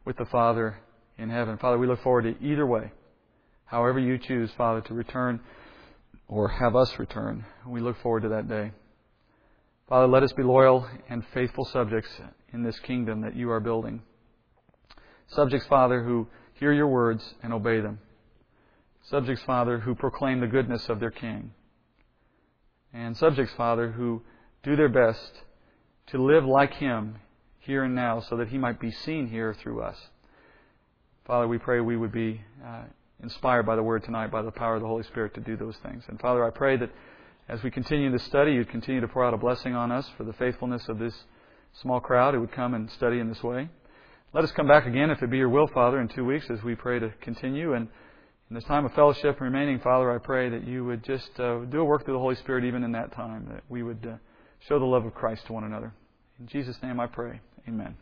with 0.06 0.18
the 0.18 0.26
Father 0.26 0.78
in 1.18 1.32
heaven. 1.32 1.58
Father, 1.58 1.80
we 1.80 1.88
look 1.88 2.04
forward 2.04 2.24
to 2.24 2.46
either 2.46 2.66
way. 2.66 2.92
However 3.66 3.98
you 3.98 4.20
choose, 4.20 4.52
Father, 4.56 4.82
to 4.82 4.94
return 4.94 5.40
or 6.28 6.48
have 6.48 6.76
us 6.76 7.00
return. 7.00 7.44
We 7.68 7.82
look 7.82 8.00
forward 8.02 8.22
to 8.22 8.30
that 8.30 8.48
day. 8.48 8.72
Father, 9.90 10.06
let 10.06 10.22
us 10.22 10.32
be 10.34 10.44
loyal 10.44 10.88
and 11.10 11.26
faithful 11.34 11.66
subjects 11.66 12.12
in 12.54 12.62
this 12.62 12.80
kingdom 12.82 13.22
that 13.22 13.36
you 13.36 13.50
are 13.50 13.60
building. 13.60 14.04
Subjects, 15.30 15.66
Father, 15.66 16.04
who 16.04 16.28
hear 16.54 16.72
your 16.72 16.86
words 16.86 17.34
and 17.42 17.52
obey 17.52 17.82
them. 17.82 17.98
Subjects, 19.02 19.42
Father, 19.46 19.80
who 19.80 19.96
proclaim 19.96 20.42
the 20.42 20.48
goodness 20.48 20.90
of 20.90 21.00
their 21.00 21.10
King. 21.10 21.54
And 22.94 23.18
subjects, 23.18 23.52
Father, 23.58 23.92
who 23.92 24.22
do 24.62 24.76
their 24.76 24.90
best 24.90 25.42
to 26.08 26.24
live 26.24 26.46
like 26.46 26.76
Him 26.76 27.16
here 27.58 27.84
and 27.84 27.96
now 27.96 28.20
so 28.20 28.38
that 28.38 28.50
He 28.50 28.60
might 28.60 28.80
be 28.80 28.92
seen 28.92 29.28
here 29.28 29.56
through 29.56 29.82
us. 29.82 29.98
Father, 31.26 31.48
we 31.48 31.58
pray 31.58 31.80
we 31.80 31.98
would 31.98 32.12
be 32.12 32.42
uh, 32.64 32.84
inspired 33.24 33.66
by 33.66 33.76
the 33.76 33.84
Word 33.84 34.04
tonight, 34.04 34.30
by 34.30 34.44
the 34.44 34.52
power 34.52 34.76
of 34.76 34.82
the 34.82 34.88
Holy 34.88 35.04
Spirit 35.04 35.34
to 35.34 35.42
do 35.42 35.58
those 35.58 35.78
things. 35.78 36.04
And 36.08 36.20
Father, 36.20 36.46
I 36.46 36.52
pray 36.52 36.78
that 36.78 36.92
as 37.50 37.64
we 37.64 37.72
continue 37.72 38.12
this 38.12 38.24
study, 38.24 38.54
you'd 38.54 38.70
continue 38.70 39.02
to 39.02 39.08
pour 39.08 39.26
out 39.26 39.34
a 39.34 39.38
blessing 39.38 39.74
on 39.74 39.91
us 39.91 40.08
for 40.16 40.24
the 40.24 40.34
faithfulness 40.34 40.88
of 40.88 41.00
this 41.00 41.16
small 41.82 42.00
crowd 42.00 42.36
who 42.36 42.41
would 42.41 42.52
come 42.52 42.76
and 42.76 42.89
study 42.91 43.20
in 43.20 43.28
this 43.28 43.41
way. 43.41 43.68
Let 44.34 44.43
us 44.43 44.52
come 44.52 44.68
back 44.68 44.86
again, 44.86 45.10
if 45.10 45.24
it 45.24 45.32
be 45.32 45.38
your 45.38 45.50
will, 45.50 45.66
Father, 45.66 46.00
in 46.00 46.08
two 46.08 46.24
weeks 46.24 46.45
as 46.52 46.62
we 46.62 46.76
pray 46.76 47.00
to 47.00 47.12
continue. 47.22 47.74
And 47.74 47.88
in 48.52 48.56
this 48.56 48.66
time 48.66 48.86
of 48.86 48.93
fellowship 48.93 49.41
remaining, 49.41 49.80
Father, 49.80 50.14
I 50.14 50.20
pray 50.20 50.50
that 50.50 50.68
you 50.68 50.86
would 50.86 51.04
just 51.04 51.32
uh, 51.39 51.62
do 51.66 51.80
a 51.80 51.84
work 51.84 52.06
through 52.06 52.14
the 52.14 52.20
Holy 52.20 52.36
Spirit 52.36 52.66
even 52.66 52.84
in 52.84 52.91
that 52.91 53.14
time, 53.14 53.47
that 53.52 53.64
we 53.68 53.82
would 53.82 54.06
uh, 54.06 54.18
show 54.68 54.78
the 54.78 54.86
love 54.86 55.06
of 55.06 55.16
Christ 55.16 55.47
to 55.47 55.54
one 55.54 55.64
another. 55.64 55.91
In 56.39 56.45
Jesus' 56.45 56.78
name 56.84 57.00
I 57.00 57.08
pray. 57.08 57.41
Amen. 57.68 57.95